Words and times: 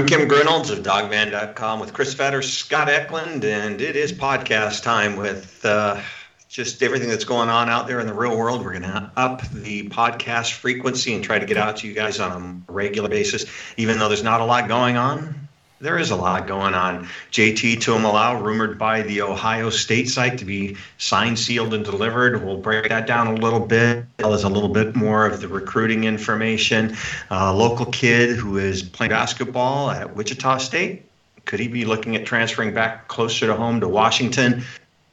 I'm 0.00 0.06
Kim 0.06 0.26
Grinolds 0.28 0.70
of 0.70 0.78
dawgman.com 0.78 1.78
with 1.78 1.92
Chris 1.92 2.14
Fetter, 2.14 2.40
Scott 2.40 2.88
Eklund, 2.88 3.44
and 3.44 3.82
it 3.82 3.96
is 3.96 4.14
podcast 4.14 4.82
time 4.82 5.16
with 5.16 5.62
uh, 5.62 6.00
just 6.48 6.82
everything 6.82 7.10
that's 7.10 7.26
going 7.26 7.50
on 7.50 7.68
out 7.68 7.86
there 7.86 8.00
in 8.00 8.06
the 8.06 8.14
real 8.14 8.34
world. 8.34 8.64
We're 8.64 8.80
going 8.80 8.84
to 8.84 9.12
up 9.14 9.42
the 9.50 9.90
podcast 9.90 10.52
frequency 10.52 11.12
and 11.12 11.22
try 11.22 11.38
to 11.38 11.44
get 11.44 11.58
out 11.58 11.76
to 11.76 11.86
you 11.86 11.92
guys 11.92 12.18
on 12.18 12.64
a 12.66 12.72
regular 12.72 13.10
basis, 13.10 13.44
even 13.76 13.98
though 13.98 14.08
there's 14.08 14.22
not 14.22 14.40
a 14.40 14.44
lot 14.46 14.68
going 14.68 14.96
on. 14.96 15.49
There 15.82 15.96
is 15.96 16.10
a 16.10 16.16
lot 16.16 16.46
going 16.46 16.74
on. 16.74 17.08
JT 17.32 17.76
Tuimoloau, 17.76 18.42
rumored 18.42 18.78
by 18.78 19.00
the 19.00 19.22
Ohio 19.22 19.70
State 19.70 20.10
site 20.10 20.36
to 20.38 20.44
be 20.44 20.76
signed, 20.98 21.38
sealed, 21.38 21.72
and 21.72 21.82
delivered. 21.82 22.44
We'll 22.44 22.58
break 22.58 22.90
that 22.90 23.06
down 23.06 23.28
a 23.28 23.34
little 23.34 23.60
bit. 23.60 24.04
As 24.18 24.44
a 24.44 24.50
little 24.50 24.68
bit 24.68 24.94
more 24.94 25.24
of 25.24 25.40
the 25.40 25.48
recruiting 25.48 26.04
information. 26.04 26.98
A 27.30 27.54
local 27.54 27.86
kid 27.86 28.36
who 28.36 28.58
is 28.58 28.82
playing 28.82 29.08
basketball 29.08 29.90
at 29.90 30.14
Wichita 30.14 30.58
State. 30.58 31.06
Could 31.46 31.60
he 31.60 31.68
be 31.68 31.86
looking 31.86 32.14
at 32.14 32.26
transferring 32.26 32.74
back 32.74 33.08
closer 33.08 33.46
to 33.46 33.54
home 33.54 33.80
to 33.80 33.88
Washington? 33.88 34.64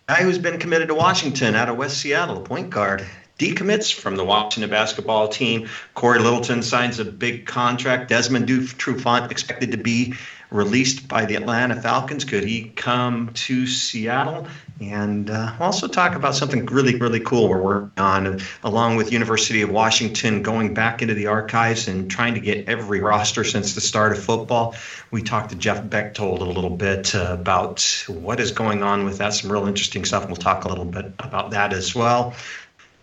Guy 0.10 0.24
who's 0.24 0.38
been 0.38 0.60
committed 0.60 0.90
to 0.90 0.96
Washington 0.96 1.56
out 1.56 1.70
of 1.70 1.78
West 1.78 1.98
Seattle, 1.98 2.42
point 2.42 2.72
guard 2.72 3.08
decommits 3.40 3.94
from 3.94 4.16
the 4.16 4.26
Washington 4.26 4.70
basketball 4.70 5.28
team. 5.28 5.70
Cory 5.94 6.20
Littleton 6.20 6.64
signs 6.64 7.00
a 7.00 7.06
big 7.06 7.46
contract. 7.46 8.10
Desmond 8.10 8.48
Trufant 8.48 9.32
expected 9.32 9.72
to 9.72 9.78
be 9.78 10.16
released 10.50 11.08
by 11.08 11.26
the 11.26 11.36
Atlanta 11.36 11.82
Falcons. 11.82 12.24
Could 12.26 12.44
he 12.44 12.70
come 12.76 13.32
to 13.34 13.68
Seattle? 13.68 14.48
And 14.80 15.30
uh, 15.30 15.54
also 15.60 15.88
talk 15.88 16.16
about 16.16 16.36
something 16.36 16.66
really, 16.68 16.96
really 16.98 17.20
cool 17.20 17.50
we're 17.50 17.62
working 17.62 17.92
on, 17.98 18.40
along 18.64 18.96
with 18.96 19.12
University 19.12 19.64
of 19.64 19.72
Washington, 19.72 20.44
going 20.44 20.74
back 20.74 21.02
into 21.02 21.16
the 21.16 21.28
archives 21.28 21.88
and 21.88 22.10
trying 22.10 22.36
to 22.36 22.40
get 22.40 22.70
every 22.70 23.00
roster 23.00 23.44
since 23.44 23.74
the 23.74 23.82
start 23.82 24.12
of 24.12 24.24
football. 24.24 24.76
We 25.10 25.24
talked 25.24 25.50
to 25.50 25.56
Jeff 25.56 25.90
Bechtold 25.90 26.42
a 26.42 26.46
little 26.46 26.70
bit 26.70 27.16
uh, 27.16 27.38
about 27.40 28.06
what 28.08 28.40
is 28.40 28.52
going 28.52 28.84
on 28.84 29.04
with 29.06 29.18
that. 29.18 29.34
Some 29.34 29.52
real 29.52 29.66
interesting 29.66 30.06
stuff. 30.06 30.28
We'll 30.28 30.36
talk 30.36 30.66
a 30.66 30.70
little 30.70 30.86
bit 30.86 31.06
about 31.20 31.52
that 31.52 31.74
as 31.74 31.96
well. 31.96 32.36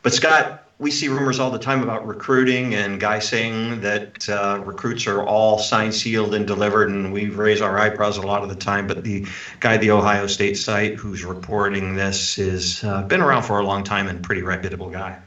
But 0.02 0.14
Scott, 0.14 0.63
we 0.78 0.90
see 0.90 1.08
rumors 1.08 1.38
all 1.38 1.50
the 1.50 1.58
time 1.58 1.82
about 1.82 2.06
recruiting 2.06 2.74
and 2.74 2.98
guys 2.98 3.28
saying 3.28 3.80
that 3.80 4.28
uh, 4.28 4.60
recruits 4.64 5.06
are 5.06 5.22
all 5.22 5.58
signed, 5.58 5.94
sealed, 5.94 6.34
and 6.34 6.46
delivered, 6.46 6.88
and 6.90 7.12
we 7.12 7.28
raise 7.28 7.60
our 7.60 7.78
eyebrows 7.78 8.16
a 8.16 8.22
lot 8.22 8.42
of 8.42 8.48
the 8.48 8.56
time. 8.56 8.86
But 8.86 9.04
the 9.04 9.26
guy, 9.60 9.76
the 9.76 9.92
Ohio 9.92 10.26
State 10.26 10.56
site, 10.56 10.96
who's 10.96 11.24
reporting 11.24 11.94
this, 11.94 12.36
has 12.36 12.82
uh, 12.82 13.02
been 13.02 13.20
around 13.20 13.44
for 13.44 13.60
a 13.60 13.64
long 13.64 13.84
time 13.84 14.08
and 14.08 14.22
pretty 14.22 14.42
reputable 14.42 14.90
guy. 14.90 15.20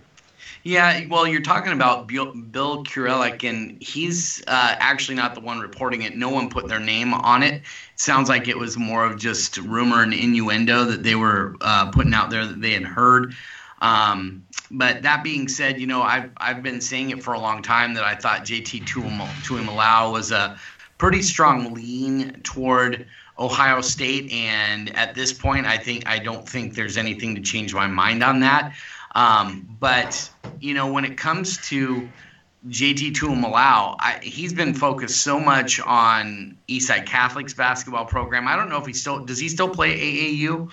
Yeah, 0.64 1.06
well, 1.08 1.26
you're 1.26 1.42
talking 1.42 1.72
about 1.72 2.08
Bill, 2.08 2.34
Bill 2.34 2.84
and 3.44 3.82
he's 3.82 4.44
uh, 4.48 4.76
actually 4.80 5.16
not 5.16 5.34
the 5.34 5.40
one 5.40 5.60
reporting 5.60 6.02
it. 6.02 6.18
No 6.18 6.28
one 6.28 6.50
put 6.50 6.68
their 6.68 6.80
name 6.82 7.14
on 7.14 7.42
it. 7.42 7.54
it. 7.54 7.62
Sounds 7.96 8.28
like 8.28 8.50
it 8.50 8.58
was 8.58 8.76
more 8.76 9.06
of 9.06 9.18
just 9.18 9.58
rumor 9.60 10.04
and 10.04 10.14
innuendo 10.14 10.84
that 10.84 11.04
they 11.04 11.16
were 11.16 11.56
uh, 11.62 11.90
putting 11.92 12.14
out 12.14 12.32
there 12.32 12.46
that 12.46 12.60
they 12.60 12.74
had 12.74 12.84
heard. 12.84 13.34
Um, 13.82 14.46
but 14.72 15.04
that 15.04 15.24
being 15.24 15.48
said, 15.48 15.80
you 15.80 15.88
know, 15.88 16.02
I've, 16.02 16.32
I've 16.38 16.64
been 16.64 16.82
saying 16.82 17.12
it 17.12 17.24
for 17.24 17.34
a 17.34 17.40
long 17.40 17.62
time 17.62 17.94
that 17.94 18.04
I 18.04 18.16
thought 18.16 18.42
JT 18.42 18.86
Tuimoloau 18.86 20.12
was 20.12 20.32
a 20.32 20.60
pretty 20.98 21.22
strong 21.22 21.74
lean 21.74 22.42
toward 22.44 23.08
Ohio 23.40 23.82
State, 23.82 24.32
and 24.32 24.96
at 24.96 25.14
this 25.14 25.32
point, 25.32 25.68
I 25.68 25.78
think 25.78 26.08
I 26.08 26.18
don't 26.18 26.48
think 26.48 26.74
there's 26.74 26.98
anything 26.98 27.36
to 27.36 27.42
change 27.42 27.74
my 27.74 27.88
mind 27.88 28.24
on 28.24 28.40
that. 28.40 28.74
Um, 29.14 29.68
but 29.80 30.30
you 30.60 30.74
know, 30.74 30.92
when 30.92 31.06
it 31.06 31.18
comes 31.18 31.58
to 31.70 32.10
JT 32.68 33.14
Tuimoloau, 33.14 33.96
I, 34.00 34.20
he's 34.24 34.54
been 34.54 34.74
focused 34.74 35.22
so 35.22 35.40
much 35.40 35.80
on 35.80 36.58
Eastside 36.68 37.06
Catholic's 37.06 37.54
basketball 37.54 38.06
program. 38.06 38.48
I 38.48 38.56
don't 38.56 38.70
know 38.70 38.80
if 38.80 38.88
he 38.88 38.94
still 38.94 39.24
does. 39.24 39.40
He 39.40 39.50
still 39.50 39.70
play 39.70 39.98
AAU? 40.00 40.72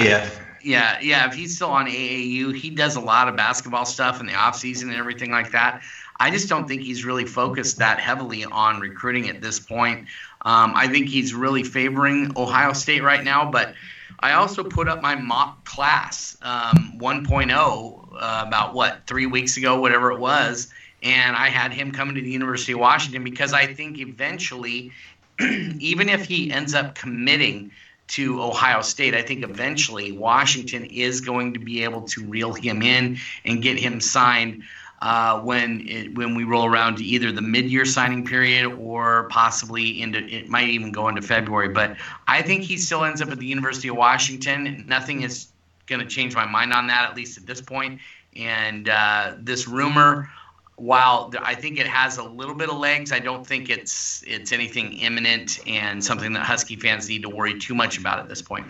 Yeah. 0.00 0.28
Yeah, 0.68 0.98
yeah. 1.00 1.26
If 1.26 1.32
he's 1.32 1.56
still 1.56 1.70
on 1.70 1.86
AAU, 1.86 2.54
he 2.54 2.68
does 2.68 2.96
a 2.96 3.00
lot 3.00 3.26
of 3.26 3.36
basketball 3.36 3.86
stuff 3.86 4.20
in 4.20 4.26
the 4.26 4.34
off 4.34 4.54
season 4.54 4.90
and 4.90 4.98
everything 4.98 5.30
like 5.30 5.50
that. 5.52 5.82
I 6.20 6.30
just 6.30 6.48
don't 6.48 6.68
think 6.68 6.82
he's 6.82 7.06
really 7.06 7.24
focused 7.24 7.78
that 7.78 7.98
heavily 7.98 8.44
on 8.44 8.78
recruiting 8.78 9.30
at 9.30 9.40
this 9.40 9.58
point. 9.58 10.00
Um, 10.42 10.74
I 10.76 10.86
think 10.86 11.08
he's 11.08 11.32
really 11.32 11.62
favoring 11.62 12.32
Ohio 12.36 12.74
State 12.74 13.02
right 13.02 13.24
now, 13.24 13.50
but 13.50 13.74
I 14.20 14.32
also 14.32 14.62
put 14.62 14.88
up 14.88 15.00
my 15.00 15.14
mock 15.14 15.64
class 15.64 16.36
um, 16.42 16.98
1.0 16.98 18.08
uh, 18.12 18.44
about 18.46 18.74
what 18.74 19.06
three 19.06 19.26
weeks 19.26 19.56
ago, 19.56 19.80
whatever 19.80 20.12
it 20.12 20.18
was, 20.18 20.68
and 21.02 21.34
I 21.34 21.48
had 21.48 21.72
him 21.72 21.92
coming 21.92 22.14
to 22.16 22.20
the 22.20 22.30
University 22.30 22.72
of 22.72 22.80
Washington 22.80 23.24
because 23.24 23.54
I 23.54 23.72
think 23.72 23.98
eventually, 23.98 24.92
even 25.40 26.10
if 26.10 26.26
he 26.26 26.50
ends 26.50 26.74
up 26.74 26.94
committing 26.94 27.70
to 28.08 28.42
Ohio 28.42 28.82
State. 28.82 29.14
I 29.14 29.22
think 29.22 29.44
eventually 29.44 30.12
Washington 30.12 30.84
is 30.86 31.20
going 31.20 31.52
to 31.54 31.58
be 31.58 31.84
able 31.84 32.02
to 32.02 32.24
reel 32.24 32.52
him 32.52 32.82
in 32.82 33.18
and 33.44 33.62
get 33.62 33.78
him 33.78 34.00
signed 34.00 34.62
uh, 35.00 35.40
when 35.40 35.86
it, 35.88 36.14
when 36.16 36.34
we 36.34 36.44
roll 36.44 36.66
around 36.66 36.96
to 36.96 37.04
either 37.04 37.30
the 37.30 37.42
mid-year 37.42 37.84
signing 37.84 38.24
period 38.24 38.66
or 38.66 39.28
possibly 39.30 40.02
into 40.02 40.18
it 40.18 40.48
might 40.48 40.68
even 40.68 40.90
go 40.90 41.08
into 41.08 41.22
February. 41.22 41.68
But 41.68 41.96
I 42.26 42.42
think 42.42 42.62
he 42.62 42.76
still 42.76 43.04
ends 43.04 43.22
up 43.22 43.30
at 43.30 43.38
the 43.38 43.46
University 43.46 43.88
of 43.88 43.96
Washington. 43.96 44.84
Nothing 44.88 45.22
is 45.22 45.48
going 45.86 46.00
to 46.00 46.06
change 46.06 46.34
my 46.34 46.46
mind 46.46 46.72
on 46.72 46.86
that, 46.88 47.08
at 47.08 47.16
least 47.16 47.38
at 47.38 47.46
this 47.46 47.60
point. 47.60 48.00
And 48.36 48.88
uh, 48.88 49.34
this 49.38 49.68
rumor 49.68 50.28
while 50.78 51.32
I 51.42 51.54
think 51.54 51.78
it 51.78 51.86
has 51.86 52.18
a 52.18 52.22
little 52.22 52.54
bit 52.54 52.70
of 52.70 52.78
legs, 52.78 53.12
I 53.12 53.18
don't 53.18 53.46
think 53.46 53.68
it's 53.68 54.22
it's 54.26 54.52
anything 54.52 54.92
imminent 54.94 55.58
and 55.66 56.02
something 56.02 56.32
that 56.34 56.44
Husky 56.44 56.76
fans 56.76 57.08
need 57.08 57.22
to 57.22 57.28
worry 57.28 57.58
too 57.58 57.74
much 57.74 57.98
about 57.98 58.20
at 58.20 58.28
this 58.28 58.40
point. 58.40 58.66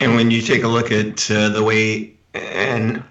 And 0.00 0.14
when 0.14 0.30
you 0.30 0.40
take 0.40 0.62
a 0.62 0.68
look 0.68 0.90
at 0.90 1.30
uh, 1.30 1.50
the 1.50 1.62
way, 1.62 2.14
and 2.32 3.02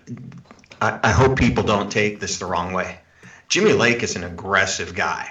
I, 0.81 0.99
I 1.03 1.11
hope 1.11 1.37
people 1.37 1.63
don't 1.63 1.91
take 1.91 2.19
this 2.19 2.39
the 2.39 2.45
wrong 2.45 2.73
way, 2.73 2.99
Jimmy 3.49 3.73
Lake 3.73 4.03
is 4.03 4.15
an 4.15 4.23
aggressive 4.23 4.95
guy. 4.95 5.29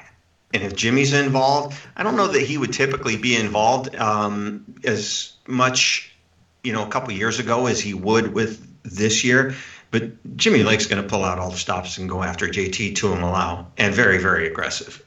And 0.54 0.62
if 0.62 0.76
Jimmy's 0.76 1.12
involved, 1.12 1.76
I 1.96 2.02
don't 2.02 2.16
know 2.16 2.28
that 2.28 2.42
he 2.42 2.58
would 2.58 2.72
typically 2.72 3.16
be 3.16 3.34
involved 3.36 3.96
um, 3.96 4.74
as 4.84 5.32
much, 5.46 6.14
you 6.62 6.72
know, 6.72 6.84
a 6.84 6.88
couple 6.88 7.12
years 7.12 7.38
ago 7.38 7.66
as 7.66 7.80
he 7.80 7.94
would 7.94 8.34
with 8.34 8.68
this 8.82 9.24
year. 9.24 9.54
But 9.92 10.36
Jimmy 10.38 10.62
Lake's 10.62 10.86
going 10.86 11.02
to 11.02 11.08
pull 11.08 11.22
out 11.22 11.38
all 11.38 11.50
the 11.50 11.58
stops 11.58 11.98
and 11.98 12.08
go 12.08 12.22
after 12.22 12.48
JT 12.48 12.94
Tuimoloau, 12.94 13.66
and 13.76 13.94
very, 13.94 14.18
very 14.18 14.46
aggressive. 14.48 15.04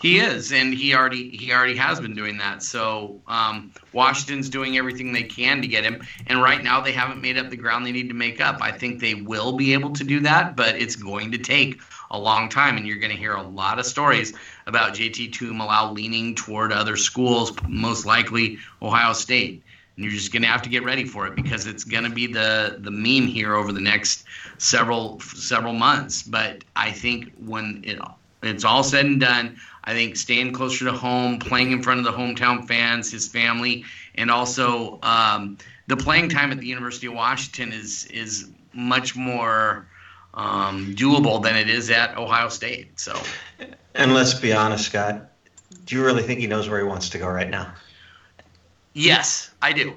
He 0.00 0.18
is, 0.18 0.52
and 0.52 0.74
he 0.74 0.94
already 0.94 1.36
he 1.36 1.52
already 1.52 1.76
has 1.76 2.00
been 2.00 2.14
doing 2.14 2.38
that. 2.38 2.62
So 2.62 3.20
um, 3.28 3.72
Washington's 3.92 4.48
doing 4.48 4.76
everything 4.76 5.12
they 5.12 5.22
can 5.22 5.60
to 5.62 5.68
get 5.68 5.84
him, 5.84 6.02
and 6.26 6.42
right 6.42 6.62
now 6.62 6.80
they 6.80 6.92
haven't 6.92 7.20
made 7.20 7.36
up 7.36 7.50
the 7.50 7.56
ground 7.56 7.84
they 7.86 7.92
need 7.92 8.08
to 8.08 8.14
make 8.14 8.40
up. 8.40 8.58
I 8.60 8.72
think 8.72 9.00
they 9.00 9.14
will 9.14 9.52
be 9.52 9.74
able 9.74 9.92
to 9.92 10.04
do 10.04 10.20
that, 10.20 10.56
but 10.56 10.76
it's 10.76 10.96
going 10.96 11.32
to 11.32 11.38
take 11.38 11.80
a 12.10 12.18
long 12.18 12.48
time, 12.48 12.76
and 12.76 12.86
you're 12.86 12.98
going 12.98 13.12
to 13.12 13.18
hear 13.18 13.34
a 13.34 13.42
lot 13.42 13.78
of 13.78 13.84
stories 13.84 14.32
about 14.66 14.94
JT 14.94 15.32
Tuimoloau 15.32 15.94
leaning 15.94 16.34
toward 16.34 16.72
other 16.72 16.96
schools, 16.96 17.52
most 17.68 18.06
likely 18.06 18.58
Ohio 18.80 19.12
State 19.12 19.62
and 19.96 20.04
you're 20.04 20.12
just 20.12 20.32
going 20.32 20.42
to 20.42 20.48
have 20.48 20.62
to 20.62 20.68
get 20.68 20.84
ready 20.84 21.04
for 21.04 21.26
it 21.26 21.34
because 21.34 21.66
it's 21.66 21.84
going 21.84 22.04
to 22.04 22.10
be 22.10 22.26
the 22.26 22.76
the 22.80 22.90
meme 22.90 23.26
here 23.26 23.54
over 23.54 23.72
the 23.72 23.80
next 23.80 24.24
several 24.58 25.20
several 25.20 25.72
months. 25.72 26.22
But 26.22 26.64
I 26.76 26.92
think 26.92 27.32
when 27.38 27.82
it 27.84 27.98
it's 28.42 28.64
all 28.64 28.84
said 28.84 29.06
and 29.06 29.20
done, 29.20 29.56
I 29.84 29.92
think 29.92 30.16
staying 30.16 30.52
closer 30.52 30.84
to 30.84 30.92
home, 30.92 31.38
playing 31.38 31.72
in 31.72 31.82
front 31.82 32.00
of 32.00 32.04
the 32.04 32.12
hometown 32.12 32.66
fans, 32.66 33.10
his 33.10 33.26
family, 33.26 33.84
and 34.16 34.30
also 34.30 34.98
um, 35.02 35.56
the 35.86 35.96
playing 35.96 36.28
time 36.28 36.52
at 36.52 36.58
the 36.58 36.66
University 36.66 37.06
of 37.06 37.14
Washington 37.14 37.72
is 37.72 38.04
is 38.06 38.50
much 38.74 39.16
more 39.16 39.86
um, 40.34 40.94
doable 40.94 41.42
than 41.42 41.56
it 41.56 41.70
is 41.70 41.90
at 41.90 42.16
Ohio 42.18 42.48
State. 42.50 43.00
So, 43.00 43.18
and 43.94 44.12
let's 44.12 44.34
be 44.34 44.52
honest, 44.52 44.86
Scott. 44.86 45.30
Do 45.86 45.96
you 45.96 46.04
really 46.04 46.22
think 46.22 46.40
he 46.40 46.46
knows 46.46 46.68
where 46.68 46.78
he 46.78 46.84
wants 46.84 47.08
to 47.10 47.18
go 47.18 47.28
right 47.28 47.48
now? 47.48 47.72
Yes, 48.96 49.50
I 49.60 49.72
do. 49.72 49.92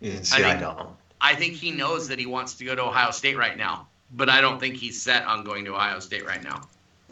See, 0.00 0.08
I, 0.08 0.20
think, 0.20 0.46
I 0.46 0.56
don't. 0.56 0.88
I 1.20 1.34
think 1.34 1.52
he 1.52 1.70
knows 1.70 2.08
that 2.08 2.18
he 2.18 2.24
wants 2.24 2.54
to 2.54 2.64
go 2.64 2.74
to 2.74 2.82
Ohio 2.84 3.10
State 3.10 3.36
right 3.36 3.58
now, 3.58 3.86
but 4.12 4.30
I 4.30 4.40
don't 4.40 4.58
think 4.58 4.76
he's 4.76 5.00
set 5.00 5.26
on 5.26 5.44
going 5.44 5.66
to 5.66 5.74
Ohio 5.74 6.00
State 6.00 6.24
right 6.24 6.42
now. 6.42 6.62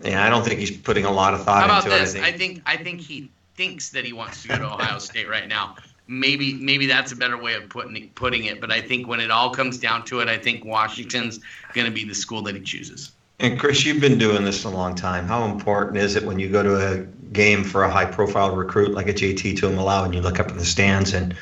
Yeah, 0.02 0.24
I 0.24 0.30
don't 0.30 0.42
think 0.42 0.58
he's 0.58 0.74
putting 0.74 1.04
a 1.04 1.10
lot 1.10 1.34
of 1.34 1.44
thought 1.44 1.58
How 1.58 1.66
about 1.66 1.84
into 1.84 1.98
this? 1.98 2.14
it. 2.14 2.22
I 2.22 2.32
think. 2.32 2.62
I 2.64 2.76
think 2.76 2.80
I 2.80 2.82
think 2.82 3.00
he 3.02 3.30
thinks 3.54 3.90
that 3.90 4.06
he 4.06 4.14
wants 4.14 4.40
to 4.42 4.48
go 4.48 4.56
to 4.56 4.64
Ohio 4.64 4.98
State 5.10 5.28
right 5.28 5.46
now. 5.46 5.76
Maybe 6.06 6.54
maybe 6.54 6.86
that's 6.86 7.12
a 7.12 7.16
better 7.16 7.36
way 7.36 7.52
of 7.52 7.68
putting 7.68 7.94
it, 7.94 8.14
putting 8.14 8.46
it. 8.46 8.58
But 8.58 8.72
I 8.72 8.80
think 8.80 9.06
when 9.06 9.20
it 9.20 9.30
all 9.30 9.50
comes 9.50 9.76
down 9.76 10.06
to 10.06 10.20
it, 10.20 10.28
I 10.28 10.38
think 10.38 10.64
Washington's 10.64 11.40
going 11.74 11.86
to 11.86 11.92
be 11.92 12.04
the 12.04 12.14
school 12.14 12.40
that 12.42 12.54
he 12.54 12.62
chooses. 12.62 13.12
And 13.40 13.58
Chris, 13.58 13.84
you've 13.84 14.00
been 14.00 14.18
doing 14.18 14.44
this 14.44 14.64
a 14.64 14.68
long 14.68 14.94
time. 14.94 15.26
How 15.26 15.44
important 15.44 15.98
is 15.98 16.16
it 16.16 16.24
when 16.24 16.38
you 16.38 16.48
go 16.48 16.62
to 16.62 16.76
a 16.76 17.04
game 17.32 17.62
for 17.62 17.84
a 17.84 17.90
high-profile 17.90 18.56
recruit 18.56 18.92
like 18.92 19.06
a 19.06 19.12
JT 19.14 19.56
to 19.56 19.68
Tuimoloau 19.68 20.04
and 20.04 20.14
you 20.14 20.20
look 20.20 20.40
up 20.40 20.50
in 20.50 20.56
the 20.56 20.64
stands 20.64 21.12
and 21.14 21.36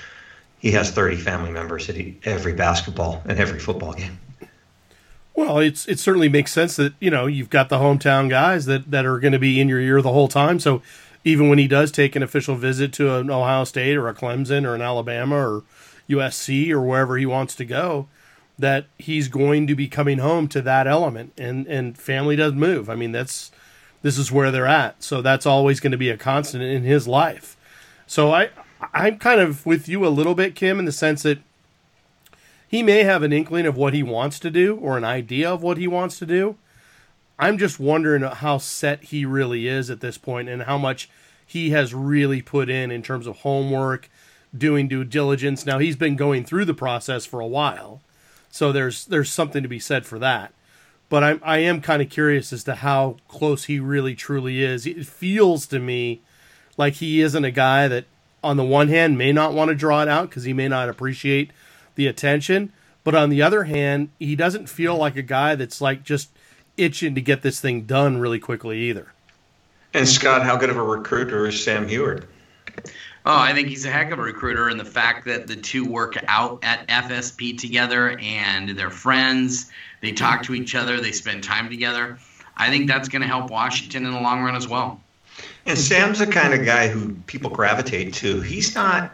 he 0.58 0.72
has 0.72 0.90
30 0.90 1.16
family 1.16 1.50
members 1.50 1.88
at 1.88 1.96
every 2.24 2.52
basketball 2.52 3.22
and 3.24 3.38
every 3.38 3.58
football 3.58 3.94
game? 3.94 4.18
Well, 5.34 5.58
it's 5.58 5.86
it 5.86 5.98
certainly 5.98 6.30
makes 6.30 6.50
sense 6.50 6.76
that 6.76 6.94
you 6.98 7.10
know 7.10 7.26
you've 7.26 7.50
got 7.50 7.68
the 7.68 7.76
hometown 7.76 8.30
guys 8.30 8.64
that 8.66 8.90
that 8.90 9.04
are 9.04 9.18
going 9.18 9.34
to 9.34 9.38
be 9.38 9.60
in 9.60 9.68
your 9.68 9.80
ear 9.80 10.00
the 10.00 10.12
whole 10.12 10.28
time. 10.28 10.58
So 10.58 10.80
even 11.24 11.50
when 11.50 11.58
he 11.58 11.68
does 11.68 11.92
take 11.92 12.16
an 12.16 12.22
official 12.22 12.54
visit 12.56 12.92
to 12.94 13.16
an 13.16 13.30
Ohio 13.30 13.64
State 13.64 13.96
or 13.96 14.08
a 14.08 14.14
Clemson 14.14 14.64
or 14.64 14.74
an 14.74 14.80
Alabama 14.80 15.36
or 15.36 15.62
USC 16.08 16.70
or 16.70 16.80
wherever 16.80 17.18
he 17.18 17.26
wants 17.26 17.54
to 17.56 17.66
go, 17.66 18.08
that 18.58 18.86
he's 18.98 19.28
going 19.28 19.66
to 19.66 19.74
be 19.74 19.88
coming 19.88 20.18
home 20.18 20.48
to 20.48 20.62
that 20.62 20.86
element 20.86 21.32
and 21.36 21.66
and 21.66 21.98
family 21.98 22.36
does 22.36 22.54
move. 22.54 22.88
I 22.88 22.94
mean 22.94 23.12
that's 23.12 23.50
this 24.02 24.18
is 24.18 24.30
where 24.30 24.50
they're 24.50 24.66
at. 24.66 25.02
So 25.02 25.22
that's 25.22 25.46
always 25.46 25.80
going 25.80 25.92
to 25.92 25.98
be 25.98 26.10
a 26.10 26.16
constant 26.16 26.62
in 26.62 26.82
his 26.82 27.06
life. 27.06 27.56
So 28.06 28.32
I 28.32 28.50
I'm 28.92 29.18
kind 29.18 29.40
of 29.40 29.64
with 29.66 29.88
you 29.88 30.06
a 30.06 30.08
little 30.08 30.34
bit 30.34 30.54
Kim 30.54 30.78
in 30.78 30.84
the 30.84 30.92
sense 30.92 31.22
that 31.22 31.38
he 32.68 32.82
may 32.82 33.04
have 33.04 33.22
an 33.22 33.32
inkling 33.32 33.66
of 33.66 33.76
what 33.76 33.94
he 33.94 34.02
wants 34.02 34.38
to 34.40 34.50
do 34.50 34.76
or 34.76 34.96
an 34.96 35.04
idea 35.04 35.50
of 35.50 35.62
what 35.62 35.78
he 35.78 35.86
wants 35.86 36.18
to 36.18 36.26
do. 36.26 36.56
I'm 37.38 37.58
just 37.58 37.78
wondering 37.78 38.22
how 38.22 38.58
set 38.58 39.04
he 39.04 39.24
really 39.24 39.68
is 39.68 39.90
at 39.90 40.00
this 40.00 40.18
point 40.18 40.48
and 40.48 40.62
how 40.62 40.78
much 40.78 41.08
he 41.44 41.70
has 41.70 41.94
really 41.94 42.42
put 42.42 42.68
in 42.68 42.90
in 42.90 43.02
terms 43.02 43.26
of 43.26 43.38
homework, 43.38 44.10
doing 44.56 44.88
due 44.88 45.04
diligence. 45.04 45.64
Now 45.64 45.78
he's 45.78 45.96
been 45.96 46.16
going 46.16 46.44
through 46.44 46.64
the 46.64 46.74
process 46.74 47.24
for 47.24 47.40
a 47.40 47.46
while, 47.46 48.00
so 48.56 48.72
there's 48.72 49.04
there's 49.04 49.30
something 49.30 49.62
to 49.62 49.68
be 49.68 49.78
said 49.78 50.06
for 50.06 50.18
that. 50.18 50.52
But 51.10 51.22
I'm 51.22 51.40
I 51.44 51.58
am 51.58 51.82
kind 51.82 52.00
of 52.00 52.08
curious 52.08 52.52
as 52.54 52.64
to 52.64 52.76
how 52.76 53.16
close 53.28 53.64
he 53.64 53.78
really 53.78 54.14
truly 54.14 54.62
is. 54.62 54.86
It 54.86 55.06
feels 55.06 55.66
to 55.66 55.78
me 55.78 56.22
like 56.78 56.94
he 56.94 57.20
isn't 57.20 57.44
a 57.44 57.50
guy 57.50 57.86
that, 57.86 58.06
on 58.42 58.56
the 58.56 58.64
one 58.64 58.88
hand, 58.88 59.18
may 59.18 59.30
not 59.30 59.52
want 59.52 59.68
to 59.68 59.74
draw 59.74 60.00
it 60.02 60.08
out 60.08 60.30
because 60.30 60.44
he 60.44 60.54
may 60.54 60.68
not 60.68 60.88
appreciate 60.88 61.50
the 61.96 62.06
attention, 62.06 62.72
but 63.04 63.14
on 63.14 63.28
the 63.28 63.42
other 63.42 63.64
hand, 63.64 64.08
he 64.18 64.34
doesn't 64.34 64.68
feel 64.68 64.96
like 64.96 65.16
a 65.16 65.22
guy 65.22 65.54
that's 65.54 65.82
like 65.82 66.02
just 66.02 66.30
itching 66.78 67.14
to 67.14 67.20
get 67.20 67.42
this 67.42 67.60
thing 67.60 67.82
done 67.82 68.18
really 68.18 68.38
quickly 68.38 68.78
either. 68.80 69.12
And 69.92 70.08
Scott, 70.08 70.42
how 70.42 70.56
good 70.56 70.70
of 70.70 70.78
a 70.78 70.82
recruiter 70.82 71.46
is 71.46 71.62
Sam 71.62 71.86
Huard? 71.86 72.24
Oh, 73.28 73.36
I 73.36 73.54
think 73.54 73.66
he's 73.66 73.84
a 73.84 73.90
heck 73.90 74.12
of 74.12 74.20
a 74.20 74.22
recruiter, 74.22 74.68
and 74.68 74.78
the 74.78 74.84
fact 74.84 75.24
that 75.24 75.48
the 75.48 75.56
two 75.56 75.84
work 75.84 76.16
out 76.28 76.60
at 76.62 76.86
FSP 76.86 77.58
together 77.58 78.16
and 78.20 78.68
they're 78.68 78.88
friends, 78.88 79.68
they 80.00 80.12
talk 80.12 80.44
to 80.44 80.54
each 80.54 80.76
other, 80.76 81.00
they 81.00 81.10
spend 81.10 81.42
time 81.42 81.68
together. 81.68 82.18
I 82.56 82.70
think 82.70 82.86
that's 82.86 83.08
going 83.08 83.22
to 83.22 83.28
help 83.28 83.50
Washington 83.50 84.06
in 84.06 84.12
the 84.12 84.20
long 84.20 84.44
run 84.44 84.54
as 84.54 84.68
well. 84.68 85.00
And 85.66 85.76
Sam's 85.76 86.20
the 86.20 86.28
kind 86.28 86.54
of 86.54 86.64
guy 86.64 86.86
who 86.86 87.14
people 87.26 87.50
gravitate 87.50 88.14
to. 88.14 88.40
He's 88.42 88.76
not 88.76 89.10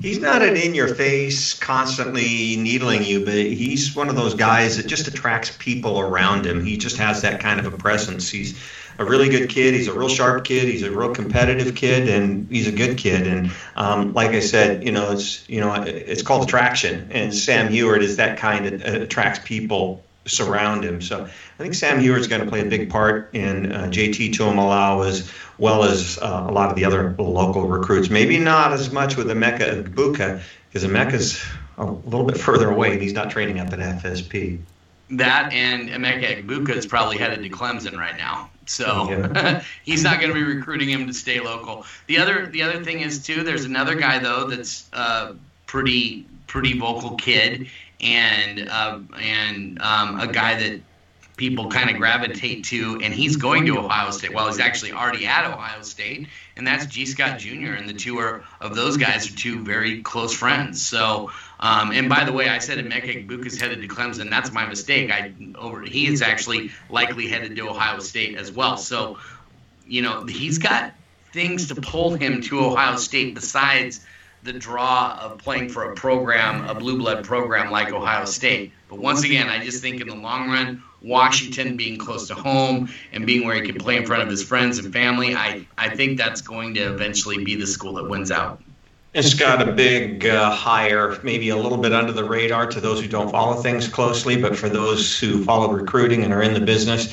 he's 0.00 0.18
not 0.18 0.40
an 0.40 0.56
in 0.56 0.74
your 0.74 0.88
face, 0.94 1.52
constantly 1.52 2.56
needling 2.56 3.04
you, 3.04 3.24
but 3.26 3.34
he's 3.34 3.94
one 3.94 4.08
of 4.08 4.16
those 4.16 4.32
guys 4.32 4.78
that 4.78 4.86
just 4.86 5.06
attracts 5.06 5.54
people 5.58 6.00
around 6.00 6.46
him. 6.46 6.64
He 6.64 6.78
just 6.78 6.96
has 6.96 7.20
that 7.20 7.40
kind 7.40 7.60
of 7.60 7.72
a 7.72 7.76
presence. 7.76 8.30
He's 8.30 8.58
a 9.00 9.04
really 9.04 9.30
good 9.30 9.48
kid. 9.48 9.72
He's 9.72 9.88
a 9.88 9.98
real 9.98 10.10
sharp 10.10 10.44
kid. 10.44 10.68
He's 10.68 10.82
a 10.82 10.90
real 10.90 11.14
competitive 11.14 11.74
kid, 11.74 12.08
and 12.08 12.46
he's 12.50 12.68
a 12.68 12.72
good 12.72 12.98
kid. 12.98 13.26
And 13.26 13.50
um, 13.74 14.12
like 14.12 14.32
I 14.32 14.40
said, 14.40 14.84
you 14.84 14.92
know, 14.92 15.12
it's 15.12 15.48
you 15.48 15.60
know, 15.60 15.72
it's 15.82 16.20
called 16.20 16.44
attraction, 16.44 17.08
and 17.10 17.34
Sam 17.34 17.68
Huard 17.68 18.02
is 18.02 18.18
that 18.18 18.38
kind 18.38 18.66
that 18.66 19.02
attracts 19.02 19.40
people 19.42 20.04
surround 20.26 20.84
him. 20.84 21.00
So 21.00 21.24
I 21.24 21.62
think 21.62 21.72
Sam 21.72 21.98
Huard's 21.98 22.28
going 22.28 22.42
to 22.42 22.46
play 22.46 22.60
a 22.60 22.66
big 22.66 22.90
part 22.90 23.34
in 23.34 23.72
uh, 23.72 23.84
JT 23.84 24.32
Tuimoloau 24.32 25.08
as 25.08 25.32
well 25.56 25.84
as 25.84 26.18
uh, 26.18 26.46
a 26.46 26.52
lot 26.52 26.68
of 26.68 26.76
the 26.76 26.84
other 26.84 27.14
local 27.18 27.66
recruits. 27.66 28.10
Maybe 28.10 28.38
not 28.38 28.74
as 28.74 28.92
much 28.92 29.16
with 29.16 29.28
Emeka 29.28 29.82
Egbuka 29.82 30.42
because 30.68 30.86
Emeka's 30.86 31.42
a 31.78 31.86
little 31.86 32.26
bit 32.26 32.36
further 32.36 32.70
away 32.70 32.92
and 32.92 33.00
he's 33.00 33.14
not 33.14 33.30
training 33.30 33.58
up 33.60 33.72
at 33.72 33.78
FSP. 33.78 34.60
That 35.12 35.54
and 35.54 35.88
Emeka 35.88 36.44
Egbuka 36.44 36.76
is 36.76 36.86
probably 36.86 37.16
headed 37.16 37.42
to 37.42 37.48
Clemson 37.48 37.96
right 37.96 38.16
now. 38.16 38.50
So 38.70 39.10
yeah. 39.10 39.62
he's 39.84 40.04
not 40.04 40.20
going 40.20 40.32
to 40.32 40.34
be 40.34 40.44
recruiting 40.44 40.88
him 40.88 41.06
to 41.06 41.12
stay 41.12 41.40
local. 41.40 41.84
The 42.06 42.18
other 42.18 42.46
the 42.46 42.62
other 42.62 42.84
thing 42.84 43.00
is 43.00 43.24
too. 43.24 43.42
There's 43.42 43.64
another 43.64 43.94
guy 43.96 44.18
though 44.18 44.46
that's 44.46 44.88
uh, 44.92 45.34
pretty 45.66 46.26
pretty 46.46 46.78
vocal 46.78 47.16
kid 47.16 47.68
and 48.00 48.68
uh, 48.68 49.00
and 49.20 49.80
um, 49.82 50.20
a 50.20 50.26
guy 50.28 50.58
that 50.58 50.80
people 51.36 51.70
kind 51.70 51.88
of 51.88 51.96
gravitate 51.96 52.64
to, 52.64 53.00
and 53.02 53.14
he's 53.14 53.36
going 53.36 53.64
to 53.64 53.78
Ohio 53.78 54.10
State. 54.10 54.34
Well, 54.34 54.46
he's 54.46 54.60
actually 54.60 54.92
already 54.92 55.26
at 55.26 55.50
Ohio 55.50 55.80
State, 55.80 56.28
and 56.56 56.66
that's 56.66 56.84
Gee 56.84 57.06
Scott 57.06 57.38
Jr. 57.38 57.72
And 57.72 57.88
the 57.88 57.94
two 57.94 58.18
are 58.18 58.44
of 58.60 58.76
those 58.76 58.98
guys 58.98 59.32
are 59.32 59.34
two 59.34 59.64
very 59.64 60.02
close 60.02 60.34
friends. 60.34 60.84
So, 60.86 61.30
um, 61.60 61.92
and 61.92 62.08
by 62.08 62.24
the 62.24 62.32
way, 62.32 62.48
I 62.48 62.58
said 62.58 62.78
Emeka 62.78 63.26
Egbuka 63.26 63.46
is 63.46 63.60
headed 63.60 63.82
to 63.82 63.88
Clemson. 63.88 64.30
That's 64.30 64.50
my 64.50 64.66
mistake. 64.66 65.12
I 65.12 65.32
over 65.56 65.82
he 65.82 66.06
is 66.06 66.22
actually 66.22 66.70
likely 66.88 67.28
headed 67.28 67.54
to 67.56 67.68
Ohio 67.68 68.00
State 68.00 68.36
as 68.36 68.50
well. 68.50 68.78
So, 68.78 69.18
you 69.86 70.00
know, 70.00 70.24
he's 70.24 70.56
got 70.58 70.94
things 71.32 71.68
to 71.68 71.74
pull 71.74 72.14
him 72.14 72.40
to 72.42 72.60
Ohio 72.60 72.96
State 72.96 73.34
besides 73.34 74.00
the 74.42 74.54
draw 74.54 75.18
of 75.20 75.36
playing 75.36 75.68
for 75.68 75.92
a 75.92 75.94
program, 75.94 76.66
a 76.66 76.74
blue 76.74 76.96
blood 76.96 77.24
program 77.24 77.70
like 77.70 77.92
Ohio 77.92 78.24
State. 78.24 78.72
But 78.88 78.98
once 78.98 79.22
again, 79.22 79.50
I 79.50 79.62
just 79.62 79.82
think 79.82 80.00
in 80.00 80.08
the 80.08 80.14
long 80.14 80.48
run, 80.48 80.82
Washington 81.02 81.76
being 81.76 81.98
close 81.98 82.26
to 82.28 82.34
home 82.34 82.88
and 83.12 83.26
being 83.26 83.46
where 83.46 83.54
he 83.54 83.62
can 83.62 83.76
play 83.76 83.98
in 83.98 84.06
front 84.06 84.22
of 84.22 84.30
his 84.30 84.42
friends 84.42 84.78
and 84.78 84.90
family, 84.94 85.34
I, 85.34 85.66
I 85.76 85.94
think 85.94 86.16
that's 86.16 86.40
going 86.40 86.74
to 86.74 86.80
eventually 86.80 87.44
be 87.44 87.54
the 87.54 87.66
school 87.66 87.94
that 87.94 88.08
wins 88.08 88.30
out. 88.30 88.62
It's 89.12 89.34
got 89.34 89.66
a 89.66 89.72
big 89.72 90.24
uh, 90.26 90.52
hire, 90.52 91.18
maybe 91.24 91.48
a 91.48 91.56
little 91.56 91.78
bit 91.78 91.92
under 91.92 92.12
the 92.12 92.22
radar 92.22 92.66
to 92.68 92.80
those 92.80 93.00
who 93.00 93.08
don't 93.08 93.28
follow 93.28 93.60
things 93.60 93.88
closely, 93.88 94.40
but 94.40 94.56
for 94.56 94.68
those 94.68 95.18
who 95.18 95.42
follow 95.42 95.72
recruiting 95.72 96.22
and 96.22 96.32
are 96.32 96.42
in 96.42 96.54
the 96.54 96.60
business, 96.60 97.12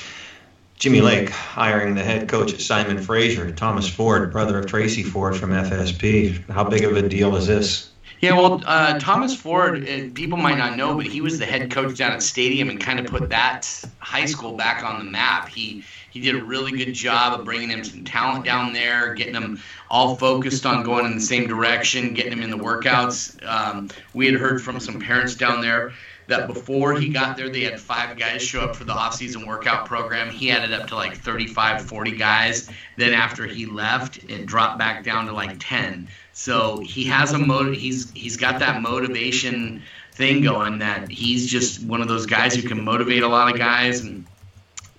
Jimmy 0.75 1.01
Lake 1.01 1.29
hiring 1.29 1.95
the 1.95 2.03
head 2.03 2.29
coach 2.29 2.53
at 2.53 2.61
Simon 2.61 3.01
Fraser, 3.01 3.51
Thomas 3.51 3.89
Ford, 3.89 4.31
brother 4.31 4.59
of 4.59 4.67
Tracy 4.67 5.01
Ford 5.01 5.35
from 5.35 5.49
FSP. 5.49 6.47
How 6.51 6.63
big 6.63 6.83
of 6.83 6.95
a 6.95 7.09
deal 7.09 7.35
is 7.35 7.47
this? 7.47 7.89
Yeah, 8.21 8.33
well, 8.33 8.61
uh, 8.65 8.99
Thomas 8.99 9.35
Ford, 9.35 9.89
uh, 9.89 10.09
people 10.13 10.37
might 10.37 10.57
not 10.59 10.77
know, 10.77 10.95
but 10.95 11.07
he 11.07 11.21
was 11.21 11.39
the 11.39 11.45
head 11.47 11.71
coach 11.71 11.97
down 11.97 12.11
at 12.11 12.21
Stadium 12.21 12.69
and 12.69 12.79
kind 12.79 12.99
of 12.99 13.07
put 13.07 13.29
that 13.29 13.83
high 13.99 14.25
school 14.25 14.53
back 14.53 14.83
on 14.83 15.03
the 15.03 15.11
map. 15.11 15.49
He 15.49 15.83
he 16.11 16.19
did 16.19 16.35
a 16.35 16.43
really 16.43 16.71
good 16.71 16.93
job 16.93 17.39
of 17.39 17.45
bringing 17.45 17.69
him 17.69 17.83
some 17.83 18.03
talent 18.03 18.45
down 18.45 18.73
there, 18.73 19.13
getting 19.13 19.33
them 19.33 19.61
all 19.89 20.15
focused 20.15 20.65
on 20.65 20.83
going 20.83 21.05
in 21.05 21.15
the 21.15 21.21
same 21.21 21.47
direction, 21.47 22.13
getting 22.13 22.31
them 22.31 22.41
in 22.41 22.49
the 22.49 22.57
workouts. 22.57 23.43
Um, 23.45 23.89
we 24.13 24.25
had 24.25 24.35
heard 24.35 24.61
from 24.61 24.79
some 24.79 24.99
parents 24.99 25.35
down 25.35 25.61
there 25.61 25.93
that 26.27 26.47
before 26.47 26.99
he 26.99 27.09
got 27.09 27.37
there, 27.37 27.49
they 27.49 27.61
had 27.61 27.79
five 27.79 28.17
guys 28.17 28.41
show 28.41 28.61
up 28.61 28.75
for 28.75 28.83
the 28.83 28.91
off-season 28.91 29.45
workout 29.45 29.85
program. 29.85 30.29
He 30.29 30.51
added 30.51 30.73
up 30.73 30.87
to 30.87 30.95
like 30.95 31.17
35, 31.17 31.85
40 31.85 32.11
guys. 32.17 32.69
Then 32.97 33.13
after 33.13 33.45
he 33.45 33.65
left, 33.65 34.23
it 34.29 34.45
dropped 34.45 34.77
back 34.77 35.03
down 35.03 35.25
to 35.27 35.31
like 35.31 35.55
10. 35.59 36.07
So 36.33 36.79
he 36.79 37.05
has 37.05 37.31
a 37.31 37.39
motive. 37.39 37.75
He's 37.75 38.11
he's 38.11 38.37
got 38.37 38.59
that 38.59 38.81
motivation 38.81 39.81
thing 40.11 40.43
going. 40.43 40.79
That 40.79 41.09
he's 41.09 41.47
just 41.47 41.83
one 41.83 42.01
of 42.01 42.07
those 42.07 42.25
guys 42.25 42.53
who 42.55 42.67
can 42.67 42.83
motivate 42.83 43.23
a 43.23 43.27
lot 43.27 43.51
of 43.51 43.57
guys 43.57 44.01
and 44.01 44.25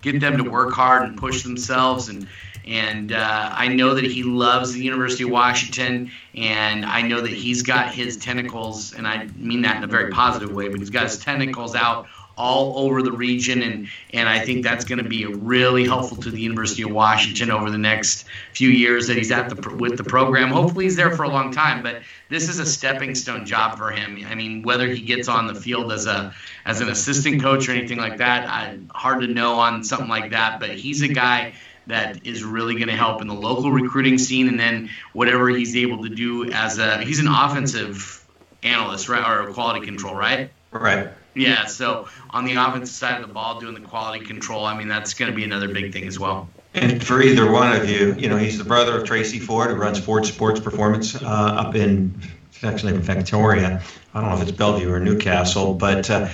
get 0.03 0.21
them 0.21 0.37
to 0.37 0.49
work 0.49 0.73
hard 0.73 1.03
and 1.03 1.17
push 1.17 1.43
themselves. 1.43 2.09
And 2.09 2.27
and 2.67 3.13
uh, 3.13 3.51
I 3.53 3.69
know 3.69 3.95
that 3.95 4.05
he 4.05 4.23
loves 4.23 4.73
the 4.75 4.83
University 4.83 5.25
of 5.25 5.31
Washington, 5.31 6.11
and 6.35 6.85
I 6.85 7.01
know 7.01 7.23
that 7.23 7.31
he's 7.31 7.63
got 7.63 7.95
his 7.95 8.19
tentacles, 8.19 8.93
and 8.93 9.07
I 9.07 9.27
mean 9.37 9.63
that 9.63 9.79
in 9.79 9.85
a 9.85 9.87
very 9.87 10.11
positive 10.11 10.53
way, 10.53 10.69
but 10.69 10.79
he's 10.79 10.91
got 10.91 11.05
his 11.05 11.19
tentacles 11.19 11.75
out 11.75 12.09
all 12.39 12.79
over 12.79 13.03
the 13.03 13.13
region, 13.13 13.63
and 13.63 13.89
and 14.15 14.29
I 14.29 14.39
think 14.39 14.63
that's 14.63 14.85
going 14.85 15.03
to 15.03 15.09
be 15.09 15.27
really 15.27 15.85
helpful 15.85 16.17
to 16.19 16.31
the 16.31 16.41
University 16.41 16.83
of 16.83 16.91
Washington 16.91 17.51
over 17.51 17.71
the 17.71 17.79
next 17.79 18.25
few 18.55 18.71
years 18.71 19.09
that 19.09 19.17
he's 19.17 19.31
at 19.31 19.51
the 19.51 19.75
with 19.75 19.97
the 19.99 20.05
program. 20.05 20.51
Hopefully, 20.51 20.85
he's 20.85 20.97
there 20.97 21.15
for 21.15 21.25
a 21.25 21.29
long 21.29 21.53
time, 21.53 21.83
but 21.83 22.03
this 22.29 22.49
is 22.49 22.59
a 22.59 22.67
stepping 22.67 23.15
stone 23.15 23.45
job 23.45 23.77
for 23.77 23.91
him. 23.91 24.25
I 24.29 24.35
mean, 24.35 24.63
whether 24.63 24.89
he 24.89 25.03
gets 25.03 25.29
on 25.29 25.47
the 25.47 25.55
field 25.55 25.93
as 25.93 26.07
a 26.07 26.33
as 26.65 26.81
an 26.81 26.89
assistant 26.89 27.43
coach 27.43 27.69
or 27.69 27.73
anything 27.73 27.99
like 27.99 28.19
that, 28.19 28.49
I, 28.49 28.79
hard 28.91 29.21
to 29.23 29.27
know 29.27 29.55
on 29.55 29.83
something 29.83 30.09
like 30.09 30.31
that. 30.31 30.61
But 30.61 30.71
he's 30.71 31.03
a 31.03 31.09
guy 31.09 31.55
that 31.89 32.27
is 32.27 32.45
really 32.45 32.75
going 32.75 32.89
to 32.89 32.97
help 32.97 33.21
in 33.21 33.27
the 33.27 33.35
local 33.35 33.73
recruiting 33.73 34.19
scene, 34.19 34.47
and 34.49 34.61
then 34.61 34.91
whatever 35.13 35.49
he's 35.49 35.75
able 35.77 36.05
to 36.05 36.09
do 36.09 36.51
as 36.53 36.79
a 36.79 36.99
he's 37.03 37.19
an 37.19 37.29
offensive 37.29 38.25
analyst, 38.63 39.09
right, 39.09 39.27
or 39.27 39.53
quality 39.53 39.85
control, 39.85 40.15
right? 40.15 40.51
Right. 40.71 41.09
Yeah. 41.39 41.67
So 41.67 42.09
on 42.31 42.45
the 42.45 42.55
offensive 42.55 42.95
side 42.95 43.21
of 43.21 43.27
the 43.27 43.33
ball, 43.33 43.61
doing 43.61 43.75
the 43.75 43.81
quality 43.81 44.25
control, 44.25 44.65
I 44.65 44.77
mean, 44.77 44.89
that's 44.89 45.15
going 45.15 45.31
to 45.31 45.37
be 45.37 45.45
another 45.45 45.69
big 45.69 45.93
thing 45.93 46.07
as 46.07 46.19
well. 46.19 46.49
And 46.75 47.05
for 47.05 47.23
either 47.23 47.51
one 47.51 47.75
of 47.75 47.89
you, 47.89 48.15
you 48.19 48.29
know, 48.29 48.37
he's 48.37 48.59
the 48.59 48.65
brother 48.65 48.99
of 48.99 49.05
Tracy 49.07 49.39
Ford, 49.39 49.71
who 49.71 49.77
runs 49.77 49.99
Ford 49.99 50.27
Sports 50.27 50.61
Performance 50.61 51.15
uh, 51.15 51.27
up 51.27 51.75
in 51.75 52.21
actually 52.63 52.95
in 52.95 53.03
Factoria. 53.03 53.83
I 54.15 54.21
don't 54.21 54.31
know 54.31 54.37
if 54.37 54.43
it's 54.43 54.57
Bellevue 54.57 54.91
or 54.91 55.01
Newcastle, 55.01 55.75
but 55.75 56.11
uh, 56.11 56.29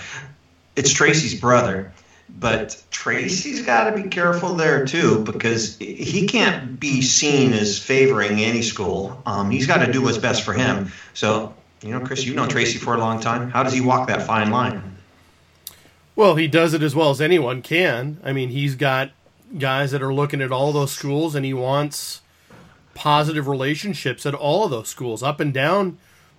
it's 0.77 0.93
Tracy's 0.93 1.39
brother. 1.41 1.93
But 2.37 2.83
Tracy's 2.91 3.65
got 3.65 3.91
to 3.91 4.03
be 4.03 4.09
careful 4.09 4.55
there 4.55 4.87
too 4.87 5.23
because 5.25 5.79
he 5.79 6.27
can't 6.27 6.81
be 6.81 7.01
seen 7.03 7.53
as 7.53 7.79
favoring 7.79 8.41
any 8.41 8.63
school. 8.63 9.23
Um, 9.25 9.51
he's 9.51 9.67
got 9.67 9.85
to 9.85 9.93
do 9.93 10.03
what's 10.03 10.19
best 10.19 10.43
for 10.43 10.53
him. 10.53 10.91
So, 11.13 11.55
you 11.83 11.91
know, 11.91 12.01
Chris, 12.01 12.25
you've 12.25 12.35
known 12.35 12.49
Tracy 12.49 12.79
for 12.79 12.95
a 12.95 12.99
long 12.99 13.21
time. 13.21 13.51
How 13.51 13.63
does 13.63 13.73
he 13.73 13.81
walk 13.81 14.09
that 14.09 14.23
fine 14.23 14.51
line? 14.51 14.94
Well, 16.17 16.37
he 16.37 16.47
does 16.47 16.75
it 16.75 16.83
as 16.83 16.95
well 16.95 17.11
as 17.11 17.21
anyone 17.21 17.61
can. 17.63 18.19
I 18.23 18.33
mean, 18.33 18.51
he's 18.51 18.77
got 18.77 19.11
guys 19.59 19.91
that 19.91 20.03
are 20.03 20.15
looking 20.15 20.41
at 20.41 20.53
all 20.53 20.73
those 20.73 20.93
schools, 20.93 21.35
and 21.35 21.45
he 21.45 21.55
wants 21.55 22.23
positive 22.95 23.49
relationships 23.49 24.25
at 24.25 24.35
all 24.35 24.65
of 24.65 24.71
those 24.71 24.89
schools, 24.89 25.23
up 25.23 25.41
and 25.41 25.53
down 25.53 25.99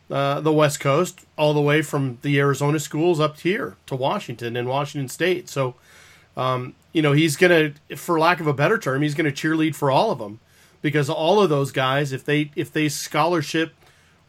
uh, 0.10 0.40
the 0.40 0.54
West 0.54 0.80
Coast, 0.80 1.26
all 1.38 1.54
the 1.54 1.62
way 1.62 1.82
from 1.82 2.20
the 2.22 2.40
Arizona 2.40 2.80
schools 2.80 3.20
up 3.20 3.40
here 3.40 3.76
to 3.88 3.96
Washington 3.96 4.56
and 4.56 4.68
Washington 4.68 5.10
State. 5.10 5.50
So, 5.50 5.76
um, 6.38 6.76
you 6.94 7.02
know, 7.02 7.12
he's 7.12 7.36
going 7.36 7.74
to, 7.90 7.96
for 7.98 8.20
lack 8.20 8.40
of 8.40 8.48
a 8.48 8.54
better 8.54 8.78
term, 8.78 9.02
he's 9.02 9.16
going 9.16 9.32
to 9.32 9.48
cheerlead 9.48 9.76
for 9.76 9.92
all 9.92 10.12
of 10.12 10.20
them 10.20 10.40
because 10.82 11.10
all 11.10 11.42
of 11.42 11.50
those 11.50 11.72
guys, 11.72 12.14
if 12.14 12.24
they 12.24 12.52
if 12.56 12.72
they 12.72 12.88
scholarship 12.88 13.74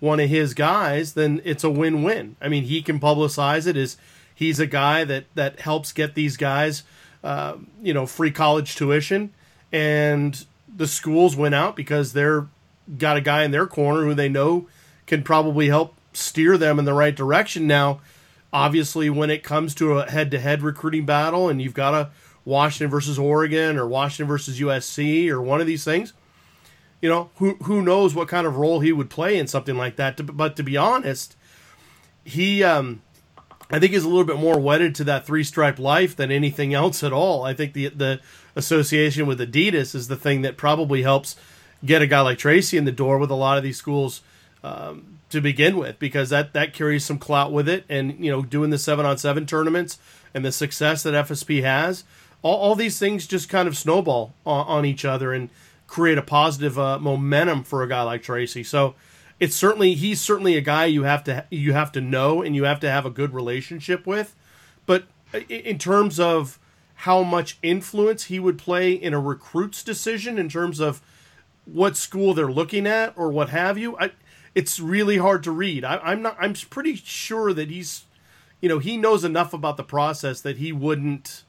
one 0.00 0.18
of 0.18 0.28
his 0.28 0.54
guys, 0.54 1.12
then 1.12 1.40
it's 1.44 1.62
a 1.64 1.70
win-win. 1.70 2.36
I 2.40 2.48
mean, 2.48 2.64
he 2.64 2.82
can 2.82 2.98
publicize 2.98 3.66
it 3.66 3.76
as 3.76 3.96
he's 4.36 4.60
a 4.60 4.66
guy 4.66 5.02
that 5.02 5.24
that 5.34 5.58
helps 5.58 5.92
get 5.92 6.14
these 6.14 6.36
guys, 6.36 6.84
uh, 7.24 7.56
you 7.82 7.92
know, 7.92 8.06
free 8.06 8.30
college 8.30 8.76
tuition, 8.76 9.32
and 9.72 10.46
the 10.72 10.86
schools 10.86 11.34
went 11.34 11.56
out 11.56 11.74
because 11.74 12.12
they're 12.12 12.46
got 12.98 13.16
a 13.16 13.20
guy 13.20 13.42
in 13.42 13.50
their 13.50 13.66
corner 13.66 14.04
who 14.04 14.14
they 14.14 14.28
know 14.28 14.68
can 15.06 15.24
probably 15.24 15.66
help 15.66 15.96
steer 16.12 16.56
them 16.56 16.78
in 16.78 16.84
the 16.84 16.94
right 16.94 17.16
direction. 17.16 17.66
Now, 17.66 18.00
obviously, 18.52 19.10
when 19.10 19.30
it 19.30 19.42
comes 19.42 19.74
to 19.76 19.98
a 19.98 20.10
head-to-head 20.10 20.62
recruiting 20.62 21.04
battle, 21.04 21.48
and 21.48 21.60
you've 21.60 21.74
got 21.74 21.94
a 21.94 22.10
Washington 22.44 22.90
versus 22.90 23.18
Oregon 23.18 23.76
or 23.76 23.88
Washington 23.88 24.28
versus 24.28 24.60
USC 24.60 25.28
or 25.30 25.42
one 25.42 25.60
of 25.60 25.66
these 25.66 25.84
things, 25.84 26.12
you 27.00 27.08
know, 27.08 27.30
who 27.36 27.54
who 27.62 27.82
knows 27.82 28.14
what 28.14 28.28
kind 28.28 28.46
of 28.46 28.56
role 28.56 28.80
he 28.80 28.92
would 28.92 29.10
play 29.10 29.36
in 29.38 29.46
something 29.46 29.76
like 29.76 29.96
that. 29.96 30.36
But 30.36 30.56
to 30.56 30.62
be 30.62 30.76
honest, 30.76 31.36
he, 32.24 32.62
um, 32.62 33.02
I 33.70 33.80
think, 33.80 33.92
is 33.92 34.04
a 34.04 34.08
little 34.08 34.24
bit 34.24 34.38
more 34.38 34.60
wedded 34.60 34.94
to 34.96 35.04
that 35.04 35.26
three 35.26 35.42
stripe 35.42 35.78
life 35.78 36.14
than 36.14 36.30
anything 36.30 36.72
else 36.72 37.02
at 37.02 37.12
all. 37.12 37.42
I 37.42 37.52
think 37.52 37.72
the 37.72 37.88
the 37.88 38.20
association 38.54 39.26
with 39.26 39.40
Adidas 39.40 39.94
is 39.94 40.08
the 40.08 40.16
thing 40.16 40.42
that 40.42 40.56
probably 40.56 41.02
helps 41.02 41.36
get 41.84 42.02
a 42.02 42.06
guy 42.06 42.20
like 42.20 42.38
Tracy 42.38 42.76
in 42.76 42.84
the 42.84 42.92
door 42.92 43.18
with 43.18 43.30
a 43.30 43.34
lot 43.34 43.58
of 43.58 43.64
these 43.64 43.76
schools 43.76 44.22
um, 44.62 45.18
to 45.30 45.40
begin 45.40 45.76
with, 45.76 45.98
because 45.98 46.30
that 46.30 46.52
that 46.52 46.72
carries 46.72 47.04
some 47.04 47.18
clout 47.18 47.52
with 47.52 47.68
it, 47.68 47.84
and 47.88 48.24
you 48.24 48.30
know, 48.30 48.42
doing 48.42 48.70
the 48.70 48.78
seven 48.78 49.04
on 49.04 49.18
seven 49.18 49.46
tournaments 49.46 49.98
and 50.32 50.44
the 50.44 50.52
success 50.52 51.02
that 51.02 51.14
FSP 51.26 51.62
has, 51.62 52.04
all, 52.42 52.56
all 52.56 52.74
these 52.74 52.98
things 52.98 53.26
just 53.26 53.48
kind 53.48 53.66
of 53.66 53.76
snowball 53.76 54.34
on, 54.44 54.66
on 54.66 54.84
each 54.84 55.04
other 55.04 55.32
and 55.32 55.50
create 55.86 56.18
a 56.18 56.22
positive 56.22 56.78
uh, 56.78 56.98
momentum 56.98 57.64
for 57.64 57.82
a 57.82 57.88
guy 57.88 58.02
like 58.02 58.22
Tracy. 58.22 58.62
So 58.62 58.94
it's 59.38 59.54
certainly 59.54 59.94
he's 59.94 60.20
certainly 60.20 60.56
a 60.56 60.60
guy 60.60 60.86
you 60.86 61.02
have 61.02 61.24
to 61.24 61.44
you 61.50 61.72
have 61.72 61.92
to 61.92 62.00
know 62.00 62.42
and 62.42 62.56
you 62.56 62.64
have 62.64 62.80
to 62.80 62.90
have 62.90 63.04
a 63.04 63.10
good 63.10 63.34
relationship 63.34 64.06
with. 64.06 64.34
But 64.86 65.04
in 65.48 65.78
terms 65.78 66.18
of 66.18 66.58
how 67.00 67.22
much 67.22 67.58
influence 67.62 68.24
he 68.24 68.40
would 68.40 68.58
play 68.58 68.92
in 68.92 69.12
a 69.12 69.20
recruit's 69.20 69.82
decision 69.82 70.38
in 70.38 70.48
terms 70.48 70.80
of 70.80 71.02
what 71.66 71.96
school 71.96 72.32
they're 72.32 72.50
looking 72.50 72.86
at 72.86 73.12
or 73.16 73.30
what 73.30 73.50
have 73.50 73.76
you, 73.76 73.98
I, 73.98 74.12
it's 74.54 74.80
really 74.80 75.18
hard 75.18 75.42
to 75.42 75.50
read. 75.50 75.84
I, 75.84 76.12
am 76.12 76.22
not. 76.22 76.36
I'm 76.40 76.54
pretty 76.54 76.96
sure 76.96 77.52
that 77.52 77.68
he's, 77.68 78.04
you 78.60 78.68
know, 78.68 78.78
he 78.78 78.96
knows 78.96 79.24
enough 79.24 79.52
about 79.52 79.76
the 79.76 79.84
process 79.84 80.40
that 80.40 80.56
he 80.56 80.72
wouldn't 80.72 81.44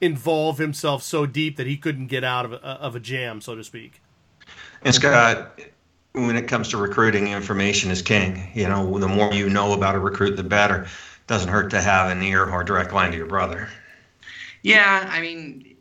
involve 0.00 0.58
himself 0.58 1.02
so 1.02 1.26
deep 1.26 1.56
that 1.56 1.66
he 1.66 1.76
couldn't 1.76 2.06
get 2.06 2.24
out 2.24 2.44
of 2.46 2.52
a, 2.54 2.56
of 2.56 2.96
a 2.96 3.00
jam, 3.00 3.40
so 3.40 3.54
to 3.54 3.62
speak. 3.62 4.02
And 4.82 4.94
Scott, 4.94 5.60
when 6.12 6.36
it 6.36 6.48
comes 6.48 6.68
to 6.68 6.76
recruiting, 6.76 7.28
information 7.28 7.90
is 7.90 8.02
king. 8.02 8.50
You 8.54 8.68
know, 8.68 8.98
the 8.98 9.08
more 9.08 9.32
you 9.32 9.48
know 9.48 9.72
about 9.72 9.94
a 9.94 9.98
recruit, 9.98 10.36
the 10.36 10.42
better. 10.42 10.86
Doesn't 11.26 11.48
hurt 11.48 11.70
to 11.70 11.80
have 11.80 12.10
an 12.10 12.22
ear 12.22 12.44
or 12.44 12.64
direct 12.64 12.92
line 12.92 13.12
to 13.12 13.16
your 13.16 13.26
brother. 13.26 13.68
Yeah, 14.62 15.08
I 15.10 15.20
mean, 15.20 15.76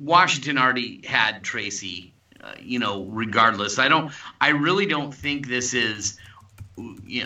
Washington 0.00 0.58
already 0.58 1.00
had 1.06 1.42
Tracy. 1.42 2.12
Uh, 2.42 2.52
you 2.60 2.78
know, 2.78 3.04
regardless, 3.04 3.78
I 3.78 3.88
don't. 3.88 4.12
I 4.40 4.48
really 4.48 4.86
don't 4.86 5.14
think 5.14 5.48
this 5.48 5.72
is, 5.72 6.18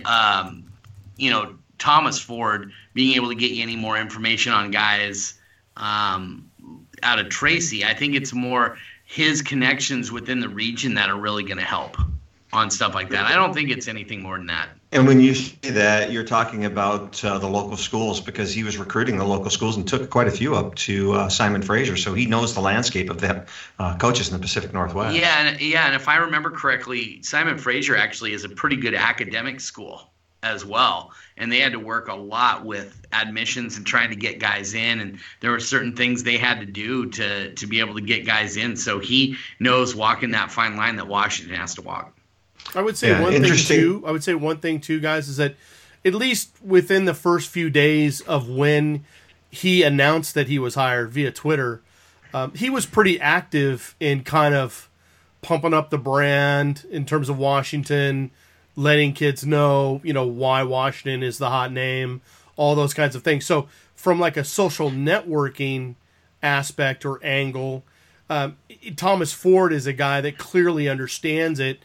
um, 0.05 0.71
you 1.17 1.31
know, 1.31 1.57
Thomas 1.79 2.21
Ford 2.21 2.73
being 2.95 3.17
able 3.17 3.29
to 3.29 3.35
get 3.35 3.51
you 3.51 3.63
any 3.63 3.75
more 3.75 3.97
information 3.97 4.53
on 4.53 4.71
guys 4.71 5.35
um, 5.77 6.49
out 7.03 7.19
of 7.19 7.31
Tracy. 7.31 7.85
I 7.85 7.95
think 7.95 8.15
it's 8.15 8.33
more 8.33 8.77
his 9.09 9.41
connections 9.41 10.13
within 10.13 10.39
the 10.39 10.49
region 10.51 10.95
that 10.95 11.09
are 11.09 11.17
really 11.17 11.43
going 11.43 11.57
to 11.57 11.65
help 11.65 11.97
on 12.53 12.71
stuff 12.71 12.95
like 12.95 13.09
that. 13.09 13.25
I 13.25 13.35
don't 13.35 13.55
think 13.55 13.71
it's 13.71 13.89
anything 13.89 14.23
more 14.23 14.37
than 14.37 14.47
that. 14.49 14.69
And 14.93 15.07
when 15.07 15.19
you 15.19 15.35
say 15.35 15.71
that, 15.71 16.13
you're 16.13 16.25
talking 16.25 16.67
about 16.67 17.25
uh, 17.25 17.39
the 17.39 17.49
local 17.49 17.79
schools 17.79 18.21
because 18.21 18.53
he 18.53 18.65
was 18.65 18.77
recruiting 18.77 19.17
the 19.17 19.25
local 19.25 19.49
schools 19.49 19.79
and 19.79 19.89
took 19.89 20.11
quite 20.11 20.29
a 20.29 20.31
few 20.31 20.55
up 20.55 20.75
to 20.77 21.15
uh, 21.15 21.29
Simon 21.31 21.63
Fraser, 21.63 21.97
so 21.97 22.13
he 22.13 22.27
knows 22.27 22.55
the 22.55 22.61
landscape 22.61 23.09
of 23.09 23.21
them 23.21 23.47
uh, 23.79 23.97
coaches 23.97 24.29
in 24.29 24.35
the 24.35 24.41
Pacific 24.41 24.75
Northwest. 24.75 25.17
Yeah, 25.17 25.49
and, 25.49 25.61
yeah, 25.61 25.87
and 25.87 25.95
if 25.95 26.07
I 26.07 26.17
remember 26.17 26.51
correctly, 26.51 27.23
Simon 27.23 27.57
Fraser 27.57 27.97
actually 27.97 28.35
is 28.35 28.45
a 28.45 28.51
pretty 28.51 28.77
good 28.77 28.95
academic 28.95 29.61
school 29.61 30.11
as 30.43 30.65
well. 30.65 31.13
And 31.37 31.51
they 31.53 31.61
had 31.61 31.73
to 31.73 31.79
work 31.79 32.09
a 32.09 32.15
lot 32.15 32.65
with 32.65 33.01
admissions 33.13 33.77
and 33.77 33.87
trying 33.87 34.11
to 34.11 34.17
get 34.17 34.39
guys 34.39 34.75
in. 34.75 35.01
And 35.01 35.19
there 35.41 35.51
were 35.51 35.61
certain 35.61 35.97
things 35.97 36.23
they 36.23 36.37
had 36.37 36.61
to 36.61 36.67
do 36.67 37.11
to 37.11 37.53
to 37.55 37.67
be 37.67 37.81
able 37.81 37.95
to 37.95 38.01
get 38.01 38.27
guys 38.27 38.57
in. 38.57 38.77
So 38.77 38.99
he 38.99 39.37
knows 39.61 39.95
walking 39.95 40.33
that 40.33 40.51
fine 40.51 40.77
line 40.77 40.97
that 40.97 41.07
Washington 41.09 41.57
has 41.57 41.75
to 41.77 41.83
walk. 41.83 42.15
I 42.75 42.83
would 42.83 42.97
say 42.97 43.09
yeah, 43.09 43.23
one 43.23 43.33
thing 43.33 43.57
too 43.57 44.03
I 44.07 44.11
would 44.11 44.25
say 44.25 44.35
one 44.35 44.59
thing 44.59 44.81
too 44.81 45.01
guys 45.01 45.29
is 45.29 45.39
that 45.39 45.55
at 46.05 46.15
least 46.15 46.51
within 46.63 47.05
the 47.05 47.15
first 47.15 47.49
few 47.49 47.71
days 47.71 48.21
of 48.23 48.49
when 48.49 49.05
he 49.51 49.83
announced 49.83 50.35
that 50.35 50.49
he 50.49 50.59
was 50.59 50.75
hired 50.75 51.11
via 51.11 51.31
Twitter 51.31 51.83
um, 52.35 52.53
he 52.53 52.69
was 52.69 52.85
pretty 52.85 53.19
active 53.21 53.95
in 54.01 54.23
kind 54.23 54.55
of 54.55 54.89
pumping 55.41 55.73
up 55.73 55.91
the 55.91 55.99
brand 55.99 56.85
in 56.91 57.07
terms 57.07 57.29
of 57.29 57.39
Washington 57.39 58.31
letting 58.79 59.13
kids 59.13 59.45
know, 59.45 60.01
you 60.05 60.13
know, 60.13 60.25
why 60.25 60.63
Washington 60.63 61.21
is 61.21 61.39
the 61.39 61.51
hot 61.51 61.73
name, 61.73 62.21
all 62.55 62.77
those 62.77 62.95
kinds 62.95 63.17
of 63.17 63.25
things. 63.25 63.45
So 63.45 63.67
from 63.97 64.21
like 64.21 64.37
a 64.37 64.45
social 64.45 64.89
networking 64.89 65.97
aspect 66.45 67.05
or 67.05 67.19
angle, 67.25 67.83
um, 68.31 68.57
Thomas 68.95 69.33
Ford 69.33 69.73
is 69.73 69.89
a 69.89 69.93
guy 69.93 70.21
that 70.21 70.39
clearly 70.39 70.89
understands 70.89 71.59
it, 71.59 71.81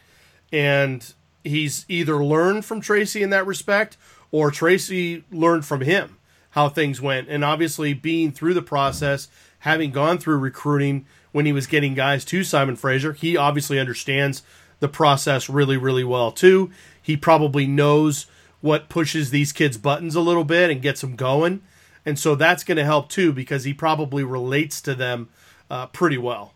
and 0.52 1.12
he's 1.42 1.84
either 1.88 2.24
learned 2.24 2.64
from 2.64 2.80
Tracy 2.80 3.24
in 3.24 3.30
that 3.30 3.44
respect, 3.44 3.96
or 4.30 4.52
Tracy 4.52 5.24
learned 5.32 5.64
from 5.66 5.80
him 5.80 6.16
how 6.50 6.68
things 6.68 7.00
went. 7.00 7.28
And 7.28 7.44
obviously, 7.44 7.92
being 7.92 8.30
through 8.30 8.54
the 8.54 8.62
process, 8.62 9.26
having 9.60 9.90
gone 9.90 10.18
through 10.18 10.38
recruiting 10.38 11.06
when 11.32 11.44
he 11.44 11.52
was 11.52 11.66
getting 11.66 11.94
guys 11.94 12.24
to 12.26 12.44
Simon 12.44 12.76
Fraser, 12.76 13.14
he 13.14 13.36
obviously 13.36 13.80
understands 13.80 14.44
the 14.84 14.88
process 14.88 15.48
really, 15.48 15.78
really 15.78 16.04
well 16.04 16.30
too. 16.30 16.70
He 17.00 17.16
probably 17.16 17.66
knows 17.66 18.26
what 18.60 18.90
pushes 18.90 19.30
these 19.30 19.50
kids' 19.50 19.78
buttons 19.78 20.14
a 20.14 20.20
little 20.20 20.44
bit 20.44 20.68
and 20.68 20.82
gets 20.82 21.00
them 21.00 21.16
going. 21.16 21.62
And 22.04 22.18
so 22.18 22.34
that's 22.34 22.64
going 22.64 22.76
to 22.76 22.84
help 22.84 23.08
too 23.08 23.32
because 23.32 23.64
he 23.64 23.72
probably 23.72 24.24
relates 24.24 24.82
to 24.82 24.94
them 24.94 25.30
uh, 25.70 25.86
pretty 25.86 26.18
well. 26.18 26.52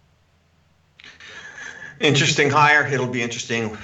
Interesting 2.00 2.50
hire. 2.50 2.86
It'll 2.86 3.06
be 3.06 3.22
interesting 3.22 3.78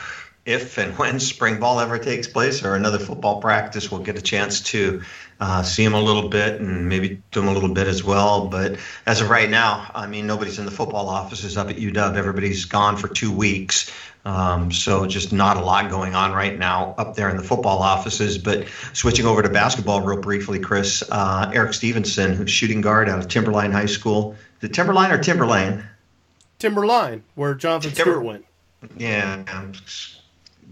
if 0.45 0.77
and 0.77 0.97
when 0.99 1.19
spring 1.21 1.59
ball 1.59 1.81
ever 1.81 1.99
takes 1.99 2.27
place 2.27 2.63
or 2.63 2.75
another 2.75 2.99
football 2.99 3.41
practice. 3.41 3.91
We'll 3.91 4.03
get 4.03 4.19
a 4.19 4.23
chance 4.23 4.61
to 4.73 5.01
uh, 5.41 5.63
see 5.63 5.83
him 5.83 5.95
a 5.95 6.01
little 6.01 6.29
bit 6.29 6.61
and 6.61 6.87
maybe 6.87 7.23
do 7.33 7.41
him 7.41 7.49
a 7.49 7.53
little 7.53 7.73
bit 7.73 7.87
as 7.87 8.05
well. 8.05 8.49
But 8.49 8.77
as 9.07 9.23
of 9.23 9.31
right 9.31 9.49
now, 9.49 9.91
I 9.95 10.07
mean, 10.07 10.27
nobody's 10.27 10.59
in 10.59 10.67
the 10.67 10.71
football 10.71 11.09
offices 11.09 11.57
up 11.57 11.71
at 11.71 11.77
UW. 11.77 12.15
Everybody's 12.15 12.67
gone 12.67 12.99
for 12.99 13.09
two 13.09 13.33
weeks. 13.33 13.91
Um, 14.25 14.73
so 14.73 15.05
just 15.07 15.33
not 15.33 15.57
a 15.59 15.61
lot 15.61 15.91
going 15.91 16.15
on 16.15 16.33
right 16.33 16.59
now 16.59 16.95
up 16.97 17.15
there 17.15 17.29
in 17.29 17.37
the 17.37 17.43
football 17.43 17.79
offices. 17.81 18.39
But 18.39 18.67
switching 18.95 19.27
over 19.27 19.43
to 19.43 19.49
basketball 19.51 20.01
real 20.01 20.21
briefly, 20.21 20.59
Chris, 20.59 21.05
uh, 21.11 21.51
Erik 21.55 21.75
Stevenson, 21.75 22.35
who's 22.35 22.51
shooting 22.51 22.81
guard 22.81 23.09
out 23.09 23.19
of 23.19 23.29
Timberline 23.29 23.73
High 23.73 23.87
School. 23.87 24.35
The 24.61 24.69
Timberline 24.69 25.11
or 25.13 25.19
Timberlane? 25.19 25.85
Timberline, 26.59 27.23
where 27.35 27.55
Jonathan 27.55 27.91
Timber- 27.93 28.13
Stewart 28.13 28.25
went. 28.25 28.45
Yeah, 28.97 29.43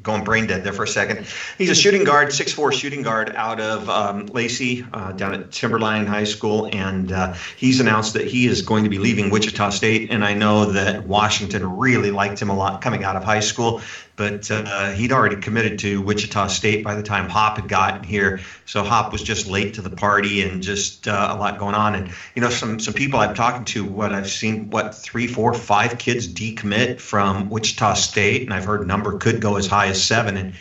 going 0.03 0.25
brain 0.25 0.47
dead 0.47 0.65
there 0.65 0.73
for 0.73 0.85
a 0.85 0.89
second. 0.89 1.27
He's 1.59 1.71
a 1.71 1.75
shooting 1.75 2.05
guard, 2.05 2.33
six 2.33 2.53
four 2.53 2.73
shooting 2.73 3.03
guard 3.03 3.35
out 3.37 3.61
of 3.61 3.89
um, 3.89 4.27
Lacey 4.27 4.85
uh, 4.93 5.13
down 5.13 5.35
at 5.35 5.53
Timberline 5.53 6.07
High 6.07 6.25
School, 6.25 6.69
and 6.73 7.13
uh, 7.13 7.35
he's 7.57 7.81
announced 7.81 8.15
that 8.15 8.27
he 8.27 8.47
is 8.47 8.63
going 8.63 8.85
to 8.85 8.91
be 8.91 8.99
leaving 8.99 9.31
Wichita 9.31 9.71
State. 9.71 10.11
And 10.11 10.25
I 10.25 10.35
know 10.35 10.67
that 10.73 11.07
Washington 11.07 11.79
really 11.79 12.11
liked 12.11 12.41
him 12.41 12.51
a 12.51 12.57
lot 12.57 12.83
coming 12.83 13.05
out 13.05 13.17
of 13.17 13.25
high 13.25 13.41
school 13.41 13.81
but 14.17 14.51
uh, 14.51 14.91
he'd 14.91 15.13
already 15.13 15.37
committed 15.37 15.79
to 15.81 16.01
Wichita 16.03 16.49
State 16.49 16.85
by 16.85 16.95
the 16.95 17.03
time 17.03 17.29
Hop 17.29 17.57
had 17.57 17.69
gotten 17.69 18.05
here. 18.05 18.41
So 18.67 18.83
Hop 18.83 19.13
was 19.13 19.23
just 19.23 19.47
late 19.47 19.75
to 19.75 19.83
the 19.83 19.91
party 19.91 20.43
and 20.43 20.63
just 20.63 21.09
uh, 21.09 21.29
a 21.31 21.37
lot 21.37 21.59
going 21.59 21.75
on. 21.75 21.95
And 21.95 22.13
you 22.35 22.43
know, 22.43 22.51
some 22.51 22.79
some 22.79 22.95
people 22.95 23.21
I've 23.21 23.37
talked 23.37 23.69
to, 23.69 23.85
what 23.85 24.13
I've 24.13 24.31
seen, 24.31 24.71
what 24.71 24.95
three, 24.95 25.27
four, 25.27 25.55
five 25.55 25.99
kids 25.99 26.29
decommit 26.29 27.01
from 27.01 27.49
Wichita 27.51 27.95
State, 27.95 28.43
and 28.43 28.53
I've 28.53 28.65
heard 28.65 28.87
number 28.87 29.19
could 29.19 29.41
go 29.41 29.57
as 29.57 29.67
high 29.67 29.89
as 29.89 30.03
seven. 30.03 30.37
And 30.37 30.55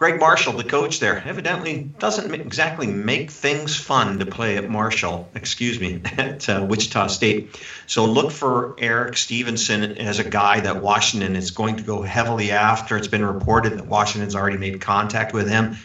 Gregg 0.00 0.18
Marshall, 0.18 0.54
the 0.54 0.64
coach 0.64 0.98
there, 0.98 1.22
evidently 1.26 1.90
doesn't 1.98 2.32
exactly 2.32 2.86
make 2.86 3.30
things 3.30 3.76
fun 3.76 4.18
to 4.20 4.24
play 4.24 4.56
at 4.56 4.66
Marshall, 4.66 5.28
excuse 5.34 5.78
me, 5.78 6.00
at 6.16 6.48
uh, 6.48 6.64
Wichita 6.66 7.08
State. 7.08 7.60
So 7.86 8.06
look 8.06 8.32
for 8.32 8.76
Erik 8.78 9.18
Stevenson 9.18 9.98
as 9.98 10.18
a 10.18 10.24
guy 10.24 10.60
that 10.60 10.80
Washington 10.80 11.36
is 11.36 11.50
going 11.50 11.76
to 11.76 11.82
go 11.82 12.00
heavily 12.00 12.50
after. 12.50 12.96
It's 12.96 13.08
been 13.08 13.22
reported 13.22 13.76
that 13.76 13.88
Washington's 13.88 14.34
already 14.34 14.56
made 14.56 14.80
contact 14.80 15.34
with 15.34 15.50
him. 15.50 15.76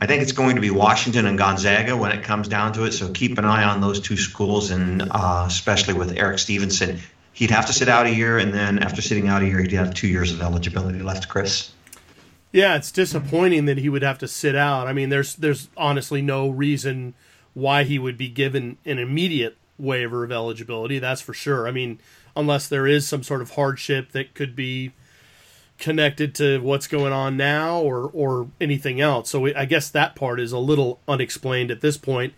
I 0.00 0.06
think 0.06 0.22
it's 0.22 0.32
going 0.32 0.56
to 0.56 0.60
be 0.60 0.72
Washington 0.72 1.26
and 1.26 1.38
Gonzaga 1.38 1.96
when 1.96 2.10
it 2.10 2.24
comes 2.24 2.48
down 2.48 2.72
to 2.72 2.86
it. 2.86 2.92
So 2.92 3.12
keep 3.12 3.38
an 3.38 3.44
eye 3.44 3.62
on 3.62 3.80
those 3.80 4.00
two 4.00 4.16
schools, 4.16 4.72
and 4.72 5.02
uh, 5.12 5.44
especially 5.46 5.94
with 5.94 6.18
Erik 6.18 6.40
Stevenson. 6.40 6.98
He'd 7.34 7.52
have 7.52 7.66
to 7.66 7.72
sit 7.72 7.88
out 7.88 8.06
a 8.06 8.12
year, 8.12 8.36
and 8.36 8.52
then 8.52 8.80
after 8.80 9.00
sitting 9.00 9.28
out 9.28 9.42
a 9.42 9.46
year, 9.46 9.60
he'd 9.60 9.70
have 9.72 9.94
two 9.94 10.08
years 10.08 10.32
of 10.32 10.42
eligibility 10.42 11.02
left, 11.02 11.28
Chris. 11.28 11.70
Yeah, 12.52 12.76
it's 12.76 12.90
disappointing 12.90 13.66
that 13.66 13.78
he 13.78 13.88
would 13.88 14.02
have 14.02 14.18
to 14.18 14.28
sit 14.28 14.56
out. 14.56 14.88
I 14.88 14.92
mean, 14.92 15.08
there's 15.08 15.36
there's 15.36 15.68
honestly 15.76 16.20
no 16.20 16.48
reason 16.48 17.14
why 17.54 17.84
he 17.84 17.98
would 17.98 18.18
be 18.18 18.28
given 18.28 18.78
an 18.84 18.98
immediate 18.98 19.56
waiver 19.78 20.24
of 20.24 20.32
eligibility. 20.32 20.98
That's 20.98 21.20
for 21.20 21.32
sure. 21.32 21.68
I 21.68 21.70
mean, 21.70 22.00
unless 22.36 22.68
there 22.68 22.86
is 22.86 23.06
some 23.06 23.22
sort 23.22 23.40
of 23.42 23.52
hardship 23.52 24.12
that 24.12 24.34
could 24.34 24.56
be 24.56 24.92
connected 25.78 26.34
to 26.36 26.58
what's 26.60 26.86
going 26.86 27.12
on 27.12 27.36
now 27.36 27.80
or 27.80 28.10
or 28.12 28.48
anything 28.60 29.00
else. 29.00 29.30
So 29.30 29.46
I 29.54 29.64
guess 29.64 29.88
that 29.90 30.14
part 30.14 30.40
is 30.40 30.52
a 30.52 30.58
little 30.58 31.00
unexplained 31.08 31.70
at 31.70 31.80
this 31.80 31.96
point. 31.96 32.34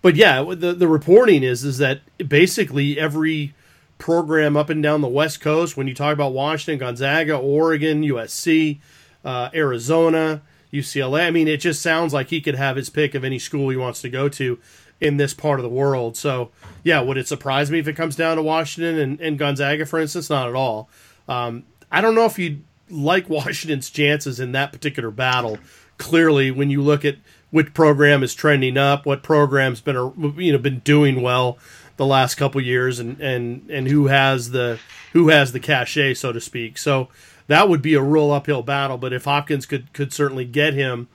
But 0.00 0.16
yeah, 0.16 0.42
the 0.42 0.72
the 0.72 0.88
reporting 0.88 1.42
is 1.42 1.64
is 1.64 1.78
that 1.78 2.00
basically 2.28 2.98
every 2.98 3.54
program 3.98 4.56
up 4.56 4.70
and 4.70 4.82
down 4.82 5.00
the 5.00 5.08
West 5.08 5.40
Coast, 5.40 5.76
when 5.76 5.88
you 5.88 5.94
talk 5.94 6.12
about 6.12 6.32
Washington, 6.32 6.78
Gonzaga, 6.78 7.36
Oregon, 7.36 8.02
USC, 8.02 8.78
uh, 9.26 9.50
Arizona, 9.52 10.40
UCLA. 10.72 11.26
I 11.26 11.30
mean, 11.30 11.48
it 11.48 11.58
just 11.58 11.82
sounds 11.82 12.14
like 12.14 12.28
he 12.30 12.40
could 12.40 12.54
have 12.54 12.76
his 12.76 12.88
pick 12.88 13.14
of 13.14 13.24
any 13.24 13.40
school 13.40 13.68
he 13.68 13.76
wants 13.76 14.00
to 14.02 14.08
go 14.08 14.28
to 14.30 14.58
in 15.00 15.16
this 15.16 15.34
part 15.34 15.58
of 15.58 15.64
the 15.64 15.68
world. 15.68 16.16
So, 16.16 16.50
yeah, 16.84 17.00
would 17.00 17.18
it 17.18 17.26
surprise 17.26 17.70
me 17.70 17.80
if 17.80 17.88
it 17.88 17.94
comes 17.94 18.14
down 18.16 18.36
to 18.36 18.42
Washington 18.42 18.98
and, 18.98 19.20
and 19.20 19.38
Gonzaga, 19.38 19.84
for 19.84 19.98
instance? 19.98 20.30
Not 20.30 20.48
at 20.48 20.54
all. 20.54 20.88
Um, 21.28 21.64
I 21.90 22.00
don't 22.00 22.14
know 22.14 22.24
if 22.24 22.38
you 22.38 22.60
like 22.88 23.28
Washington's 23.28 23.90
chances 23.90 24.38
in 24.38 24.52
that 24.52 24.72
particular 24.72 25.10
battle. 25.10 25.58
Clearly, 25.98 26.52
when 26.52 26.70
you 26.70 26.80
look 26.80 27.04
at 27.04 27.16
which 27.50 27.74
program 27.74 28.22
is 28.22 28.34
trending 28.34 28.78
up, 28.78 29.06
what 29.06 29.22
program's 29.22 29.80
been 29.80 29.96
you 30.36 30.52
know 30.52 30.58
been 30.58 30.80
doing 30.80 31.22
well 31.22 31.58
the 31.96 32.06
last 32.06 32.34
couple 32.34 32.60
years, 32.60 32.98
and 32.98 33.18
and 33.18 33.70
and 33.70 33.88
who 33.88 34.08
has 34.08 34.50
the 34.50 34.78
who 35.14 35.30
has 35.30 35.52
the 35.52 35.60
cachet, 35.60 36.14
so 36.14 36.32
to 36.32 36.40
speak. 36.40 36.76
So 36.76 37.08
that 37.48 37.68
would 37.68 37.82
be 37.82 37.94
a 37.94 38.02
real 38.02 38.32
uphill 38.32 38.62
battle. 38.62 38.98
But 38.98 39.12
if 39.12 39.24
Hopkins 39.24 39.66
could 39.66 39.92
could 39.92 40.12
certainly 40.12 40.44
get 40.44 40.74
him, 40.74 41.08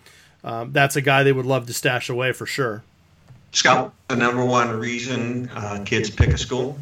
um, 0.43 0.71
that's 0.71 0.95
a 0.95 1.01
guy 1.01 1.23
they 1.23 1.31
would 1.31 1.45
love 1.45 1.67
to 1.67 1.73
stash 1.73 2.09
away 2.09 2.31
for 2.31 2.45
sure. 2.45 2.83
Scott, 3.51 3.93
the 4.07 4.15
number 4.15 4.45
one 4.45 4.71
reason 4.71 5.50
uh, 5.53 5.83
kids 5.85 6.09
pick 6.09 6.29
a 6.29 6.38
school? 6.38 6.77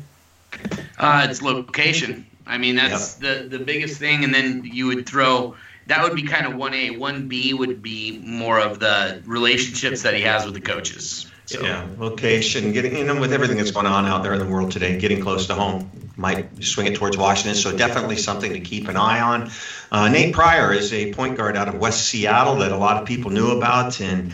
Uh, 0.97 1.27
it's 1.29 1.41
location. 1.41 2.25
I 2.45 2.57
mean, 2.57 2.75
that's 2.75 3.19
yep. 3.21 3.49
the 3.49 3.57
the 3.57 3.63
biggest 3.63 3.99
thing, 3.99 4.23
and 4.23 4.33
then 4.33 4.63
you 4.63 4.87
would 4.87 5.07
throw. 5.07 5.55
That 5.87 6.03
would 6.03 6.15
be 6.15 6.23
kind 6.23 6.45
of 6.45 6.55
one 6.55 6.73
A. 6.73 6.91
One 6.91 7.27
B 7.27 7.53
would 7.53 7.81
be 7.81 8.19
more 8.23 8.59
of 8.59 8.79
the 8.79 9.23
relationships 9.25 10.03
that 10.03 10.13
he 10.13 10.21
has 10.21 10.45
with 10.45 10.53
the 10.53 10.61
coaches. 10.61 11.25
So. 11.49 11.63
Yeah, 11.63 11.87
location, 11.97 12.73
getting 12.73 12.95
you 12.95 13.03
know 13.03 13.19
with 13.19 13.33
everything 13.33 13.57
that's 13.57 13.71
going 13.71 13.87
on 13.87 14.05
out 14.05 14.21
there 14.21 14.33
in 14.33 14.39
the 14.39 14.45
world 14.45 14.69
today, 14.69 14.99
getting 14.99 15.19
close 15.19 15.47
to 15.47 15.55
home 15.55 15.89
might 16.15 16.63
swing 16.63 16.85
it 16.85 16.93
towards 16.93 17.17
Washington. 17.17 17.55
So 17.55 17.75
definitely 17.75 18.17
something 18.17 18.53
to 18.53 18.59
keep 18.59 18.87
an 18.87 18.95
eye 18.95 19.19
on. 19.19 19.49
Uh, 19.91 20.09
Nate 20.09 20.31
Pryor 20.31 20.71
is 20.71 20.93
a 20.93 21.11
point 21.11 21.37
guard 21.37 21.57
out 21.57 21.67
of 21.67 21.79
West 21.79 22.05
Seattle 22.05 22.57
that 22.57 22.71
a 22.71 22.77
lot 22.77 23.01
of 23.01 23.07
people 23.07 23.31
knew 23.31 23.57
about, 23.57 23.99
and 23.99 24.31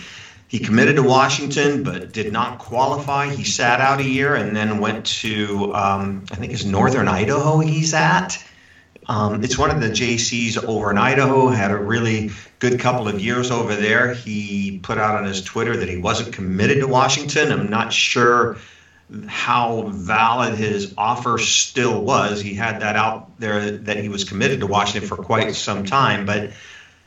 he 0.49 0.59
committed 0.59 0.97
to 0.97 1.03
Washington 1.03 1.83
but 1.83 2.11
did 2.11 2.33
not 2.33 2.59
qualify. 2.59 3.29
He 3.29 3.45
sat 3.45 3.79
out 3.79 4.01
a 4.01 4.03
year 4.03 4.35
and 4.35 4.53
then 4.53 4.79
went 4.79 5.05
to 5.21 5.73
um, 5.73 6.25
I 6.33 6.35
think 6.35 6.51
it's 6.51 6.65
Northern 6.65 7.07
Idaho. 7.07 7.59
He's 7.59 7.93
at. 7.93 8.43
Um, 9.07 9.43
it's 9.43 9.57
one 9.57 9.69
of 9.69 9.81
the 9.81 9.89
JCs 9.89 10.63
over 10.63 10.91
in 10.91 10.97
Idaho. 10.97 11.47
Had 11.47 11.71
a 11.71 11.77
really 11.77 12.31
good 12.59 12.79
couple 12.79 13.07
of 13.07 13.19
years 13.19 13.51
over 13.51 13.75
there. 13.75 14.13
He 14.13 14.79
put 14.79 14.97
out 14.97 15.15
on 15.15 15.25
his 15.25 15.43
Twitter 15.43 15.77
that 15.77 15.89
he 15.89 15.97
wasn't 15.97 16.33
committed 16.33 16.79
to 16.79 16.87
Washington. 16.87 17.51
I'm 17.51 17.69
not 17.69 17.93
sure 17.93 18.57
how 19.27 19.83
valid 19.83 20.55
his 20.55 20.93
offer 20.97 21.37
still 21.37 22.01
was. 22.01 22.41
He 22.41 22.55
had 22.55 22.81
that 22.81 22.95
out 22.95 23.39
there 23.39 23.71
that 23.71 23.97
he 23.97 24.09
was 24.09 24.23
committed 24.23 24.61
to 24.61 24.67
Washington 24.67 25.07
for 25.07 25.17
quite 25.17 25.53
some 25.53 25.85
time, 25.85 26.25
but 26.25 26.51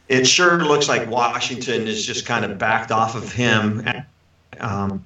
it 0.06 0.26
sure 0.26 0.56
looks 0.58 0.88
like 0.88 1.10
Washington 1.10 1.88
is 1.88 2.06
just 2.06 2.24
kind 2.24 2.44
of 2.44 2.58
backed 2.58 2.92
off 2.92 3.16
of 3.16 3.32
him. 3.32 3.86
Um, 4.60 5.04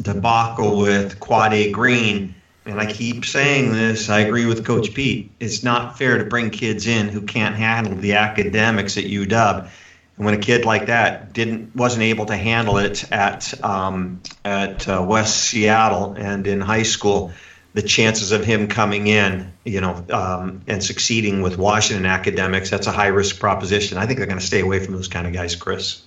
debacle 0.00 0.78
with 0.78 1.18
Quade 1.18 1.72
Green 1.72 2.34
and 2.68 2.78
I 2.78 2.92
keep 2.92 3.24
saying 3.24 3.72
this, 3.72 4.10
I 4.10 4.20
agree 4.20 4.44
with 4.44 4.66
Coach 4.66 4.92
Pete. 4.92 5.30
It's 5.40 5.64
not 5.64 5.96
fair 5.96 6.18
to 6.18 6.24
bring 6.24 6.50
kids 6.50 6.86
in 6.86 7.08
who 7.08 7.22
can't 7.22 7.54
handle 7.54 7.94
the 7.94 8.14
academics 8.14 8.98
at 8.98 9.04
UW. 9.04 9.70
And 10.16 10.24
when 10.24 10.34
a 10.34 10.38
kid 10.38 10.66
like 10.66 10.86
that 10.86 11.32
didn't 11.32 11.74
wasn't 11.74 12.02
able 12.02 12.26
to 12.26 12.36
handle 12.36 12.76
it 12.76 13.10
at 13.10 13.64
um, 13.64 14.20
at 14.44 14.86
uh, 14.86 15.02
West 15.06 15.44
Seattle 15.44 16.12
and 16.12 16.46
in 16.46 16.60
high 16.60 16.82
school, 16.82 17.32
the 17.72 17.80
chances 17.80 18.32
of 18.32 18.44
him 18.44 18.68
coming 18.68 19.06
in, 19.06 19.50
you 19.64 19.80
know, 19.80 20.04
um, 20.10 20.60
and 20.66 20.84
succeeding 20.84 21.40
with 21.40 21.56
Washington 21.56 22.04
academics, 22.04 22.68
that's 22.68 22.86
a 22.86 22.92
high 22.92 23.06
risk 23.06 23.40
proposition. 23.40 23.96
I 23.96 24.04
think 24.04 24.18
they're 24.18 24.26
going 24.26 24.40
to 24.40 24.46
stay 24.46 24.60
away 24.60 24.84
from 24.84 24.94
those 24.94 25.08
kind 25.08 25.26
of 25.26 25.32
guys, 25.32 25.56
Chris. 25.56 26.02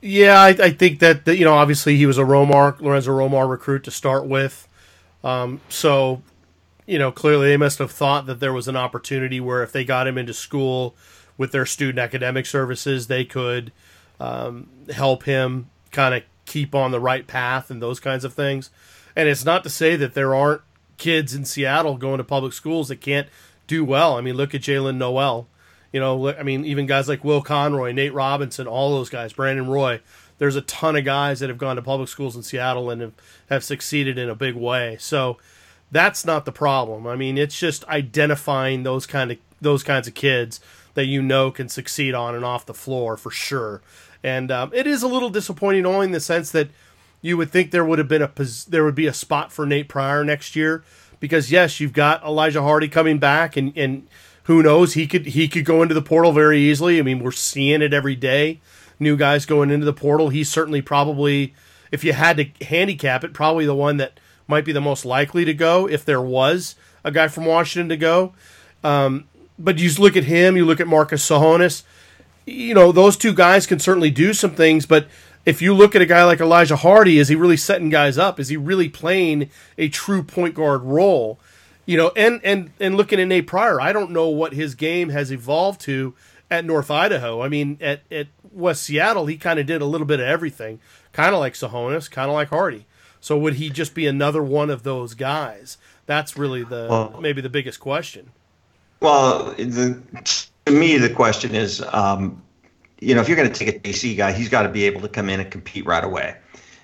Yeah, 0.00 0.40
I, 0.40 0.48
I 0.48 0.70
think 0.70 0.98
that, 0.98 1.24
that, 1.26 1.36
you 1.36 1.44
know 1.44 1.54
obviously 1.54 1.96
he 1.96 2.06
was 2.06 2.18
a 2.18 2.24
Romar 2.24 2.80
Lorenzo 2.80 3.12
Romar 3.12 3.48
recruit 3.48 3.84
to 3.84 3.92
start 3.92 4.26
with. 4.26 4.66
Um, 5.24 5.60
so, 5.68 6.22
you 6.86 6.98
know, 6.98 7.10
clearly 7.10 7.48
they 7.48 7.56
must 7.56 7.78
have 7.78 7.90
thought 7.90 8.26
that 8.26 8.38
there 8.38 8.52
was 8.52 8.68
an 8.68 8.76
opportunity 8.76 9.40
where 9.40 9.62
if 9.62 9.72
they 9.72 9.84
got 9.84 10.06
him 10.06 10.18
into 10.18 10.34
school 10.34 10.94
with 11.36 11.50
their 11.50 11.66
student 11.66 11.98
academic 11.98 12.46
services, 12.46 13.06
they 13.06 13.24
could 13.24 13.72
um, 14.20 14.68
help 14.94 15.24
him 15.24 15.70
kind 15.90 16.14
of 16.14 16.22
keep 16.44 16.74
on 16.74 16.90
the 16.90 17.00
right 17.00 17.26
path 17.26 17.70
and 17.70 17.82
those 17.82 17.98
kinds 17.98 18.24
of 18.24 18.34
things. 18.34 18.70
And 19.16 19.28
it's 19.28 19.44
not 19.44 19.64
to 19.64 19.70
say 19.70 19.96
that 19.96 20.14
there 20.14 20.34
aren't 20.34 20.60
kids 20.98 21.34
in 21.34 21.44
Seattle 21.44 21.96
going 21.96 22.18
to 22.18 22.24
public 22.24 22.52
schools 22.52 22.88
that 22.88 23.00
can't 23.00 23.28
do 23.66 23.84
well. 23.84 24.16
I 24.16 24.20
mean, 24.20 24.36
look 24.36 24.54
at 24.54 24.60
Jaylen 24.60 24.96
Nowell. 24.96 25.48
You 25.92 26.00
know, 26.00 26.34
I 26.34 26.42
mean, 26.42 26.64
even 26.64 26.86
guys 26.86 27.08
like 27.08 27.24
Will 27.24 27.40
Conroy, 27.40 27.92
Nate 27.92 28.12
Robinson, 28.12 28.66
all 28.66 28.90
those 28.90 29.08
guys, 29.08 29.32
Brandon 29.32 29.68
Roy 29.68 30.00
there's 30.38 30.56
a 30.56 30.62
ton 30.62 30.96
of 30.96 31.04
guys 31.04 31.40
that 31.40 31.48
have 31.48 31.58
gone 31.58 31.76
to 31.76 31.82
public 31.82 32.08
schools 32.08 32.36
in 32.36 32.42
Seattle 32.42 32.90
and 32.90 33.00
have, 33.00 33.12
have 33.50 33.64
succeeded 33.64 34.18
in 34.18 34.28
a 34.28 34.34
big 34.34 34.54
way. 34.54 34.96
So 34.98 35.38
that's 35.90 36.24
not 36.24 36.44
the 36.44 36.52
problem. 36.52 37.06
I 37.06 37.16
mean, 37.16 37.38
it's 37.38 37.58
just 37.58 37.84
identifying 37.84 38.82
those 38.82 39.06
kind 39.06 39.30
of 39.30 39.38
those 39.60 39.82
kinds 39.82 40.06
of 40.06 40.14
kids 40.14 40.60
that 40.94 41.06
you 41.06 41.22
know 41.22 41.50
can 41.50 41.68
succeed 41.68 42.14
on 42.14 42.34
and 42.34 42.44
off 42.44 42.66
the 42.66 42.74
floor 42.74 43.16
for 43.16 43.30
sure. 43.30 43.80
And 44.22 44.50
um, 44.50 44.70
it 44.74 44.86
is 44.86 45.02
a 45.02 45.08
little 45.08 45.30
disappointing, 45.30 45.86
only 45.86 46.06
in 46.06 46.12
the 46.12 46.20
sense 46.20 46.50
that 46.52 46.68
you 47.20 47.36
would 47.36 47.50
think 47.50 47.70
there 47.70 47.84
would 47.84 47.98
have 47.98 48.08
been 48.08 48.22
a 48.22 48.30
there 48.68 48.84
would 48.84 48.94
be 48.94 49.06
a 49.06 49.14
spot 49.14 49.52
for 49.52 49.66
Nate 49.66 49.88
Pryor 49.88 50.24
next 50.24 50.56
year 50.56 50.84
because 51.20 51.50
yes, 51.50 51.80
you've 51.80 51.92
got 51.92 52.22
Elijah 52.22 52.62
Hardy 52.62 52.88
coming 52.88 53.18
back, 53.18 53.56
and 53.56 53.72
and 53.76 54.06
who 54.44 54.62
knows 54.62 54.94
he 54.94 55.06
could 55.06 55.26
he 55.26 55.48
could 55.48 55.64
go 55.64 55.82
into 55.82 55.94
the 55.94 56.02
portal 56.02 56.32
very 56.32 56.58
easily. 56.58 56.98
I 56.98 57.02
mean, 57.02 57.20
we're 57.20 57.32
seeing 57.32 57.82
it 57.82 57.94
every 57.94 58.16
day 58.16 58.60
new 58.98 59.16
guys 59.16 59.46
going 59.46 59.70
into 59.70 59.86
the 59.86 59.92
portal. 59.92 60.28
He's 60.28 60.50
certainly 60.50 60.82
probably, 60.82 61.54
if 61.90 62.04
you 62.04 62.12
had 62.12 62.36
to 62.36 62.64
handicap 62.64 63.24
it, 63.24 63.32
probably 63.32 63.66
the 63.66 63.74
one 63.74 63.96
that 63.98 64.18
might 64.46 64.64
be 64.64 64.72
the 64.72 64.80
most 64.80 65.04
likely 65.04 65.44
to 65.44 65.54
go 65.54 65.88
if 65.88 66.04
there 66.04 66.20
was 66.20 66.76
a 67.02 67.10
guy 67.10 67.28
from 67.28 67.44
Washington 67.44 67.88
to 67.88 67.96
go. 67.96 68.32
Um, 68.82 69.28
but 69.58 69.78
you 69.78 69.90
look 69.98 70.16
at 70.16 70.24
him, 70.24 70.56
you 70.56 70.64
look 70.64 70.80
at 70.80 70.86
Marcus 70.86 71.26
Tsohonis, 71.28 71.82
you 72.46 72.74
know, 72.74 72.92
those 72.92 73.16
two 73.16 73.32
guys 73.32 73.66
can 73.66 73.78
certainly 73.78 74.10
do 74.10 74.34
some 74.34 74.54
things, 74.54 74.84
but 74.84 75.08
if 75.46 75.60
you 75.60 75.74
look 75.74 75.94
at 75.94 76.02
a 76.02 76.06
guy 76.06 76.24
like 76.24 76.40
Elijah 76.40 76.76
Hardy, 76.76 77.18
is 77.18 77.28
he 77.28 77.34
really 77.34 77.56
setting 77.56 77.90
guys 77.90 78.16
up? 78.16 78.40
Is 78.40 78.48
he 78.48 78.56
really 78.56 78.88
playing 78.88 79.50
a 79.76 79.88
true 79.88 80.22
point 80.22 80.54
guard 80.54 80.82
role? 80.82 81.38
You 81.86 81.98
know, 81.98 82.12
and 82.16 82.40
and 82.42 82.70
and 82.80 82.96
looking 82.96 83.20
at 83.20 83.28
Nate 83.28 83.46
Pryor, 83.46 83.80
I 83.80 83.92
don't 83.92 84.10
know 84.10 84.28
what 84.28 84.54
his 84.54 84.74
game 84.74 85.10
has 85.10 85.30
evolved 85.30 85.82
to 85.82 86.14
at 86.50 86.64
North 86.64 86.90
Idaho. 86.90 87.42
I 87.42 87.48
mean, 87.48 87.78
at, 87.80 88.00
at 88.10 88.28
West 88.52 88.82
Seattle, 88.82 89.26
he 89.26 89.36
kind 89.36 89.58
of 89.58 89.66
did 89.66 89.82
a 89.82 89.86
little 89.86 90.06
bit 90.06 90.20
of 90.20 90.26
everything, 90.26 90.80
kind 91.12 91.34
of 91.34 91.40
like 91.40 91.54
Tsohonis, 91.54 92.10
kind 92.10 92.28
of 92.28 92.34
like 92.34 92.48
Hardy. 92.48 92.86
So 93.20 93.38
would 93.38 93.54
he 93.54 93.70
just 93.70 93.94
be 93.94 94.06
another 94.06 94.42
one 94.42 94.70
of 94.70 94.82
those 94.82 95.14
guys? 95.14 95.78
That's 96.06 96.36
really 96.36 96.62
the 96.62 96.86
well, 96.90 97.18
maybe 97.20 97.40
the 97.40 97.48
biggest 97.48 97.80
question. 97.80 98.30
Well, 99.00 99.54
the, 99.56 100.00
to 100.66 100.72
me, 100.72 100.98
the 100.98 101.10
question 101.10 101.54
is, 101.54 101.82
um, 101.92 102.42
you 103.00 103.14
know, 103.14 103.20
if 103.20 103.28
you're 103.28 103.36
going 103.36 103.50
to 103.50 103.54
take 103.54 103.76
a 103.76 103.78
JC 103.78 104.16
guy, 104.16 104.32
he's 104.32 104.48
got 104.48 104.62
to 104.62 104.68
be 104.68 104.84
able 104.84 105.00
to 105.02 105.08
come 105.08 105.28
in 105.28 105.40
and 105.40 105.50
compete 105.50 105.86
right 105.86 106.04
away. 106.04 106.36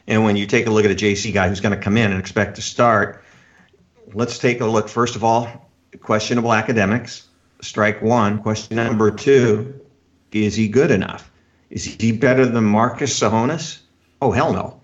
And 0.07 0.25
when 0.25 0.37
you 0.37 0.47
take 0.47 0.67
a 0.67 0.71
look 0.71 0.85
at 0.85 0.91
a 0.91 0.95
JC 0.95 1.33
guy 1.33 1.49
who's 1.49 1.61
going 1.61 1.77
to 1.77 1.83
come 1.83 1.97
in 1.97 2.11
and 2.11 2.19
expect 2.19 2.57
to 2.57 2.63
start, 2.63 3.23
let's 4.13 4.39
take 4.39 4.61
a 4.61 4.67
look. 4.67 4.89
First 4.89 5.17
of 5.17 5.25
all, 5.25 5.71
questionable 6.01 6.53
academics 6.53 7.29
strike 7.63 8.03
one. 8.03 8.43
Question 8.43 8.77
number 8.77 9.11
two 9.11 9.81
is 10.33 10.55
he 10.55 10.69
good 10.69 10.91
enough? 10.91 11.31
Is 11.71 11.85
he 11.85 12.13
better 12.13 12.47
than 12.47 12.65
Marcus 12.65 13.19
Tsohonis? 13.19 13.81
Oh, 14.23 14.33
hell 14.33 14.53
no. 14.53 14.81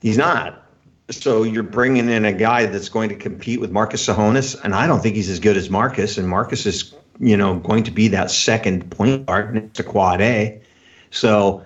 He's 0.00 0.18
not. 0.18 0.64
So 1.10 1.42
you're 1.42 1.62
bringing 1.62 2.08
in 2.08 2.24
a 2.24 2.32
guy 2.32 2.66
that's 2.66 2.88
going 2.88 3.08
to 3.08 3.14
compete 3.14 3.60
with 3.60 3.70
Marcus 3.70 4.06
Tsohonis, 4.06 4.62
and 4.62 4.74
I 4.74 4.86
don't 4.86 5.00
think 5.02 5.16
he's 5.16 5.30
as 5.30 5.40
good 5.40 5.56
as 5.56 5.70
Marcus. 5.70 6.18
And 6.18 6.28
Marcus 6.28 6.66
is, 6.66 6.94
you 7.18 7.36
know, 7.36 7.56
going 7.56 7.84
to 7.84 7.90
be 7.90 8.08
that 8.08 8.30
second 8.30 8.90
point 8.90 9.26
guard 9.26 9.72
to 9.74 9.82
Quade. 9.82 10.60
So, 11.10 11.64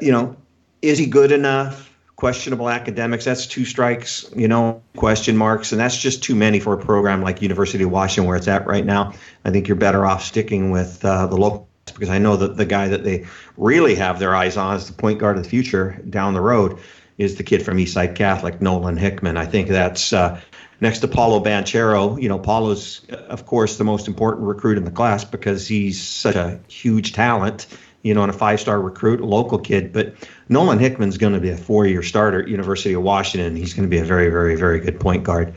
you 0.00 0.12
know, 0.12 0.36
is 0.80 0.98
he 0.98 1.06
good 1.06 1.32
enough? 1.32 1.95
Questionable 2.16 2.70
academics. 2.70 3.26
That's 3.26 3.46
two 3.46 3.66
strikes, 3.66 4.30
you 4.34 4.48
know, 4.48 4.82
question 4.96 5.36
marks, 5.36 5.72
and 5.72 5.80
that's 5.80 5.98
just 5.98 6.22
too 6.22 6.34
many 6.34 6.60
for 6.60 6.72
a 6.72 6.78
program 6.78 7.22
like 7.22 7.42
University 7.42 7.84
of 7.84 7.90
Washington 7.90 8.26
where 8.26 8.38
it's 8.38 8.48
at 8.48 8.66
right 8.66 8.84
now. 8.84 9.12
I 9.44 9.50
think 9.50 9.68
you're 9.68 9.76
better 9.76 10.06
off 10.06 10.22
sticking 10.22 10.70
with 10.70 11.04
uh, 11.04 11.26
the 11.26 11.36
local 11.36 11.68
because 11.84 12.08
I 12.08 12.18
know 12.18 12.36
that 12.36 12.56
the 12.56 12.64
guy 12.64 12.88
that 12.88 13.04
they 13.04 13.26
really 13.56 13.94
have 13.96 14.18
their 14.18 14.34
eyes 14.34 14.56
on 14.56 14.76
as 14.76 14.86
the 14.86 14.92
point 14.92 15.18
guard 15.18 15.36
of 15.36 15.44
the 15.44 15.48
future 15.48 16.02
down 16.08 16.34
the 16.34 16.40
road 16.40 16.78
is 17.18 17.36
the 17.36 17.42
kid 17.42 17.62
from 17.62 17.78
Eastside 17.78 18.14
Catholic, 18.14 18.60
Nolan 18.60 18.96
Hickman. 18.96 19.36
I 19.36 19.46
think 19.46 19.68
that's 19.68 20.12
uh, 20.12 20.40
next 20.80 21.00
to 21.00 21.08
Paolo 21.08 21.42
Banchero. 21.42 22.20
You 22.20 22.28
know, 22.28 22.38
Paolo's, 22.38 23.04
of 23.08 23.46
course, 23.46 23.78
the 23.78 23.84
most 23.84 24.08
important 24.08 24.46
recruit 24.46 24.78
in 24.78 24.84
the 24.84 24.90
class 24.90 25.24
because 25.24 25.66
he's 25.66 26.02
such 26.02 26.36
a 26.36 26.60
huge 26.68 27.12
talent, 27.12 27.66
you 28.06 28.14
know, 28.14 28.22
and 28.22 28.30
a 28.30 28.36
five 28.36 28.60
star 28.60 28.80
recruit, 28.80 29.20
a 29.20 29.26
local 29.26 29.58
kid. 29.58 29.92
But 29.92 30.14
Nolan 30.48 30.78
Hickman's 30.78 31.18
going 31.18 31.32
to 31.32 31.40
be 31.40 31.50
a 31.50 31.56
four 31.56 31.86
year 31.86 32.04
starter 32.04 32.40
at 32.40 32.48
University 32.48 32.94
of 32.94 33.02
Washington. 33.02 33.56
He's 33.56 33.74
going 33.74 33.82
to 33.82 33.90
be 33.90 33.98
a 33.98 34.04
very, 34.04 34.30
very, 34.30 34.54
very 34.54 34.78
good 34.78 35.00
point 35.00 35.24
guard. 35.24 35.54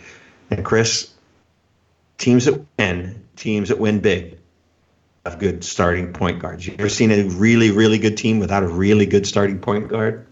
And 0.49 0.65
Chris, 0.65 1.13
teams 2.17 2.45
that 2.45 2.65
win, 2.79 3.23
teams 3.35 3.69
that 3.69 3.77
win 3.77 3.99
big, 3.99 4.39
have 5.25 5.37
good 5.37 5.63
starting 5.63 6.11
point 6.11 6.39
guards. 6.39 6.65
You 6.65 6.75
ever 6.79 6.89
seen 6.89 7.11
a 7.11 7.23
really, 7.23 7.69
really 7.69 7.99
good 7.99 8.17
team 8.17 8.39
without 8.39 8.63
a 8.63 8.67
really 8.67 9.05
good 9.05 9.27
starting 9.27 9.59
point 9.59 9.87
guard? 9.87 10.25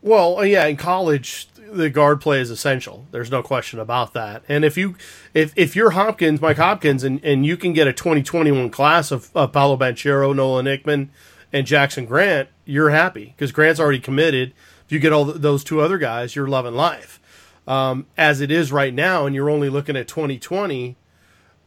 Well, 0.00 0.42
yeah, 0.44 0.64
in 0.66 0.76
college, 0.76 1.48
the 1.74 1.90
guard 1.90 2.20
play 2.20 2.40
is 2.40 2.50
essential. 2.50 3.06
There's 3.10 3.30
no 3.30 3.42
question 3.42 3.78
about 3.78 4.12
that. 4.14 4.42
And 4.48 4.64
if 4.64 4.76
you, 4.76 4.96
if 5.32 5.52
if 5.56 5.74
you're 5.76 5.90
Hopkins, 5.90 6.40
Mike 6.40 6.56
Hopkins, 6.56 7.04
and, 7.04 7.22
and 7.24 7.44
you 7.44 7.56
can 7.56 7.72
get 7.72 7.86
a 7.86 7.92
2021 7.92 8.70
class 8.70 9.10
of, 9.10 9.30
of 9.34 9.52
Paolo 9.52 9.76
Banchero, 9.76 10.34
Nolan 10.34 10.66
Hickman, 10.66 11.10
and 11.52 11.66
Jackson 11.66 12.06
Grant, 12.06 12.48
you're 12.64 12.90
happy 12.90 13.34
because 13.36 13.52
Grant's 13.52 13.80
already 13.80 14.00
committed. 14.00 14.54
If 14.84 14.92
you 14.92 14.98
get 14.98 15.12
all 15.12 15.24
those 15.24 15.64
two 15.64 15.80
other 15.80 15.98
guys, 15.98 16.34
you're 16.34 16.48
loving 16.48 16.74
life. 16.74 17.20
Um, 17.66 18.06
as 18.16 18.40
it 18.40 18.50
is 18.50 18.70
right 18.70 18.92
now, 18.92 19.24
and 19.24 19.34
you're 19.34 19.48
only 19.48 19.70
looking 19.70 19.96
at 19.96 20.06
2020, 20.08 20.96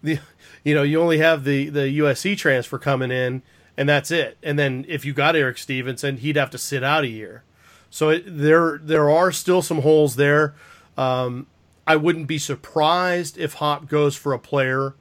the 0.04 0.20
you 0.63 0.76
know 0.76 0.84
you 0.84 1.02
only 1.02 1.17
have 1.17 1.43
the 1.43 1.70
the 1.70 2.00
USC 2.00 2.38
transfer 2.38 2.78
coming 2.78 3.12
in, 3.12 3.41
and 3.76 3.89
that's 3.89 4.12
it. 4.12 4.38
And 4.43 4.58
then 4.58 4.86
if 4.88 5.06
you 5.06 5.13
got 5.13 5.36
Erik 5.36 5.58
Stevenson, 5.58 6.17
he'd 6.17 6.36
have 6.36 6.52
to 6.52 6.58
sit 6.58 6.84
out 6.84 7.04
a 7.04 7.08
year. 7.08 7.43
So 7.89 8.10
it, 8.10 8.23
there 8.26 8.80
there 8.82 9.10
are 9.10 9.32
still 9.32 9.62
some 9.62 9.82
holes 9.82 10.15
there. 10.15 10.56
Um, 10.97 11.47
I 11.86 11.95
wouldn't 11.95 12.28
be 12.28 12.38
surprised 12.38 13.38
if 13.38 13.56
Hop 13.56 13.88
goes 13.88 14.15
for 14.15 14.34
a 14.34 14.39
player 14.39 14.95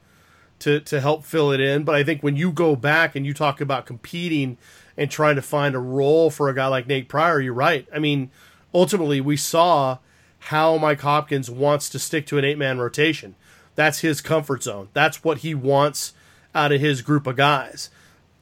to 0.61 0.81
to 0.81 1.01
help 1.01 1.25
fill 1.25 1.51
it 1.53 1.61
in. 1.61 1.85
But 1.85 1.95
I 1.95 2.05
think 2.05 2.23
when 2.23 2.37
you 2.37 2.53
go 2.53 2.77
back 2.77 3.17
and 3.17 3.27
you 3.27 3.35
talk 3.35 3.61
about 3.61 3.87
competing 3.87 4.57
and 4.97 5.11
trying 5.11 5.37
to 5.37 5.43
find 5.43 5.75
a 5.75 5.81
role 5.81 6.31
for 6.31 6.49
a 6.49 6.55
guy 6.55 6.69
like 6.69 6.87
Nate 6.87 7.09
Pryor, 7.09 7.41
you're 7.41 7.53
right. 7.53 7.87
I 7.93 7.99
mean, 7.99 8.31
ultimately 8.73 9.21
we 9.21 9.37
saw 9.37 9.99
how 10.39 10.79
Mike 10.79 11.01
Hopkins 11.01 11.51
wants 11.51 11.89
to 11.91 11.99
stick 11.99 12.27
to 12.29 12.39
an 12.39 12.45
eight 12.45 12.59
man 12.59 12.79
rotation. 12.79 13.35
That's 13.75 13.99
his 13.99 14.21
comfort 14.21 14.63
zone. 14.63 14.89
That's 14.93 15.23
what 15.23 15.39
he 15.39 15.55
wants 15.55 16.15
out 16.55 16.73
of 16.73 16.81
his 16.81 17.03
group 17.03 17.27
of 17.27 17.37
guys. 17.37 17.91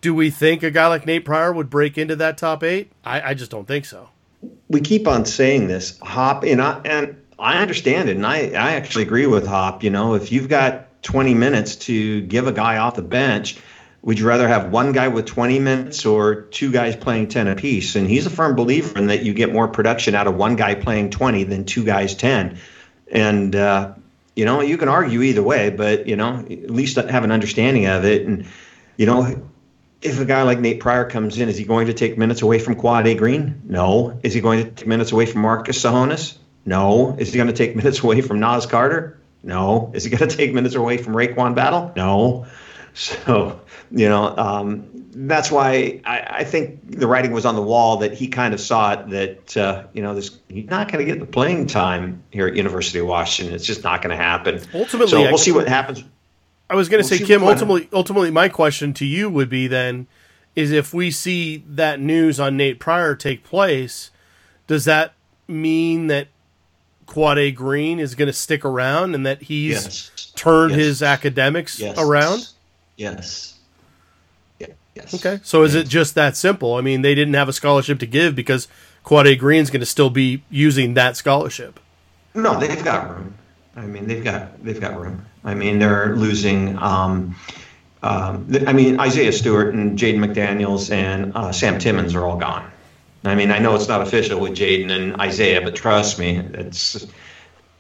Do 0.01 0.15
we 0.15 0.31
think 0.31 0.63
a 0.63 0.71
guy 0.71 0.87
like 0.87 1.07
Nate 1.07 1.25
Pryor 1.25 1.53
would 1.53 1.71
break 1.71 1.97
into 1.97 2.15
that 2.17 2.37
top 2.37 2.63
eight? 2.63 2.93
I, 3.05 3.31
I 3.31 3.35
just 3.35 3.51
don't 3.51 3.67
think 3.67 3.87
so 3.87 4.11
we 4.69 4.81
keep 4.81 5.07
on 5.07 5.25
saying 5.25 5.69
this, 5.69 5.99
Hop, 6.01 6.45
and 6.45 6.61
I, 6.61 6.81
and 6.85 7.17
I 7.39 7.61
understand 7.61 8.09
it, 8.09 8.17
and 8.17 8.27
I, 8.27 8.49
I 8.49 8.73
actually 8.73 9.03
agree 9.03 9.27
with 9.27 9.47
Hop. 9.47 9.83
You 9.83 9.91
know, 9.91 10.15
if 10.15 10.33
you've 10.33 10.49
got 10.49 11.03
20 11.03 11.35
minutes 11.35 11.77
to 11.77 12.23
give 12.23 12.47
a 12.47 12.53
guy 12.53 12.79
off 12.79 12.97
the 12.97 13.03
bench, 13.03 13.59
would 14.03 14.19
you 14.19 14.27
rather 14.27 14.47
have 14.47 14.71
one 14.71 14.93
guy 14.93 15.09
with 15.09 15.25
20 15.25 15.59
minutes 15.61 16.05
or 16.05 16.43
two 16.43 16.71
guys 16.71 16.95
playing 16.95 17.29
10 17.29 17.49
apiece? 17.49 17.97
And 17.97 18.07
he's 18.07 18.27
a 18.27 18.31
firm 18.31 18.55
believer 18.55 18.99
in 18.99 19.07
that 19.07 19.23
you 19.23 19.33
get 19.33 19.53
more 19.53 19.67
production 19.67 20.15
out 20.15 20.27
of 20.27 20.35
one 20.35 20.57
guy 20.57 20.75
playing 20.75 21.11
20 21.11 21.45
than 21.45 21.65
two 21.65 21.85
guys 21.85 22.15
10. 22.15 22.59
And, 23.11 23.57
uh, 23.57 23.95
you 24.37 24.45
know, 24.45 24.61
you 24.61 24.77
can 24.77 24.89
argue 24.89 25.23
either 25.23 25.43
way, 25.43 25.71
but, 25.71 26.07
you 26.07 26.17
know, 26.17 26.39
at 26.39 26.71
least 26.71 26.97
have 26.97 27.25
an 27.25 27.31
understanding 27.31 27.87
of 27.87 28.05
it. 28.05 28.27
And, 28.27 28.47
you 28.99 29.07
know, 29.07 29.49
if 30.05 30.21
a 30.21 30.25
guy 30.27 30.43
like 30.43 30.61
Nate 30.61 30.81
Pryor 30.81 31.07
comes 31.07 31.39
in, 31.39 31.49
is 31.49 31.57
he 31.57 31.65
going 31.65 31.87
to 31.87 31.95
take 31.95 32.19
minutes 32.19 32.43
away 32.43 32.59
from 32.59 32.77
Quade 32.77 33.17
Green? 33.17 33.63
No. 33.65 34.21
Is 34.23 34.35
he 34.35 34.43
going 34.43 34.63
to 34.63 34.71
take 34.71 34.87
minutes 34.87 35.13
away 35.13 35.25
from 35.25 35.41
Marcus 35.41 35.83
Tsohonis? 35.83 36.37
No. 36.67 37.17
Is 37.19 37.33
he 37.33 37.39
going 37.39 37.49
to 37.49 37.55
take 37.55 37.75
minutes 37.83 38.01
away 38.01 38.21
from 38.21 38.39
Nas 38.39 38.67
Carter? 38.67 39.19
No. 39.43 39.91
Is 39.95 40.05
he 40.05 40.11
going 40.11 40.29
to 40.29 40.37
take 40.37 40.53
minutes 40.53 40.75
away 40.75 40.99
from 40.99 41.15
RaeQuan 41.15 41.55
Battle? 41.55 41.91
No. 41.97 42.47
So, 42.93 43.61
you 43.91 44.09
know, 44.09 44.37
um, 44.37 45.09
that's 45.11 45.51
why 45.51 46.01
I, 46.05 46.21
I, 46.21 46.45
think 46.45 46.97
the 46.97 47.09
writing 47.09 47.33
was 47.33 47.45
on 47.45 47.57
the 47.57 47.63
wall 47.63 47.97
that 47.99 48.13
he 48.13 48.29
kind 48.29 48.55
of 48.55 48.61
saw 48.61 48.93
it 48.93 49.11
that, 49.11 49.57
uh, 49.57 49.87
you 49.93 50.03
know, 50.03 50.15
this, 50.15 50.39
he's 50.49 50.71
not 50.71 50.93
going 50.93 51.05
to 51.05 51.13
get 51.13 51.19
the 51.19 51.27
playing 51.27 51.67
time 51.67 52.23
here 52.31 52.47
at 52.47 52.55
University 52.55 53.01
of 53.01 53.07
Washington. 53.07 53.53
It's 53.53 53.67
just 53.67 53.83
not 53.83 54.01
going 54.01 54.17
to 54.17 54.23
happen. 54.23 54.61
Ultimately, 54.73 55.11
so 55.11 55.23
we'll 55.23 55.39
see 55.39 55.51
what 55.51 55.67
happens 55.67 56.05
I 56.69 56.75
was 56.75 56.89
going 56.89 57.03
to 57.03 57.09
say, 57.09 57.19
Kim. 57.19 57.43
Ultimately, 57.43 57.89
ultimately, 57.93 58.31
my 58.31 58.49
question 58.49 58.95
to 58.95 59.05
you 59.05 59.29
would 59.29 59.51
be 59.51 59.67
then: 59.67 60.07
is 60.57 60.73
if 60.73 60.95
we 60.95 61.11
see 61.11 61.63
that 61.69 62.01
news 62.01 62.41
on 62.41 62.57
Nate 62.57 62.79
Pryor 62.79 63.15
take 63.15 63.45
place, 63.45 64.11
does 64.67 64.85
that 64.87 65.13
mean 65.47 66.07
that 66.07 66.29
Quade 67.07 67.55
Green 67.55 67.99
is 67.99 68.15
going 68.15 68.27
to 68.27 68.33
stick 68.33 68.65
around 68.65 69.15
and 69.15 69.27
that 69.27 69.43
he's 69.43 69.73
yes. 69.73 70.33
turned 70.35 70.73
yes. 70.73 70.81
his 70.81 71.03
academics 71.03 71.79
yes. 71.79 71.99
around? 71.99 72.49
Yes. 72.97 73.55
Yes. 74.95 75.13
Okay. 75.13 75.41
So 75.43 75.65
is 75.65 75.75
it 75.75 75.89
just 75.89 76.15
that 76.15 76.37
simple? 76.37 76.75
I 76.75 76.81
mean, 76.81 77.03
they 77.03 77.15
didn't 77.15 77.35
have 77.35 77.49
a 77.49 77.53
scholarship 77.53 77.99
to 77.99 78.07
give 78.07 78.37
because 78.37 78.69
Quade 79.03 79.39
Green 79.39 79.61
is 79.61 79.71
going 79.71 79.81
to 79.81 79.87
still 79.87 80.11
be 80.11 80.45
using 80.51 80.95
that 80.95 81.17
scholarship. 81.17 81.81
No, 82.33 82.59
they've 82.59 82.85
got 82.85 83.11
room. 83.11 83.35
I 83.77 83.87
mean, 83.87 84.07
they've 84.07 84.23
got 84.23 84.63
they've 84.63 84.81
got 84.81 84.99
room. 84.99 85.25
I 85.45 85.55
mean, 85.55 85.79
they're 85.79 86.15
losing. 86.17 86.79
Um, 86.79 87.37
um, 88.03 88.55
I 88.67 88.73
mean, 88.73 89.01
Isaiah 89.01 89.33
Stewart 89.33 89.75
and 89.75 89.99
Jaden 89.99 90.19
McDaniels 90.19 90.93
and 90.93 91.33
uh, 91.35 91.53
Sam 91.53 91.79
Timmins 91.79 92.15
are 92.15 92.25
all 92.25 92.37
gone. 92.37 92.71
I 93.25 93.35
mean, 93.35 93.51
I 93.51 93.59
know 93.59 93.75
it's 93.75 93.89
not 93.89 94.03
official 94.03 94.39
with 94.41 94.53
Jaden 94.53 94.91
and 94.91 95.21
Isaiah, 95.21 95.63
but 95.63 95.75
trust 95.75 96.19
me, 96.19 96.37
it's 96.37 97.07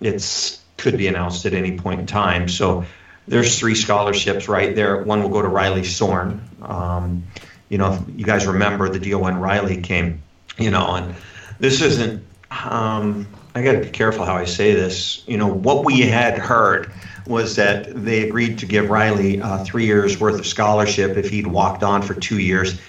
it's 0.00 0.60
could 0.78 0.96
be 0.96 1.06
announced 1.06 1.46
at 1.46 1.52
any 1.52 1.78
point 1.78 2.00
in 2.00 2.06
time. 2.06 2.48
So 2.48 2.84
there's 3.28 3.58
three 3.58 3.74
scholarships 3.74 4.48
right 4.48 4.74
there. 4.74 5.02
One 5.02 5.22
will 5.22 5.30
go 5.30 5.42
to 5.42 5.48
Riley 5.48 5.84
Sorn. 5.84 6.40
Um, 6.62 7.24
you 7.68 7.78
know, 7.78 8.04
you 8.16 8.24
guys 8.24 8.46
remember 8.46 8.88
the 8.88 8.98
deal 8.98 9.20
when 9.20 9.38
Riley 9.38 9.80
came. 9.80 10.22
You 10.56 10.70
know, 10.70 10.94
and 10.94 11.14
this 11.58 11.82
isn't. 11.82 12.24
Um, 12.50 13.26
I 13.54 13.62
got 13.62 13.72
to 13.72 13.80
be 13.80 13.90
careful 13.90 14.24
how 14.24 14.34
I 14.34 14.46
say 14.46 14.74
this. 14.74 15.22
You 15.28 15.36
know, 15.36 15.46
what 15.46 15.84
we 15.84 16.00
had 16.00 16.38
heard 16.38 16.92
was 17.26 17.56
that 17.56 17.86
they 17.94 18.26
agreed 18.26 18.58
to 18.58 18.66
give 18.66 18.90
Riley 18.90 19.40
uh, 19.40 19.64
three 19.64 19.86
years 19.86 20.18
worth 20.18 20.38
of 20.38 20.46
scholarship 20.46 21.16
if 21.16 21.30
he'd 21.30 21.46
walked 21.46 21.82
on 21.84 22.02
for 22.02 22.14
two 22.14 22.38
years. 22.38 22.80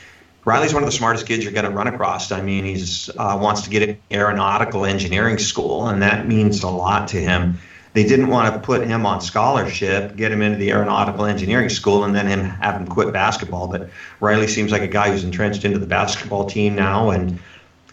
Riley's 0.43 0.73
one 0.73 0.83
of 0.83 0.87
the 0.87 0.95
smartest 0.95 1.27
kids 1.27 1.43
you're 1.43 1.53
going 1.53 1.65
to 1.65 1.71
run 1.71 1.87
across. 1.87 2.31
I 2.31 2.41
mean, 2.41 2.65
he's 2.65 3.09
uh, 3.09 3.37
wants 3.41 3.61
to 3.63 3.69
get 3.69 3.87
an 3.87 3.97
aeronautical 4.11 4.85
engineering 4.85 5.37
school, 5.37 5.87
and 5.87 6.01
that 6.01 6.27
means 6.27 6.63
a 6.63 6.69
lot 6.69 7.09
to 7.09 7.17
him. 7.17 7.59
They 7.93 8.03
didn't 8.03 8.27
want 8.27 8.53
to 8.53 8.59
put 8.59 8.85
him 8.85 9.05
on 9.05 9.21
scholarship, 9.21 10.15
get 10.17 10.31
him 10.31 10.41
into 10.41 10.57
the 10.57 10.71
aeronautical 10.71 11.25
engineering 11.25 11.69
school, 11.69 12.03
and 12.03 12.13
then 12.13 12.27
him 12.27 12.41
have 12.41 12.75
him 12.75 12.87
quit 12.87 13.13
basketball. 13.13 13.67
But 13.67 13.89
Riley 14.19 14.47
seems 14.47 14.71
like 14.71 14.81
a 14.81 14.87
guy 14.87 15.11
who's 15.11 15.23
entrenched 15.23 15.63
into 15.63 15.79
the 15.79 15.87
basketball 15.87 16.45
team 16.45 16.75
now, 16.75 17.11
and 17.11 17.39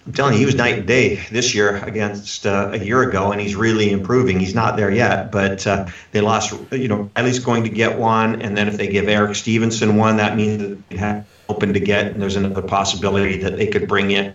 I'm 0.05 0.13
telling 0.13 0.33
you, 0.33 0.41
he 0.41 0.47
was 0.47 0.57
night 0.57 0.79
and 0.79 0.87
day 0.87 1.17
this 1.31 1.55
year 1.55 1.77
against 1.77 2.45
uh, 2.45 2.71
a 2.73 2.79
year 2.79 3.03
ago, 3.03 3.31
and 3.31 3.41
he's 3.41 3.55
really 3.55 3.93
improving. 3.93 4.41
He's 4.41 4.55
not 4.55 4.77
there 4.77 4.91
yet, 4.91 5.31
but 5.31 5.65
uh, 5.65 5.87
they 6.11 6.21
lost. 6.21 6.53
You 6.73 6.89
know, 6.89 7.11
at 7.15 7.25
least 7.25 7.45
going 7.45 7.63
to 7.65 7.71
get 7.71 7.99
one, 7.99 8.43
and 8.43 8.57
then 8.57 8.67
if 8.67 8.77
they 8.77 8.89
give 8.89 9.09
Erik 9.09 9.37
Stevenson 9.37 9.97
one, 9.97 10.17
that 10.17 10.37
means 10.37 10.61
that 10.61 10.89
they 10.89 10.97
have 10.97 11.27
open 11.49 11.73
to 11.75 11.81
get. 11.81 12.07
And 12.07 12.21
there's 12.21 12.35
another 12.35 12.63
possibility 12.63 13.39
that 13.43 13.57
they 13.57 13.69
could 13.69 13.87
bring 13.87 14.11
in 14.11 14.35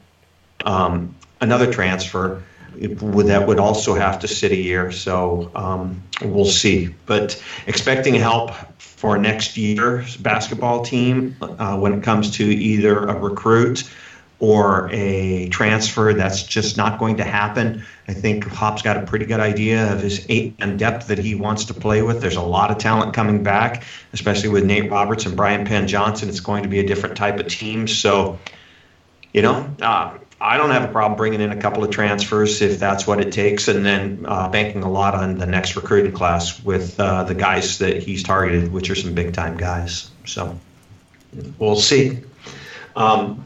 um, 0.63 1.13
another 1.41 1.71
transfer. 1.71 2.43
That 2.80 3.45
would 3.47 3.60
also 3.60 3.95
have 3.95 4.19
to 4.19 4.27
sit 4.27 4.51
a 4.51 4.56
year, 4.56 4.91
so 4.91 5.51
um, 5.56 6.01
we'll 6.21 6.45
see. 6.45 6.95
But 7.08 7.43
expecting 7.65 8.13
help 8.13 8.51
for 8.77 9.17
next 9.17 9.58
year's 9.58 10.15
basketball 10.15 10.84
team 10.84 11.36
uh, 11.41 11.77
when 11.77 11.93
it 11.93 12.03
comes 12.03 12.38
to 12.38 12.43
either 12.43 13.06
a 13.06 13.19
recruit 13.19 13.84
or 14.39 14.89
a 14.91 15.50
transfer. 15.50 16.13
That's 16.13 16.43
just 16.43 16.78
not 16.78 17.00
going 17.00 17.17
to 17.17 17.23
happen. 17.23 17.84
I 18.08 18.13
think 18.13 18.45
Hop's 18.45 18.82
got 18.82 18.97
a 18.97 19.06
pretty 19.06 19.26
good 19.26 19.39
idea 19.39 19.91
of 19.91 20.02
his 20.02 20.26
eight 20.30 20.56
and 20.60 20.78
depth 20.78 21.08
that 21.08 21.17
he 21.17 21.36
wants 21.36 21.65
to 21.65 21.73
play 21.73 22.02
with. 22.02 22.21
There's 22.21 22.36
a 22.36 22.41
lot 22.41 22.71
of 22.71 22.78
talent 22.78 23.13
coming 23.13 23.43
back, 23.43 23.84
especially 24.13 24.50
with 24.50 24.63
Nate 24.63 24.91
Roberts 24.91 25.26
and 25.26 25.36
Bryan 25.36 25.65
Penn 25.65 25.88
Johnson. 25.88 26.30
It's 26.30 26.39
going 26.39 26.63
to 26.63 26.69
be 26.69 26.80
a 26.80 26.88
different 26.88 27.17
type 27.17 27.39
of 27.39 27.47
team. 27.47 27.88
So, 27.88 28.39
you 29.34 29.41
know, 29.41 29.69
uh, 29.82 30.17
I 30.39 30.58
don't 30.58 30.69
have 30.69 30.84
a 30.88 30.91
problem 30.91 31.17
bringing 31.17 31.41
in 31.41 31.52
a 31.52 31.60
couple 31.60 31.84
of 31.84 31.89
transfers 31.89 32.62
if 32.62 32.80
that's 32.80 33.08
what 33.08 33.19
it 33.19 33.34
takes, 33.34 33.67
and 33.67 33.84
then 33.84 34.26
uh, 34.28 34.50
banking 34.50 34.84
a 34.84 34.91
lot 34.91 35.15
on 35.15 35.39
the 35.39 35.47
next 35.47 35.76
recruiting 35.76 36.12
class 36.12 36.63
with 36.63 37.00
uh, 37.00 37.23
the 37.23 37.34
guys 37.34 37.80
that 37.80 38.04
he's 38.04 38.21
targeted, 38.21 38.71
which 38.71 38.91
are 38.91 38.95
some 38.95 39.15
big 39.15 39.34
time 39.34 39.58
guys. 39.58 40.12
So 40.26 40.60
we'll 41.58 41.78
see. 41.78 42.19
Um, 42.95 43.45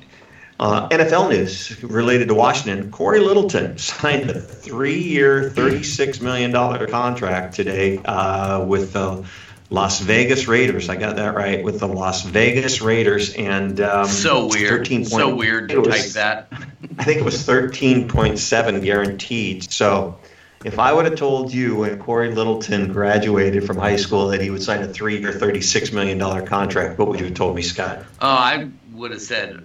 uh, 0.62 0.88
NFL 0.90 1.30
news 1.30 1.84
related 1.84 2.28
to 2.28 2.36
Washington. 2.36 2.92
Cory 2.92 3.20
Littleton 3.20 3.78
signed 3.80 4.30
a 4.30 4.40
three-year, 4.40 5.50
$36 5.50 6.22
million 6.22 6.52
contract 6.88 7.56
today 7.56 7.98
uh, 7.98 8.64
with 8.64 8.94
the 8.94 9.26
Las 9.72 10.00
Vegas 10.02 10.48
Raiders. 10.48 10.88
I 10.88 10.98
got 10.98 11.16
that 11.16 11.34
right 11.34 11.64
with 11.64 11.80
the 11.80 11.88
Las 11.88 12.24
Vegas 12.24 12.82
Raiders, 12.82 13.34
and 13.34 13.82
um, 13.82 14.06
so 14.06 14.48
weird. 14.48 14.70
13 14.70 15.06
so 15.06 15.34
weird 15.34 15.70
to 15.70 15.82
type 15.82 16.06
that. 16.12 16.48
I 17.00 17.04
think 17.06 17.20
it 17.20 17.26
was 17.26 17.48
13.7 17.48 18.84
guaranteed. 18.84 19.72
So 19.72 20.20
if 20.64 20.78
I 20.78 20.94
would 20.94 21.06
have 21.06 21.16
told 21.16 21.52
you 21.52 21.78
when 21.78 21.98
Cory 21.98 22.36
Littleton 22.36 22.92
graduated 22.94 23.66
from 23.66 23.78
high 23.78 23.96
school 23.96 24.28
that 24.28 24.42
he 24.42 24.52
would 24.52 24.62
sign 24.62 24.84
a 24.84 24.88
three-year, 24.88 25.32
$36 25.32 25.94
million 25.94 26.46
contract, 26.46 27.00
what 27.00 27.08
would 27.08 27.20
you 27.20 27.28
have 27.28 27.36
told 27.36 27.56
me, 27.56 27.64
Scott? 27.64 28.00
Oh, 28.22 28.28
I 28.28 28.70
would 28.94 29.12
have 29.12 29.22
said 29.22 29.64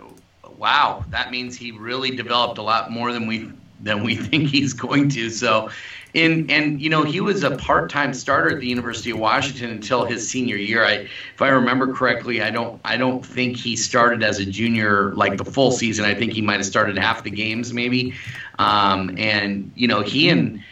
wow, 0.59 1.05
that 1.11 1.31
means 1.31 1.57
he 1.57 1.73
really 1.73 2.15
developed 2.15 2.59
a 2.59 2.63
lot 2.63 2.91
more 2.91 3.13
than 3.13 3.27
we 3.27 3.51
than 3.81 4.03
we 4.03 4.17
think 4.29 4.49
he's 4.49 4.73
going 4.73 5.09
to. 5.11 5.31
So, 5.31 5.71
in 6.15 6.51
and 6.51 6.81
you 6.81 6.89
know 6.89 7.03
he 7.03 7.21
was 7.21 7.43
a 7.43 7.57
part-time 7.57 8.15
starter 8.15 8.55
at 8.55 8.61
the 8.61 8.69
University 8.69 9.11
of 9.11 9.19
Washington 9.19 9.71
until 9.71 10.05
his 10.05 10.29
senior 10.29 10.57
year. 10.57 10.85
I, 10.85 11.09
if 11.35 11.43
I 11.43 11.49
remember 11.49 11.93
correctly, 11.93 12.43
I 12.43 12.51
don't 12.51 12.81
I 12.85 12.97
don't 12.97 13.25
think 13.25 13.57
he 13.57 13.77
started 13.77 14.23
as 14.23 14.39
a 14.39 14.47
junior 14.47 15.13
like 15.15 15.37
the 15.37 15.45
full 15.45 15.73
season. 15.73 16.05
I 16.05 16.15
think 16.15 16.33
he 16.33 16.41
might 16.41 16.57
have 16.57 16.67
started 16.67 16.97
half 16.99 17.23
the 17.23 17.31
games 17.31 17.73
maybe. 17.73 18.15
Um, 18.59 19.17
and 19.19 19.71
you 19.75 19.89
know 19.89 20.01
he 20.01 20.29
and 20.31 20.63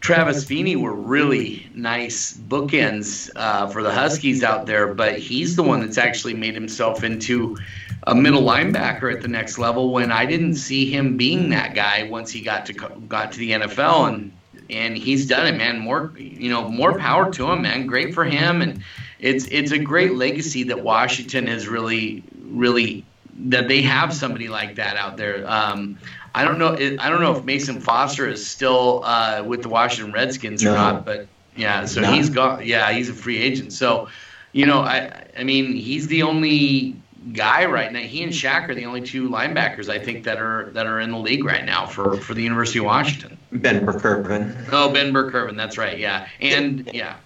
Travis 0.00 0.44
Feeney 0.44 0.76
were 0.76 0.94
really 0.94 1.68
nice 1.74 2.34
bookends 2.34 3.30
uh, 3.36 3.66
for 3.66 3.82
the 3.82 3.92
Huskies 3.92 4.42
out 4.42 4.64
there, 4.64 4.94
but 4.94 5.18
he's 5.18 5.56
the 5.56 5.62
one 5.62 5.80
that's 5.80 5.98
actually 5.98 6.32
made 6.32 6.54
himself 6.54 7.04
into 7.04 7.58
a 8.04 8.14
middle 8.14 8.42
linebacker 8.42 9.12
at 9.12 9.20
the 9.20 9.28
next 9.28 9.58
level 9.58 9.92
when 9.92 10.10
I 10.10 10.24
didn't 10.24 10.54
see 10.54 10.90
him 10.90 11.16
being 11.16 11.50
that 11.50 11.74
guy 11.74 12.04
once 12.04 12.30
he 12.30 12.40
got 12.40 12.66
to 12.66 12.72
got 12.72 13.32
to 13.32 13.38
the 13.38 13.50
NFL 13.52 14.08
and 14.08 14.32
and 14.70 14.96
he's 14.96 15.26
done 15.26 15.46
it 15.46 15.56
man. 15.56 15.78
More 15.78 16.12
you 16.16 16.50
know 16.50 16.68
more 16.68 16.98
power 16.98 17.30
to 17.32 17.50
him 17.50 17.62
man. 17.62 17.86
Great 17.86 18.14
for 18.14 18.24
him. 18.24 18.62
And 18.62 18.82
it's 19.18 19.46
it's 19.46 19.72
a 19.72 19.78
great 19.78 20.14
legacy 20.14 20.62
that 20.64 20.82
Washington 20.82 21.46
has 21.46 21.68
really 21.68 22.22
really 22.48 23.04
that 23.34 23.68
they 23.68 23.82
have 23.82 24.14
somebody 24.14 24.48
like 24.48 24.76
that 24.76 24.96
out 24.96 25.16
there. 25.16 25.48
Um, 25.50 25.98
I 26.34 26.44
don't 26.44 26.58
know 26.58 26.74
I 26.74 27.10
don't 27.10 27.20
know 27.20 27.36
if 27.36 27.44
Mason 27.44 27.80
Foster 27.80 28.26
is 28.28 28.46
still 28.46 29.02
uh, 29.04 29.42
with 29.44 29.62
the 29.62 29.68
Washington 29.68 30.12
Redskins 30.12 30.64
or 30.64 30.70
no. 30.70 30.74
not 30.74 31.04
but 31.04 31.26
yeah 31.56 31.84
so 31.84 32.00
no. 32.00 32.12
he's 32.12 32.30
got 32.30 32.64
yeah 32.64 32.90
he's 32.92 33.10
a 33.10 33.14
free 33.14 33.38
agent. 33.38 33.72
So 33.74 34.08
you 34.52 34.64
know 34.64 34.80
I 34.80 35.26
I 35.38 35.44
mean 35.44 35.74
he's 35.74 36.06
the 36.06 36.22
only 36.22 36.96
guy 37.32 37.64
right 37.66 37.92
now. 37.92 38.00
He 38.00 38.22
and 38.22 38.32
Shaq 38.32 38.68
are 38.68 38.74
the 38.74 38.86
only 38.86 39.02
two 39.02 39.28
linebackers 39.28 39.88
I 39.88 39.98
think 39.98 40.24
that 40.24 40.38
are 40.38 40.70
that 40.72 40.86
are 40.86 41.00
in 41.00 41.10
the 41.10 41.18
league 41.18 41.44
right 41.44 41.64
now 41.64 41.86
for 41.86 42.16
for 42.16 42.34
the 42.34 42.42
University 42.42 42.78
of 42.78 42.86
Washington. 42.86 43.36
Ben 43.52 43.84
Burr-Kirven. 43.84 44.68
Oh, 44.72 44.92
Ben 44.92 45.12
Burr-Kirven. 45.12 45.56
That's 45.56 45.76
right. 45.76 45.98
Yeah, 45.98 46.28
and 46.40 46.90
yeah. 46.92 47.16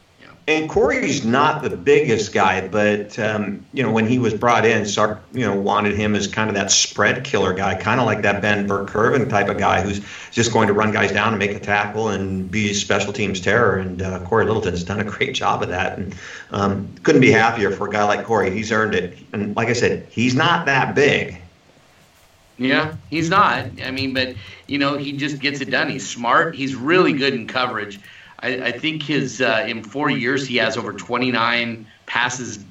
And 0.46 0.68
Cory's 0.68 1.24
not 1.24 1.62
the 1.62 1.74
biggest 1.74 2.34
guy, 2.34 2.68
but 2.68 3.18
um, 3.18 3.64
you 3.72 3.82
know 3.82 3.90
when 3.90 4.06
he 4.06 4.18
was 4.18 4.34
brought 4.34 4.66
in, 4.66 4.84
Sark 4.84 5.22
you 5.32 5.46
know 5.46 5.56
wanted 5.56 5.96
him 5.96 6.14
as 6.14 6.26
kind 6.26 6.50
of 6.50 6.56
that 6.56 6.70
spread 6.70 7.24
killer 7.24 7.54
guy, 7.54 7.76
kind 7.76 7.98
of 7.98 8.04
like 8.04 8.22
that 8.22 8.42
Ben 8.42 8.66
Burr-Kirven 8.66 9.30
type 9.30 9.48
of 9.48 9.56
guy 9.56 9.80
who's 9.80 10.02
just 10.32 10.52
going 10.52 10.66
to 10.66 10.74
run 10.74 10.92
guys 10.92 11.12
down 11.12 11.28
and 11.28 11.38
make 11.38 11.52
a 11.52 11.60
tackle 11.60 12.08
and 12.08 12.50
be 12.50 12.74
special 12.74 13.14
teams 13.14 13.40
terror. 13.40 13.76
And 13.76 14.02
uh, 14.02 14.20
Cory 14.26 14.44
Littleton's 14.44 14.84
done 14.84 15.00
a 15.00 15.04
great 15.04 15.34
job 15.34 15.62
of 15.62 15.70
that, 15.70 15.96
and 15.96 16.14
um, 16.50 16.94
couldn't 17.02 17.22
be 17.22 17.30
happier 17.30 17.70
for 17.70 17.88
a 17.88 17.90
guy 17.90 18.04
like 18.04 18.26
Cory. 18.26 18.50
He's 18.50 18.70
earned 18.70 18.94
it, 18.94 19.16
and 19.32 19.56
like 19.56 19.68
I 19.68 19.72
said, 19.72 20.06
he's 20.10 20.34
not 20.34 20.66
that 20.66 20.94
big. 20.94 21.40
Yeah, 22.58 22.96
he's 23.08 23.30
not. 23.30 23.64
I 23.82 23.90
mean, 23.90 24.12
but 24.12 24.34
you 24.66 24.78
know, 24.78 24.98
he 24.98 25.12
just 25.12 25.38
gets 25.38 25.62
it 25.62 25.70
done. 25.70 25.88
He's 25.88 26.06
smart. 26.06 26.54
He's 26.54 26.74
really 26.74 27.14
good 27.14 27.32
in 27.32 27.46
coverage. 27.46 27.98
I, 28.44 28.66
I 28.66 28.72
think 28.72 29.02
his 29.02 29.40
uh, 29.40 29.64
in 29.66 29.82
four 29.82 30.10
years 30.10 30.46
he 30.46 30.56
has 30.58 30.76
over 30.76 30.92
29 30.92 31.86
passes 32.04 32.62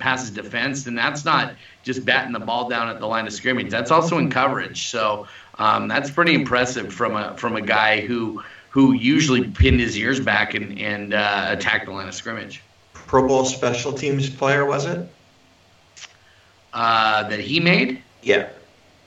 passes 0.00 0.30
defense, 0.30 0.86
and 0.86 0.98
that's 0.98 1.24
not 1.24 1.54
just 1.84 2.04
batting 2.04 2.32
the 2.32 2.40
ball 2.40 2.68
down 2.68 2.88
at 2.88 2.98
the 2.98 3.06
line 3.06 3.26
of 3.26 3.32
scrimmage. 3.32 3.70
That's 3.70 3.92
also 3.92 4.18
in 4.18 4.28
coverage. 4.28 4.88
So 4.88 5.28
um, 5.58 5.86
that's 5.86 6.10
pretty 6.10 6.34
impressive 6.34 6.92
from 6.92 7.14
a 7.14 7.36
from 7.36 7.54
a 7.54 7.60
guy 7.60 8.00
who 8.00 8.42
who 8.70 8.92
usually 8.92 9.46
pinned 9.48 9.78
his 9.78 9.96
ears 9.96 10.18
back 10.18 10.54
and 10.54 10.78
and 10.78 11.14
uh, 11.14 11.46
attacked 11.48 11.86
the 11.86 11.92
line 11.92 12.08
of 12.08 12.14
scrimmage. 12.14 12.62
Pro 12.92 13.26
Bowl 13.26 13.44
special 13.44 13.92
teams 13.92 14.28
player 14.28 14.64
was 14.64 14.84
it? 14.84 15.08
Uh, 16.72 17.28
that 17.28 17.40
he 17.40 17.60
made? 17.60 18.02
Yeah. 18.22 18.48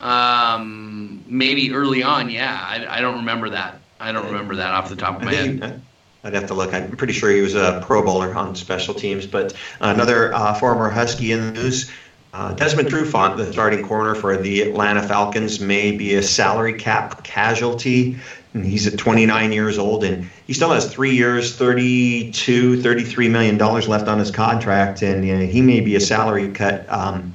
Um, 0.01 1.23
maybe 1.27 1.73
early 1.73 2.03
on. 2.03 2.29
Yeah, 2.29 2.57
I, 2.61 2.97
I 2.97 3.01
don't 3.01 3.17
remember 3.17 3.49
that. 3.49 3.79
I 3.99 4.11
don't 4.11 4.25
remember 4.25 4.55
that 4.57 4.71
off 4.71 4.89
the 4.89 4.97
top 4.97 5.17
of 5.17 5.23
my 5.23 5.33
head. 5.33 5.81
I'd 6.23 6.33
have 6.33 6.47
to 6.47 6.53
look. 6.53 6.73
I'm 6.73 6.91
pretty 6.95 7.13
sure 7.13 7.29
he 7.29 7.41
was 7.41 7.55
a 7.55 7.81
Pro 7.85 8.03
Bowler 8.03 8.33
on 8.33 8.55
special 8.55 8.93
teams. 8.93 9.25
But 9.25 9.53
another 9.81 10.33
uh, 10.33 10.53
former 10.53 10.89
Husky 10.89 11.33
in 11.33 11.53
the 11.53 11.61
news, 11.61 11.91
uh, 12.33 12.53
Desmond 12.53 12.89
Trufant, 12.89 13.37
the 13.37 13.51
starting 13.51 13.85
corner 13.85 14.15
for 14.15 14.37
the 14.37 14.61
Atlanta 14.61 15.03
Falcons, 15.03 15.59
may 15.59 15.91
be 15.91 16.15
a 16.15 16.23
salary 16.23 16.73
cap 16.73 17.23
casualty. 17.23 18.17
And 18.53 18.65
he's 18.65 18.87
at 18.87 18.97
29 18.97 19.51
years 19.51 19.77
old, 19.79 20.03
and 20.03 20.29
he 20.45 20.53
still 20.53 20.69
has 20.69 20.91
three 20.91 21.15
years, 21.15 21.55
32, 21.55 22.81
33 22.81 23.27
million 23.27 23.57
dollars 23.57 23.87
left 23.87 24.07
on 24.07 24.19
his 24.19 24.29
contract, 24.29 25.01
and 25.01 25.25
you 25.25 25.35
know, 25.35 25.45
he 25.45 25.59
may 25.59 25.79
be 25.79 25.95
a 25.95 25.99
salary 25.99 26.49
cut 26.49 26.85
um, 26.87 27.33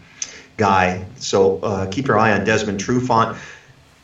guy. 0.56 1.04
So 1.16 1.58
uh, 1.58 1.86
keep 1.90 2.06
your 2.06 2.18
eye 2.18 2.32
on 2.32 2.44
Desmond 2.44 2.78
Trufant. 2.78 3.36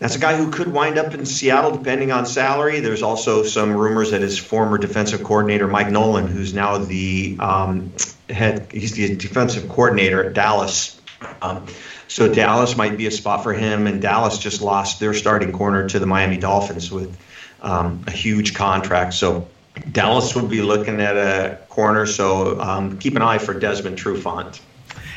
That's 0.05 0.17
a 0.17 0.19
guy 0.19 0.37
who 0.37 0.51
could 0.51 0.71
wind 0.71 0.99
up 0.99 1.15
in 1.15 1.25
Seattle 1.25 1.79
depending 1.79 2.13
on 2.13 2.27
salary. 2.27 2.81
There's 2.81 3.03
also 3.03 3.43
some 3.43 3.73
rumors 3.73 4.11
that 4.11 4.21
his 4.21 4.37
former 4.37 4.77
defensive 4.77 5.25
coordinator 5.25 5.67
Mike 5.67 5.89
Nolan, 5.89 6.27
who's 6.27 6.53
now 6.53 6.77
the 6.77 7.39
um, 7.41 7.91
head, 8.29 8.71
he's 8.71 8.93
the 8.93 9.17
defensive 9.17 9.67
coordinator 9.67 10.23
at 10.23 10.35
Dallas. 10.35 11.01
Um, 11.41 11.65
so 12.07 12.31
Dallas 12.31 12.77
might 12.77 12.99
be 12.99 13.07
a 13.07 13.11
spot 13.11 13.43
for 13.43 13.55
him, 13.55 13.87
and 13.87 14.03
Dallas 14.03 14.37
just 14.37 14.61
lost 14.61 15.01
their 15.01 15.15
starting 15.15 15.53
corner 15.53 15.89
to 15.89 15.99
the 15.99 16.05
Miami 16.05 16.37
Dolphins 16.37 16.93
with 16.93 17.19
um, 17.63 18.05
a 18.07 18.11
huge 18.11 18.53
contract. 18.53 19.15
So 19.15 19.49
Dallas 19.91 20.37
would 20.37 20.51
be 20.51 20.61
looking 20.61 21.01
at 21.01 21.17
a 21.17 21.61
corner. 21.71 22.05
So 22.05 22.61
um, 22.61 22.99
keep 22.99 23.17
an 23.17 23.23
eye 23.23 23.39
for 23.39 23.59
Desmond 23.59 23.97
Trufant. 23.97 24.61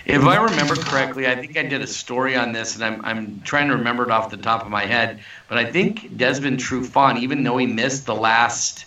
If 0.08 0.24
I 0.24 0.42
remember 0.42 0.76
correctly, 0.76 1.28
I 1.28 1.36
think 1.36 1.58
I 1.58 1.64
did 1.64 1.82
a 1.82 1.88
story 1.88 2.38
on 2.38 2.54
this, 2.54 2.76
and 2.76 2.84
I'm, 2.86 3.04
I'm 3.04 3.42
trying 3.42 3.68
to 3.68 3.76
remember 3.76 4.04
it 4.04 4.10
off 4.10 4.30
the 4.30 4.38
top 4.38 4.64
of 4.64 4.70
my 4.70 4.86
head. 4.86 5.20
But 5.50 5.58
I 5.58 5.66
think 5.66 6.16
Desmond 6.16 6.60
Trufant, 6.60 7.20
even 7.20 7.44
though 7.44 7.58
he 7.58 7.68
missed 7.68 8.06
the 8.06 8.16
last, 8.16 8.86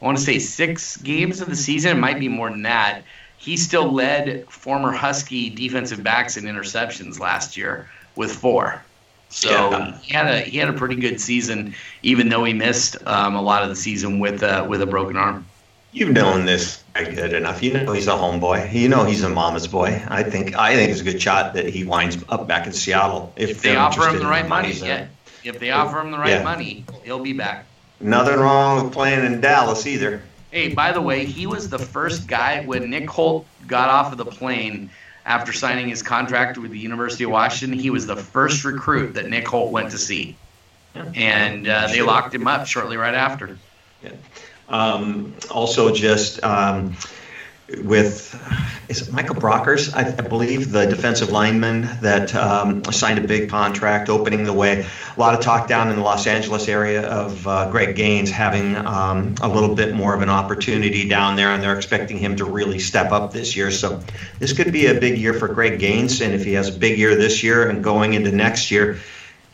I 0.00 0.06
want 0.06 0.16
to 0.16 0.24
say 0.24 0.38
six 0.38 0.96
games 0.96 1.42
of 1.42 1.50
the 1.50 1.56
season, 1.56 1.98
it 1.98 2.00
might 2.00 2.18
be 2.18 2.28
more 2.28 2.48
than 2.48 2.62
that, 2.62 3.02
he 3.36 3.58
still 3.58 3.92
led 3.92 4.48
former 4.48 4.90
Husky 4.90 5.50
defensive 5.50 6.02
backs 6.02 6.38
in 6.38 6.44
interceptions 6.44 7.20
last 7.20 7.58
year 7.58 7.90
with 8.16 8.34
four. 8.34 8.82
So 9.28 9.50
yeah. 9.50 9.98
he 9.98 10.14
had 10.14 10.26
a 10.26 10.40
he 10.40 10.56
had 10.56 10.70
a 10.70 10.72
pretty 10.72 10.96
good 10.96 11.20
season, 11.20 11.74
even 12.02 12.30
though 12.30 12.44
he 12.44 12.54
missed 12.54 12.96
um, 13.06 13.34
a 13.34 13.42
lot 13.42 13.62
of 13.64 13.68
the 13.68 13.76
season 13.76 14.18
with 14.18 14.42
uh, 14.42 14.64
with 14.66 14.80
a 14.80 14.86
broken 14.86 15.18
arm. 15.18 15.44
You've 15.94 16.10
known 16.10 16.44
this 16.44 16.82
guy 16.92 17.04
good 17.04 17.32
enough. 17.32 17.62
You 17.62 17.72
know 17.72 17.92
he's 17.92 18.08
a 18.08 18.10
homeboy. 18.10 18.72
You 18.72 18.88
know 18.88 19.04
he's 19.04 19.22
a 19.22 19.28
mama's 19.28 19.68
boy. 19.68 20.02
I 20.08 20.24
think 20.24 20.56
I 20.58 20.74
think 20.74 20.90
it's 20.90 21.00
a 21.00 21.04
good 21.04 21.22
shot 21.22 21.54
that 21.54 21.68
he 21.68 21.84
winds 21.84 22.18
up 22.28 22.48
back 22.48 22.66
in 22.66 22.72
Seattle 22.72 23.32
if, 23.36 23.50
if 23.50 23.62
they 23.62 23.76
offer 23.76 24.08
him 24.08 24.18
the 24.18 24.26
right 24.26 24.48
money. 24.48 24.72
Yeah, 24.72 25.06
if 25.44 25.60
they 25.60 25.70
offer 25.70 26.00
him 26.00 26.10
the 26.10 26.18
right 26.18 26.30
yeah. 26.30 26.42
money, 26.42 26.84
he'll 27.04 27.22
be 27.22 27.32
back. 27.32 27.66
Nothing 28.00 28.40
wrong 28.40 28.82
with 28.82 28.92
playing 28.92 29.24
in 29.24 29.40
Dallas 29.40 29.86
either. 29.86 30.20
Hey, 30.50 30.74
by 30.74 30.90
the 30.90 31.00
way, 31.00 31.24
he 31.24 31.46
was 31.46 31.68
the 31.68 31.78
first 31.78 32.26
guy 32.26 32.64
when 32.64 32.90
Nick 32.90 33.08
Holt 33.08 33.46
got 33.68 33.88
off 33.88 34.10
of 34.10 34.18
the 34.18 34.24
plane 34.24 34.90
after 35.24 35.52
signing 35.52 35.88
his 35.88 36.02
contract 36.02 36.58
with 36.58 36.72
the 36.72 36.78
University 36.78 37.22
of 37.22 37.30
Washington. 37.30 37.78
He 37.78 37.90
was 37.90 38.04
the 38.04 38.16
first 38.16 38.64
recruit 38.64 39.14
that 39.14 39.28
Nick 39.28 39.46
Holt 39.46 39.70
went 39.70 39.92
to 39.92 39.98
see, 39.98 40.36
and 41.14 41.68
uh, 41.68 41.86
they 41.86 42.02
locked 42.02 42.34
him 42.34 42.48
up 42.48 42.66
shortly 42.66 42.96
right 42.96 43.14
after. 43.14 43.56
Yeah. 44.02 44.10
Um, 44.68 45.34
also, 45.50 45.92
just 45.92 46.42
um, 46.42 46.96
with 47.82 48.34
is 48.88 49.08
it 49.08 49.12
Michael 49.12 49.36
Brockers, 49.36 49.94
I, 49.94 50.06
I, 50.06 50.28
believe, 50.28 50.70
the 50.70 50.86
defensive 50.86 51.30
lineman 51.30 51.88
that 52.02 52.34
um, 52.34 52.84
signed 52.84 53.18
a 53.18 53.26
big 53.26 53.48
contract, 53.48 54.10
opening 54.10 54.44
the 54.44 54.52
way. 54.52 54.86
A 55.16 55.20
lot 55.20 55.34
of 55.34 55.40
talk 55.40 55.66
down 55.68 55.88
in 55.88 55.96
the 55.96 56.02
Los 56.02 56.26
Angeles 56.26 56.68
area 56.68 57.08
of 57.08 57.46
uh, 57.46 57.70
Greg 57.70 57.96
Gaines 57.96 58.30
having 58.30 58.76
um, 58.76 59.36
a 59.40 59.48
little 59.48 59.74
bit 59.74 59.94
more 59.94 60.14
of 60.14 60.20
an 60.20 60.28
opportunity 60.28 61.08
down 61.08 61.36
there, 61.36 61.50
and 61.50 61.62
they're 61.62 61.76
expecting 61.76 62.18
him 62.18 62.36
to 62.36 62.44
really 62.44 62.78
step 62.78 63.12
up 63.12 63.32
this 63.32 63.56
year. 63.56 63.70
So 63.70 64.02
this 64.38 64.52
could 64.52 64.72
be 64.72 64.86
a 64.86 64.94
big 64.94 65.16
year 65.16 65.32
for 65.32 65.48
Greg 65.48 65.78
Gaines, 65.78 66.20
and 66.20 66.34
if 66.34 66.44
he 66.44 66.52
has 66.54 66.74
a 66.74 66.78
big 66.78 66.98
year 66.98 67.16
this 67.16 67.42
year 67.42 67.68
and 67.68 67.82
going 67.82 68.12
into 68.12 68.30
next 68.30 68.70
year, 68.70 68.98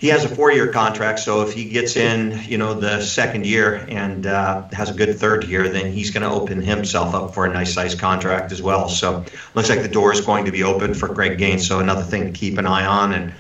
he 0.01 0.09
has 0.09 0.25
a 0.25 0.35
four-year 0.35 0.69
contract, 0.69 1.19
so 1.19 1.43
if 1.43 1.53
he 1.53 1.67
gets 1.67 1.95
in, 1.95 2.41
you 2.49 2.57
know, 2.57 2.73
the 2.73 3.03
second 3.03 3.45
year 3.45 3.85
and 3.87 4.27
uh, 4.27 4.67
has 4.73 4.89
a 4.89 4.95
good 4.95 5.19
third 5.19 5.45
year, 5.45 5.69
then 5.69 5.93
he's 5.93 6.11
going 6.11 6.23
to 6.23 6.31
open 6.31 6.63
himself 6.63 7.15
up 7.15 7.35
for 7.35 7.45
a 7.45 7.53
nice-sized 7.53 7.99
contract 7.99 8.51
as 8.51 8.63
well. 8.63 8.89
So 8.89 9.27
looks 9.55 9.69
like 9.69 9.83
the 9.83 9.89
door 9.89 10.11
is 10.11 10.23
going 10.23 10.47
to 10.47 10.53
be 10.53 10.63
open 10.63 10.95
for 10.95 11.09
Greg 11.09 11.37
Gaines. 11.37 11.69
So 11.69 11.81
another 11.81 12.03
thing 12.03 12.25
to 12.25 12.31
keep 12.33 12.57
an 12.57 12.67
eye 12.67 12.87
on, 12.87 13.13
and 13.13 13.35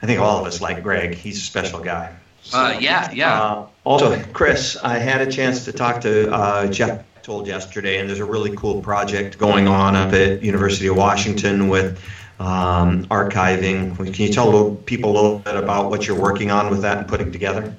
I 0.00 0.06
think 0.06 0.20
all 0.20 0.38
of 0.38 0.46
us 0.46 0.60
like 0.60 0.80
Greg. 0.84 1.14
He's 1.14 1.38
a 1.38 1.44
special 1.44 1.80
guy. 1.80 2.14
So, 2.44 2.56
uh, 2.56 2.78
yeah, 2.78 3.10
yeah. 3.10 3.42
Uh, 3.42 3.66
also, 3.82 4.22
Chris, 4.32 4.76
I 4.80 4.98
had 4.98 5.26
a 5.26 5.30
chance 5.30 5.64
to 5.64 5.72
talk 5.72 6.02
to 6.02 6.32
uh, 6.32 6.68
Jeff 6.68 7.04
told 7.24 7.48
yesterday, 7.48 7.98
and 7.98 8.08
there's 8.08 8.20
a 8.20 8.24
really 8.24 8.54
cool 8.54 8.80
project 8.80 9.38
going 9.38 9.66
on 9.66 9.96
up 9.96 10.12
at 10.12 10.44
University 10.44 10.86
of 10.86 10.94
Washington 10.94 11.68
with 11.68 12.00
um, 12.38 13.04
archiving. 13.06 13.96
Can 13.96 14.14
you 14.14 14.32
tell 14.32 14.74
people 14.86 15.10
a 15.10 15.14
little 15.14 15.38
bit 15.38 15.56
about 15.56 15.90
what 15.90 16.06
you're 16.06 16.18
working 16.18 16.50
on 16.50 16.70
with 16.70 16.82
that 16.82 16.98
and 16.98 17.08
putting 17.08 17.32
together? 17.32 17.74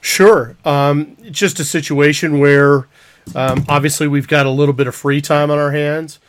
Sure. 0.00 0.56
Um, 0.64 1.16
just 1.30 1.58
a 1.58 1.64
situation 1.64 2.38
where 2.38 2.86
um, 3.34 3.64
obviously 3.68 4.08
we've 4.08 4.28
got 4.28 4.46
a 4.46 4.50
little 4.50 4.74
bit 4.74 4.86
of 4.86 4.94
free 4.94 5.20
time 5.20 5.50
on 5.50 5.58
our 5.58 5.72
hands, 5.72 6.20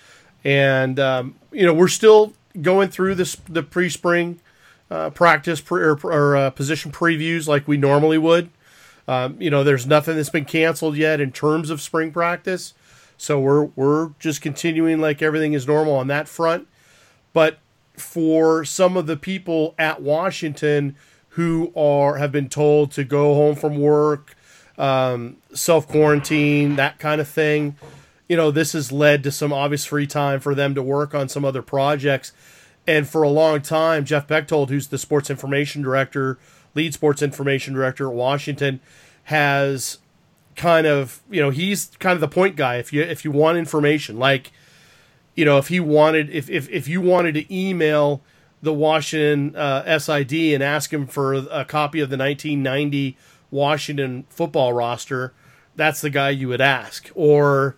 and 0.43 0.99
um, 0.99 1.35
you 1.51 1.65
know 1.65 1.73
we're 1.73 1.87
still 1.87 2.33
going 2.61 2.89
through 2.89 3.15
this 3.15 3.35
the 3.47 3.63
pre-spring 3.63 4.39
uh, 4.91 5.09
practice 5.11 5.61
pre- 5.61 5.83
or, 5.83 5.95
or 6.03 6.35
uh, 6.35 6.49
position 6.49 6.91
previews 6.91 7.47
like 7.47 7.67
we 7.67 7.77
normally 7.77 8.17
would. 8.17 8.49
Um, 9.07 9.37
you 9.39 9.49
know, 9.49 9.63
there's 9.63 9.87
nothing 9.87 10.15
that's 10.15 10.29
been 10.29 10.45
canceled 10.45 10.95
yet 10.95 11.19
in 11.19 11.31
terms 11.31 11.69
of 11.69 11.81
spring 11.81 12.11
practice, 12.11 12.73
so 13.17 13.39
we're 13.39 13.65
we're 13.75 14.11
just 14.19 14.41
continuing 14.41 14.99
like 14.99 15.21
everything 15.21 15.53
is 15.53 15.67
normal 15.67 15.93
on 15.95 16.07
that 16.07 16.27
front. 16.27 16.67
But 17.33 17.59
for 17.93 18.65
some 18.65 18.97
of 18.97 19.07
the 19.07 19.17
people 19.17 19.75
at 19.77 20.01
Washington 20.01 20.95
who 21.29 21.71
are 21.75 22.17
have 22.17 22.31
been 22.31 22.49
told 22.49 22.91
to 22.93 23.03
go 23.03 23.35
home 23.35 23.55
from 23.55 23.79
work, 23.79 24.35
um, 24.77 25.37
self 25.53 25.87
quarantine, 25.87 26.75
that 26.75 26.99
kind 26.99 27.21
of 27.21 27.27
thing, 27.27 27.75
you 28.27 28.35
know, 28.35 28.51
this 28.51 28.73
has 28.73 28.91
led 28.91 29.23
to 29.23 29.31
some 29.31 29.53
obvious 29.53 29.85
free 29.85 30.07
time 30.07 30.39
for 30.39 30.55
them 30.55 30.75
to 30.75 30.83
work 30.83 31.13
on 31.13 31.29
some 31.29 31.45
other 31.45 31.61
projects. 31.61 32.31
And 32.87 33.07
for 33.07 33.21
a 33.21 33.29
long 33.29 33.61
time, 33.61 34.05
Jeff 34.05 34.27
Bechtold, 34.27 34.69
who's 34.69 34.87
the 34.87 34.97
sports 34.97 35.29
information 35.29 35.81
director, 35.81 36.39
lead 36.73 36.93
sports 36.93 37.21
information 37.21 37.73
director 37.73 38.07
at 38.07 38.13
Washington, 38.13 38.79
has 39.25 39.99
kind 40.55 40.85
of 40.85 41.21
you 41.29 41.41
know 41.41 41.51
he's 41.51 41.91
kind 41.99 42.15
of 42.15 42.19
the 42.19 42.27
point 42.27 42.57
guy 42.57 42.75
if 42.75 42.91
you 42.91 43.01
if 43.01 43.23
you 43.23 43.31
want 43.31 43.57
information 43.57 44.19
like 44.19 44.51
you 45.39 45.45
know, 45.45 45.57
if 45.57 45.69
he 45.69 45.79
wanted, 45.79 46.29
if 46.31 46.49
if, 46.49 46.67
if 46.67 46.89
you 46.89 46.99
wanted 46.99 47.33
to 47.35 47.55
email 47.55 48.21
the 48.61 48.73
Washington 48.73 49.55
uh, 49.55 49.97
SID 49.97 50.33
and 50.33 50.61
ask 50.61 50.91
him 50.91 51.07
for 51.07 51.33
a 51.33 51.63
copy 51.63 52.01
of 52.01 52.09
the 52.09 52.17
1990 52.17 53.15
Washington 53.49 54.25
football 54.27 54.73
roster, 54.73 55.31
that's 55.77 56.01
the 56.01 56.09
guy 56.09 56.31
you 56.31 56.49
would 56.49 56.59
ask. 56.59 57.09
Or, 57.15 57.77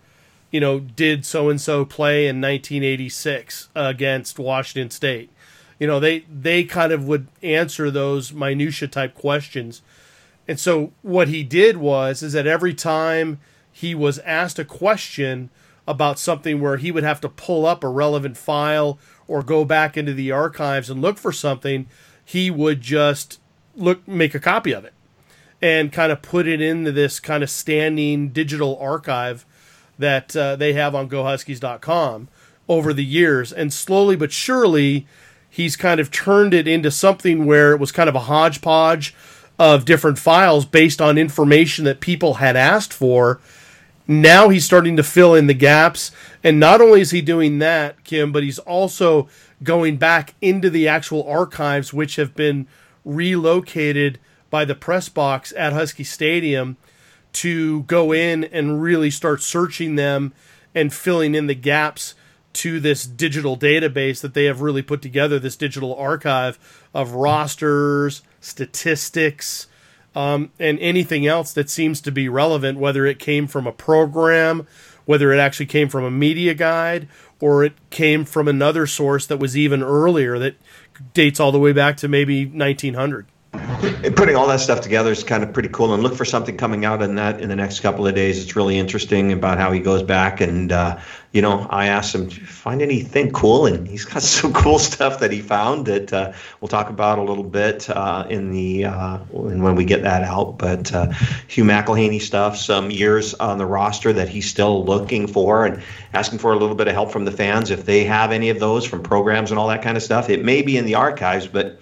you 0.50 0.60
know, 0.60 0.80
did 0.80 1.24
so 1.24 1.52
and 1.52 1.62
so 1.62 1.86
play 1.86 2.24
in 2.24 2.42
1986 2.42 3.70
against 3.76 4.40
Washington 4.40 4.90
State? 4.90 5.30
You 5.78 5.86
know, 5.86 6.00
they 6.00 6.22
they 6.22 6.64
kind 6.64 6.92
of 6.92 7.08
would 7.08 7.28
answer 7.44 7.92
those 7.92 8.34
minutia 8.34 8.88
type 8.88 9.14
questions. 9.14 9.84
And 10.48 10.60
so 10.60 10.94
what 11.04 11.28
he 11.28 11.44
did 11.44 11.78
was 11.78 12.24
is 12.24 12.34
that 12.34 12.48
every 12.48 12.74
time 12.74 13.40
he 13.72 13.94
was 13.94 14.18
asked 14.18 14.58
a 14.58 14.66
question 14.66 15.52
about 15.88 16.20
something 16.20 16.62
where 16.62 16.78
he 16.78 16.92
would 16.92 17.04
have 17.04 17.22
to 17.22 17.30
pull 17.30 17.66
up 17.66 17.84
a 17.84 17.88
relevant 17.88 18.38
file 18.38 19.00
or 19.28 19.44
go 19.44 19.66
back 19.66 19.98
into 19.98 20.14
the 20.14 20.32
archives 20.32 20.90
and 20.90 21.02
look 21.02 21.18
for 21.18 21.32
something, 21.32 21.88
he 22.24 22.52
would 22.52 22.82
just 22.82 23.40
look 23.76 24.08
make 24.08 24.36
a 24.36 24.40
copy 24.40 24.74
of 24.74 24.86
it 24.86 24.94
and 25.62 25.94
kind 25.94 26.12
of 26.12 26.22
put 26.22 26.48
it 26.48 26.62
into 26.62 26.92
this 26.92 27.20
kind 27.20 27.44
of 27.44 27.50
standing 27.50 28.30
digital 28.30 28.78
archive 28.80 29.46
that 29.98 30.36
uh, 30.36 30.56
they 30.56 30.74
have 30.74 30.96
on 30.96 31.10
gohuskies.com 31.10 32.28
over 32.68 32.94
the 32.94 33.06
years. 33.06 33.54
And 33.54 33.72
slowly 33.72 34.16
but 34.16 34.32
surely 34.32 35.08
he's 35.50 35.76
kind 35.76 36.00
of 36.00 36.12
turned 36.12 36.54
it 36.54 36.68
into 36.68 36.90
something 36.90 37.46
where 37.46 37.74
it 37.74 37.80
was 37.80 37.92
kind 37.92 38.10
of 38.10 38.16
a 38.16 38.22
hodgepodge 38.22 39.14
of 39.60 39.86
different 39.86 40.18
files 40.18 40.66
based 40.66 41.02
on 41.02 41.18
information 41.18 41.86
that 41.86 42.00
people 42.00 42.36
had 42.36 42.56
asked 42.56 42.94
for 42.94 43.40
now 44.20 44.50
he's 44.50 44.66
starting 44.66 44.98
to 44.98 45.04
fill 45.04 45.36
in 45.36 45.48
the 45.48 45.54
gaps. 45.54 46.12
And 46.44 46.60
not 46.60 46.82
only 46.82 47.02
is 47.02 47.12
he 47.12 47.22
doing 47.22 47.60
that, 47.60 48.04
Kim, 48.04 48.32
but 48.32 48.44
he's 48.44 48.60
also 48.60 49.30
going 49.64 49.98
back 49.98 50.34
into 50.42 50.70
the 50.70 50.88
actual 50.88 51.24
archives, 51.28 51.94
which 51.94 52.16
have 52.16 52.36
been 52.36 52.68
relocated 53.06 54.20
by 54.50 54.66
the 54.66 54.76
press 54.76 55.08
box 55.08 55.54
at 55.56 55.72
Husky 55.72 56.04
Stadium 56.04 56.78
to 57.34 57.84
go 57.84 58.12
in 58.12 58.44
and 58.44 58.82
really 58.82 59.10
start 59.10 59.42
searching 59.42 59.96
them 59.96 60.34
and 60.76 60.94
filling 60.94 61.36
in 61.36 61.48
the 61.48 61.56
gaps 61.56 62.16
to 62.54 62.80
this 62.80 63.06
digital 63.06 63.58
database 63.58 64.22
that 64.22 64.34
they 64.34 64.46
have 64.46 64.62
really 64.62 64.82
put 64.82 65.02
together 65.02 65.40
this 65.40 65.56
digital 65.56 65.96
archive 65.96 66.60
of 66.94 67.14
rosters, 67.14 68.22
statistics, 68.42 69.68
um, 70.16 70.52
and 70.60 70.80
anything 70.80 71.26
else 71.26 71.54
that 71.54 71.70
seems 71.70 72.02
to 72.02 72.12
be 72.12 72.28
relevant, 72.28 72.78
whether 72.78 73.06
it 73.06 73.20
came 73.20 73.48
from 73.48 73.68
a 73.68 73.72
program, 73.72 74.68
whether 75.06 75.32
it 75.34 75.40
actually 75.40 75.66
came 75.66 75.90
from 75.90 76.04
a 76.04 76.12
media 76.12 76.54
guide, 76.54 77.08
or 77.40 77.64
it 77.64 77.74
came 77.90 78.26
from 78.26 78.48
another 78.48 78.86
source 78.86 79.26
that 79.28 79.38
was 79.38 79.58
even 79.58 79.82
earlier 79.82 80.38
that 80.40 80.56
dates 81.14 81.40
all 81.40 81.52
the 81.52 81.60
way 81.60 81.72
back 81.72 81.98
to 81.98 82.08
maybe 82.08 82.46
1900 82.46 83.26
putting 84.16 84.36
all 84.36 84.48
that 84.48 84.60
stuff 84.60 84.82
together 84.82 85.12
is 85.12 85.24
kind 85.24 85.44
of 85.44 85.54
pretty 85.54 85.70
cool 85.70 85.94
and 85.94 86.02
look 86.02 86.16
for 86.16 86.26
something 86.26 86.56
coming 86.58 86.86
out 86.86 87.02
in 87.02 87.16
that 87.16 87.42
in 87.42 87.50
the 87.50 87.56
next 87.56 87.82
couple 87.82 88.08
of 88.08 88.16
days. 88.16 88.42
It's 88.42 88.56
really 88.56 88.78
interesting 88.78 89.32
about 89.32 89.58
how 89.58 89.72
he 89.72 89.80
goes 89.80 90.04
back 90.04 90.42
and 90.42 90.72
uh, 90.72 91.00
you 91.32 91.42
know 91.42 91.68
i 91.70 91.88
asked 91.88 92.14
him 92.14 92.30
find 92.62 92.84
anything 92.84 93.32
cool? 93.32 93.66
And 93.66 93.88
he's 93.88 94.06
got 94.06 94.22
some 94.22 94.54
cool 94.54 94.78
stuff 94.78 95.20
that 95.20 95.32
he 95.32 95.42
found 95.42 95.88
that 95.88 96.14
uh, 96.14 96.34
we'll 96.60 96.70
talk 96.70 96.90
about 96.90 97.18
a 97.18 97.24
little 97.24 97.44
bit 97.44 97.90
uh, 97.90 98.28
in 98.30 98.52
the 98.52 98.86
uh, 98.86 99.18
when 99.32 99.76
we 99.76 99.84
get 99.84 100.04
that 100.04 100.24
out. 100.24 100.60
But 100.60 100.94
uh, 100.94 101.12
Hugh 101.48 101.64
McElhenny 101.64 102.22
stuff 102.22 102.58
some 102.58 102.92
years 102.92 103.34
on 103.34 103.58
the 103.58 103.66
roster 103.66 104.14
that 104.14 104.30
he's 104.30 104.50
still 104.50 104.86
looking 104.86 105.28
for 105.28 105.66
and 105.66 105.82
asking 106.14 106.40
for 106.40 106.54
a 106.54 106.58
little 106.58 106.76
bit 106.76 106.88
of 106.88 106.94
help 106.94 107.12
from 107.12 107.26
the 107.26 107.32
fans 107.32 107.72
if 107.72 107.86
they 107.86 108.04
have 108.04 108.32
any 108.32 108.50
of 108.50 108.60
those 108.60 108.86
from 108.86 109.02
programs 109.02 109.50
and 109.50 109.60
all 109.60 109.68
that 109.70 109.82
kind 109.82 109.98
of 109.98 110.04
stuff. 110.04 110.30
It 110.30 110.46
may 110.46 110.62
be 110.62 110.78
in 110.78 110.86
the 110.86 110.96
archives 110.96 111.48
but 111.48 111.80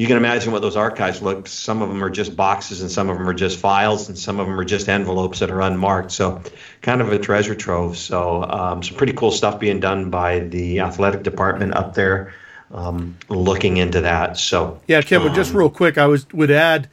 you 0.00 0.06
can 0.06 0.16
imagine 0.16 0.50
what 0.50 0.62
those 0.62 0.76
archives 0.76 1.20
look. 1.20 1.46
Some 1.46 1.82
of 1.82 1.90
them 1.90 2.02
are 2.02 2.08
just 2.08 2.34
boxes, 2.34 2.80
and 2.80 2.90
some 2.90 3.10
of 3.10 3.18
them 3.18 3.28
are 3.28 3.34
just 3.34 3.58
files, 3.58 4.08
and 4.08 4.18
some 4.18 4.40
of 4.40 4.46
them 4.46 4.58
are 4.58 4.64
just 4.64 4.88
envelopes 4.88 5.40
that 5.40 5.50
are 5.50 5.60
unmarked. 5.60 6.10
So, 6.10 6.40
kind 6.80 7.02
of 7.02 7.12
a 7.12 7.18
treasure 7.18 7.54
trove. 7.54 7.98
So, 7.98 8.42
um, 8.44 8.82
some 8.82 8.96
pretty 8.96 9.12
cool 9.12 9.30
stuff 9.30 9.60
being 9.60 9.78
done 9.78 10.08
by 10.08 10.38
the 10.38 10.80
athletic 10.80 11.22
department 11.22 11.74
up 11.74 11.92
there, 11.92 12.32
um, 12.72 13.18
looking 13.28 13.76
into 13.76 14.00
that. 14.00 14.38
So, 14.38 14.80
yeah, 14.86 15.02
Kim, 15.02 15.20
um, 15.20 15.34
just 15.34 15.52
real 15.52 15.68
quick, 15.68 15.98
I 15.98 16.06
was 16.06 16.26
would 16.32 16.50
add 16.50 16.88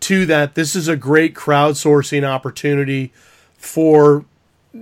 to 0.00 0.24
that. 0.24 0.54
This 0.54 0.74
is 0.74 0.88
a 0.88 0.96
great 0.96 1.34
crowdsourcing 1.34 2.24
opportunity 2.24 3.12
for 3.58 4.24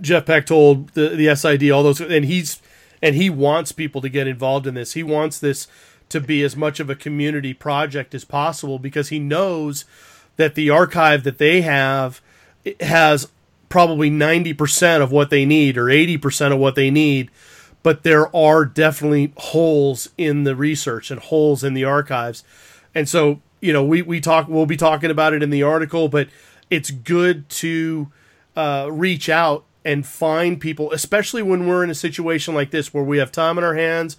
Jeff 0.00 0.26
Bechtold, 0.26 0.90
the 0.90 1.08
the 1.08 1.34
SID, 1.34 1.72
all 1.72 1.82
those, 1.82 2.00
and 2.00 2.24
he's 2.24 2.62
and 3.02 3.16
he 3.16 3.28
wants 3.28 3.72
people 3.72 4.00
to 4.00 4.08
get 4.08 4.28
involved 4.28 4.68
in 4.68 4.74
this. 4.74 4.92
He 4.92 5.02
wants 5.02 5.40
this 5.40 5.66
to 6.14 6.20
be 6.20 6.42
as 6.42 6.56
much 6.56 6.80
of 6.80 6.88
a 6.88 6.94
community 6.94 7.52
project 7.52 8.14
as 8.14 8.24
possible 8.24 8.78
because 8.78 9.10
he 9.10 9.18
knows 9.18 9.84
that 10.36 10.54
the 10.54 10.70
archive 10.70 11.22
that 11.24 11.38
they 11.38 11.60
have 11.60 12.20
has 12.80 13.28
probably 13.68 14.10
90% 14.10 15.02
of 15.02 15.12
what 15.12 15.30
they 15.30 15.44
need 15.44 15.76
or 15.76 15.84
80% 15.84 16.52
of 16.52 16.58
what 16.58 16.74
they 16.74 16.90
need 16.90 17.30
but 17.82 18.02
there 18.02 18.34
are 18.34 18.64
definitely 18.64 19.32
holes 19.36 20.08
in 20.16 20.44
the 20.44 20.56
research 20.56 21.10
and 21.10 21.20
holes 21.20 21.62
in 21.62 21.74
the 21.74 21.84
archives. 21.84 22.42
And 22.94 23.06
so 23.08 23.42
you 23.64 23.72
know 23.72 23.82
we, 23.82 24.02
we 24.02 24.20
talk 24.20 24.46
we'll 24.46 24.66
be 24.66 24.76
talking 24.76 25.10
about 25.10 25.32
it 25.32 25.42
in 25.42 25.48
the 25.48 25.62
article 25.62 26.08
but 26.08 26.28
it's 26.68 26.90
good 26.90 27.48
to 27.48 28.12
uh, 28.54 28.88
reach 28.92 29.30
out 29.30 29.64
and 29.86 30.06
find 30.06 30.60
people 30.60 30.92
especially 30.92 31.42
when 31.42 31.66
we're 31.66 31.82
in 31.82 31.88
a 31.88 31.94
situation 31.94 32.54
like 32.54 32.70
this 32.70 32.92
where 32.92 33.02
we 33.02 33.16
have 33.16 33.32
time 33.32 33.56
on 33.56 33.64
our 33.64 33.74
hands 33.74 34.18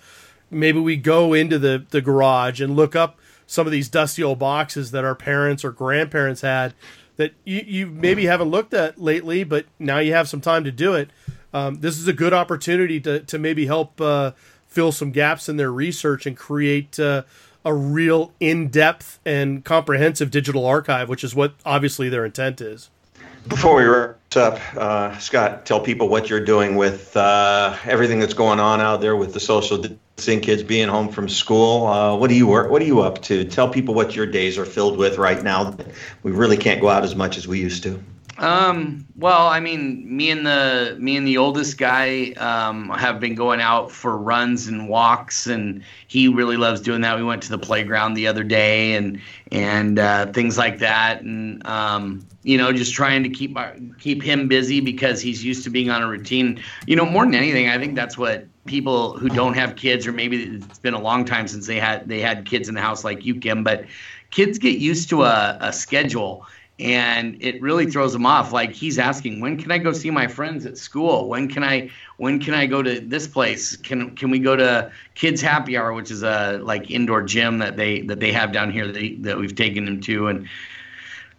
maybe 0.49 0.79
we 0.79 0.97
go 0.97 1.33
into 1.33 1.59
the, 1.59 1.85
the 1.89 2.01
garage 2.01 2.61
and 2.61 2.75
look 2.75 2.95
up 2.95 3.19
some 3.47 3.65
of 3.65 3.71
these 3.71 3.89
dusty 3.89 4.23
old 4.23 4.39
boxes 4.39 4.91
that 4.91 5.05
our 5.05 5.15
parents 5.15 5.63
or 5.63 5.71
grandparents 5.71 6.41
had 6.41 6.73
that 7.17 7.33
you, 7.43 7.63
you 7.65 7.87
maybe 7.87 8.25
haven't 8.25 8.49
looked 8.49 8.73
at 8.73 8.99
lately, 8.99 9.43
but 9.43 9.65
now 9.79 9.99
you 9.99 10.13
have 10.13 10.27
some 10.27 10.41
time 10.41 10.63
to 10.63 10.71
do 10.71 10.93
it. 10.93 11.09
um, 11.53 11.75
this 11.75 11.97
is 11.97 12.07
a 12.07 12.13
good 12.13 12.33
opportunity 12.33 12.99
to 12.99 13.21
to 13.21 13.39
maybe 13.39 13.65
help 13.65 14.01
uh, 14.01 14.31
fill 14.67 14.91
some 14.91 15.11
gaps 15.11 15.47
in 15.47 15.57
their 15.57 15.71
research 15.71 16.25
and 16.25 16.35
create 16.35 16.99
uh, 16.99 17.23
a 17.63 17.73
real 17.73 18.33
in 18.39 18.67
depth 18.67 19.19
and 19.25 19.63
comprehensive 19.63 20.29
digital 20.29 20.65
archive, 20.65 21.07
which 21.07 21.23
is 21.23 21.33
what 21.33 21.53
obviously 21.65 22.09
their 22.09 22.25
intent 22.25 22.59
is. 22.59 22.89
Before 23.47 23.75
we 23.75 23.83
up, 24.37 24.59
uh, 24.75 25.17
Scott, 25.17 25.65
tell 25.65 25.79
people 25.79 26.09
what 26.09 26.29
you're 26.29 26.43
doing 26.43 26.75
with 26.75 27.15
uh, 27.15 27.75
everything 27.85 28.19
that's 28.19 28.33
going 28.33 28.59
on 28.59 28.81
out 28.81 29.01
there 29.01 29.15
with 29.15 29.33
the 29.33 29.39
social 29.39 29.77
distancing, 29.77 30.41
kids 30.41 30.63
being 30.63 30.87
home 30.87 31.09
from 31.09 31.29
school. 31.29 31.87
Uh, 31.87 32.15
what 32.15 32.29
do 32.29 32.35
you 32.35 32.47
work? 32.47 32.71
What 32.71 32.81
are 32.81 32.85
you 32.85 33.01
up 33.01 33.21
to? 33.23 33.45
Tell 33.45 33.69
people 33.69 33.93
what 33.93 34.15
your 34.15 34.25
days 34.25 34.57
are 34.57 34.65
filled 34.65 34.97
with 34.97 35.17
right 35.17 35.41
now. 35.41 35.75
We 36.23 36.31
really 36.31 36.57
can't 36.57 36.81
go 36.81 36.89
out 36.89 37.03
as 37.03 37.15
much 37.15 37.37
as 37.37 37.47
we 37.47 37.59
used 37.59 37.83
to. 37.83 38.01
Um, 38.37 39.05
well, 39.15 39.47
I 39.47 39.61
mean, 39.61 40.03
me 40.15 40.29
and 40.29 40.45
the 40.45 40.97
me 40.99 41.15
and 41.15 41.25
the 41.25 41.37
oldest 41.37 41.77
guy 41.77 42.31
um, 42.33 42.89
have 42.89 43.19
been 43.19 43.33
going 43.33 43.61
out 43.61 43.91
for 43.91 44.17
runs 44.17 44.67
and 44.67 44.89
walks, 44.89 45.47
and 45.47 45.81
he 46.07 46.27
really 46.27 46.57
loves 46.57 46.81
doing 46.81 46.99
that. 47.01 47.15
We 47.15 47.23
went 47.23 47.43
to 47.43 47.49
the 47.49 47.57
playground 47.57 48.15
the 48.15 48.27
other 48.27 48.43
day, 48.43 48.93
and 48.93 49.21
and 49.53 49.99
uh, 49.99 50.25
things 50.33 50.57
like 50.57 50.79
that, 50.79 51.21
and 51.21 51.65
um, 51.65 52.27
you 52.43 52.57
know, 52.57 52.73
just 52.73 52.93
trying 52.93 53.23
to 53.23 53.29
keep 53.29 53.57
our, 53.57 53.73
keep 53.99 54.21
him 54.21 54.49
busy 54.49 54.81
because 54.81 55.21
he's 55.21 55.43
used 55.43 55.63
to 55.63 55.69
being 55.69 55.89
on 55.89 56.03
a 56.03 56.07
routine. 56.07 56.61
You 56.87 56.97
know, 56.97 57.05
more 57.05 57.23
than 57.23 57.35
anything, 57.35 57.69
I 57.69 57.77
think 57.77 57.95
that's 57.95 58.17
what 58.17 58.45
people 58.65 59.17
who 59.17 59.29
don't 59.29 59.53
have 59.53 59.77
kids, 59.77 60.05
or 60.05 60.11
maybe 60.11 60.43
it's 60.43 60.79
been 60.79 60.93
a 60.93 61.01
long 61.01 61.23
time 61.23 61.47
since 61.47 61.67
they 61.67 61.79
had 61.79 62.09
they 62.09 62.19
had 62.19 62.45
kids 62.45 62.67
in 62.67 62.75
the 62.75 62.81
house 62.81 63.05
like 63.05 63.23
you, 63.23 63.39
Kim, 63.39 63.63
but 63.63 63.85
kids 64.31 64.59
get 64.59 64.79
used 64.79 65.07
to 65.09 65.23
a, 65.23 65.57
a 65.61 65.71
schedule 65.71 66.45
and 66.79 67.37
it 67.41 67.61
really 67.61 67.89
throws 67.89 68.13
him 68.13 68.25
off. 68.25 68.51
like 68.51 68.71
he's 68.73 68.99
asking 68.99 69.39
when 69.39 69.57
can 69.57 69.71
i 69.71 69.77
go 69.77 69.93
see 69.93 70.11
my 70.11 70.27
friends 70.27 70.65
at 70.65 70.77
school? 70.77 71.29
When 71.29 71.47
can 71.47 71.63
i 71.63 71.89
when 72.17 72.39
can 72.39 72.53
i 72.53 72.65
go 72.65 72.81
to 72.83 72.99
this 72.99 73.27
place? 73.27 73.77
Can 73.77 74.15
can 74.15 74.29
we 74.29 74.39
go 74.39 74.55
to 74.55 74.91
kids 75.15 75.41
happy 75.41 75.77
hour 75.77 75.93
which 75.93 76.11
is 76.11 76.23
a 76.23 76.59
like 76.63 76.91
indoor 76.91 77.21
gym 77.23 77.59
that 77.59 77.77
they 77.77 78.01
that 78.01 78.19
they 78.19 78.31
have 78.33 78.51
down 78.51 78.71
here 78.71 78.85
that, 78.87 78.93
they, 78.93 79.15
that 79.15 79.37
we've 79.37 79.55
taken 79.55 79.87
him 79.87 80.01
to? 80.01 80.27
And 80.27 80.47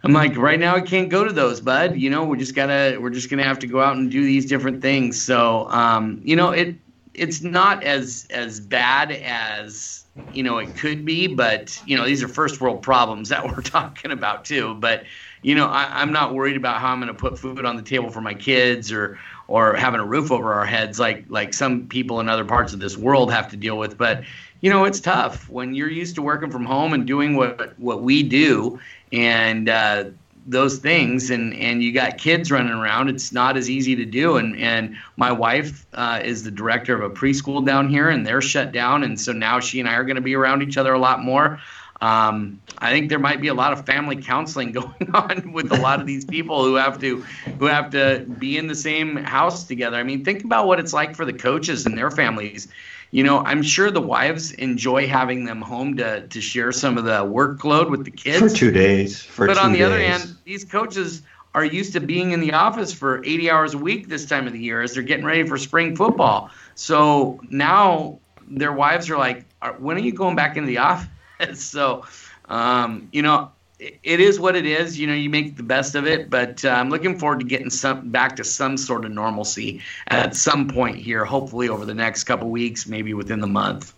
i'm 0.03 0.13
like 0.13 0.35
right 0.37 0.59
now 0.59 0.75
i 0.75 0.81
can't 0.81 1.09
go 1.09 1.23
to 1.23 1.33
those 1.33 1.61
bud. 1.61 1.95
You 1.95 2.09
know 2.09 2.23
we're 2.25 2.37
just 2.37 2.55
gotta 2.55 2.97
we're 2.99 3.11
just 3.11 3.29
gonna 3.29 3.43
have 3.43 3.59
to 3.59 3.67
go 3.67 3.79
out 3.79 3.95
and 3.95 4.09
do 4.09 4.23
these 4.23 4.45
different 4.47 4.81
things. 4.81 5.21
So 5.21 5.69
um 5.69 6.19
you 6.23 6.35
know 6.35 6.49
it 6.49 6.75
it's 7.13 7.43
not 7.43 7.83
as 7.83 8.25
as 8.31 8.59
bad 8.59 9.11
as 9.11 10.05
you 10.31 10.41
know 10.43 10.57
it 10.57 10.75
could 10.75 11.05
be 11.05 11.27
but 11.27 11.79
you 11.85 11.95
know 11.95 12.05
these 12.05 12.23
are 12.23 12.27
first 12.27 12.59
world 12.59 12.81
problems 12.81 13.29
that 13.29 13.45
we're 13.55 13.61
talking 13.61 14.11
about 14.11 14.45
too. 14.45 14.73
But 14.75 15.03
you 15.47 15.55
know, 15.55 15.67
I, 15.67 16.01
am 16.01 16.11
not 16.11 16.33
worried 16.33 16.57
about 16.57 16.81
how 16.81 16.91
I'm 16.91 16.99
going 16.99 17.07
to 17.07 17.13
put 17.13 17.39
food 17.39 17.63
on 17.63 17.77
the 17.77 17.81
table 17.81 18.09
for 18.09 18.19
my 18.19 18.33
kids 18.33 18.91
or 18.91 19.17
or 19.47 19.75
having 19.75 20.01
a 20.01 20.05
roof 20.05 20.29
over 20.29 20.53
our 20.53 20.65
heads 20.65 20.99
like 20.99 21.23
like 21.29 21.53
some 21.53 21.87
people 21.87 22.19
in 22.19 22.27
other 22.27 22.43
parts 22.43 22.73
of 22.73 22.81
this 22.81 22.97
world 22.97 23.31
have 23.31 23.49
to 23.51 23.55
deal 23.55 23.77
with. 23.77 23.97
But 23.97 24.25
you 24.59 24.69
know, 24.69 24.83
it's 24.83 24.99
tough 24.99 25.47
when 25.47 25.73
you're 25.73 25.89
used 25.89 26.15
to 26.15 26.21
working 26.21 26.51
from 26.51 26.65
home 26.65 26.91
and 26.91 27.07
doing 27.07 27.37
what 27.37 27.79
what 27.79 28.01
we 28.01 28.23
do 28.23 28.77
and 29.13 29.69
uh, 29.69 30.09
those 30.45 30.79
things 30.79 31.29
and 31.29 31.53
and 31.53 31.81
you 31.81 31.93
got 31.93 32.17
kids 32.17 32.51
running 32.51 32.73
around 32.73 33.07
it's 33.07 33.31
not 33.31 33.55
as 33.55 33.69
easy 33.69 33.95
to 33.95 34.05
do. 34.05 34.35
And 34.35 34.57
and 34.57 34.97
my 35.15 35.31
wife 35.31 35.85
uh, 35.93 36.19
is 36.25 36.43
the 36.43 36.51
director 36.51 36.93
of 36.93 37.09
a 37.09 37.15
preschool 37.15 37.65
down 37.65 37.87
here 37.87 38.09
and 38.09 38.27
they're 38.27 38.41
shut 38.41 38.73
down. 38.73 39.01
And 39.01 39.17
so 39.17 39.31
now 39.31 39.61
she 39.61 39.79
and 39.79 39.87
i 39.87 39.93
are 39.93 40.03
going 40.03 40.17
to 40.17 40.21
be 40.21 40.35
around 40.35 40.61
each 40.61 40.75
other 40.75 40.93
a 40.93 40.99
lot 40.99 41.23
more 41.23 41.57
um, 42.01 42.61
I 42.77 42.91
think 42.91 43.09
there 43.09 43.19
might 43.19 43.41
be 43.41 43.47
a 43.47 43.53
lot 43.53 43.73
of 43.73 43.85
family 43.85 44.17
counseling 44.17 44.71
going 44.73 45.11
on 45.13 45.51
with 45.53 45.71
a 45.71 45.77
lot 45.77 45.99
of 45.99 46.05
these 46.05 46.25
people 46.25 46.63
who 46.63 46.75
have 46.75 46.99
to 47.01 47.21
who 47.59 47.65
have 47.65 47.91
to 47.91 48.25
be 48.37 48.57
in 48.57 48.67
the 48.67 48.75
same 48.75 49.15
house 49.15 49.63
together. 49.65 49.97
I 49.97 50.03
mean, 50.03 50.23
think 50.23 50.43
about 50.43 50.67
what 50.67 50.79
it's 50.79 50.93
like 50.93 51.15
for 51.15 51.25
the 51.25 51.33
coaches 51.33 51.85
and 51.85 51.97
their 51.97 52.11
families. 52.11 52.67
You 53.09 53.23
know, 53.23 53.39
I'm 53.39 53.63
sure 53.63 53.89
the 53.89 54.01
wives 54.01 54.51
enjoy 54.51 55.07
having 55.07 55.45
them 55.45 55.61
home 55.61 55.97
to 55.97 56.27
to 56.27 56.41
share 56.41 56.71
some 56.71 56.97
of 56.97 57.05
the 57.05 57.23
workload 57.23 57.89
with 57.89 58.05
the 58.05 58.11
kids 58.11 58.39
for 58.39 58.49
two 58.49 58.71
days. 58.71 59.21
For 59.21 59.47
but 59.47 59.57
on 59.57 59.71
the 59.71 59.79
days. 59.79 59.87
other 59.87 59.99
hand, 59.99 60.35
these 60.43 60.65
coaches 60.65 61.23
are 61.55 61.65
used 61.65 61.93
to 61.93 61.99
being 61.99 62.33
in 62.33 62.41
the 62.41 62.53
office 62.53 62.93
for 62.93 63.23
80 63.25 63.49
hours 63.49 63.73
a 63.73 63.77
week 63.79 64.09
this 64.09 64.25
time 64.25 64.45
of 64.45 64.53
the 64.53 64.59
year 64.59 64.81
as 64.81 64.93
they're 64.93 65.01
getting 65.01 65.25
ready 65.25 65.43
for 65.47 65.57
spring 65.57 65.95
football. 65.95 66.51
So 66.75 67.39
now 67.49 68.19
their 68.47 68.73
wives 68.73 69.09
are 69.09 69.17
like, 69.17 69.45
"When 69.79 69.97
are 69.97 70.01
you 70.01 70.11
going 70.11 70.35
back 70.35 70.57
into 70.57 70.67
the 70.67 70.77
office?" 70.77 71.07
so, 71.53 72.05
um, 72.45 73.09
you 73.11 73.21
know, 73.21 73.51
it, 73.79 73.99
it 74.03 74.19
is 74.19 74.39
what 74.39 74.55
it 74.55 74.65
is. 74.65 74.99
You 74.99 75.07
know, 75.07 75.13
you 75.13 75.29
make 75.29 75.57
the 75.57 75.63
best 75.63 75.95
of 75.95 76.07
it. 76.07 76.29
But 76.29 76.63
uh, 76.65 76.69
I'm 76.69 76.89
looking 76.89 77.17
forward 77.17 77.39
to 77.39 77.45
getting 77.45 77.69
some 77.69 78.09
back 78.09 78.35
to 78.37 78.43
some 78.43 78.77
sort 78.77 79.05
of 79.05 79.11
normalcy 79.11 79.81
at 80.07 80.35
some 80.35 80.67
point 80.67 80.97
here. 80.97 81.25
Hopefully, 81.25 81.69
over 81.69 81.85
the 81.85 81.93
next 81.93 82.23
couple 82.25 82.49
weeks, 82.49 82.87
maybe 82.87 83.13
within 83.13 83.39
the 83.39 83.47
month. 83.47 83.93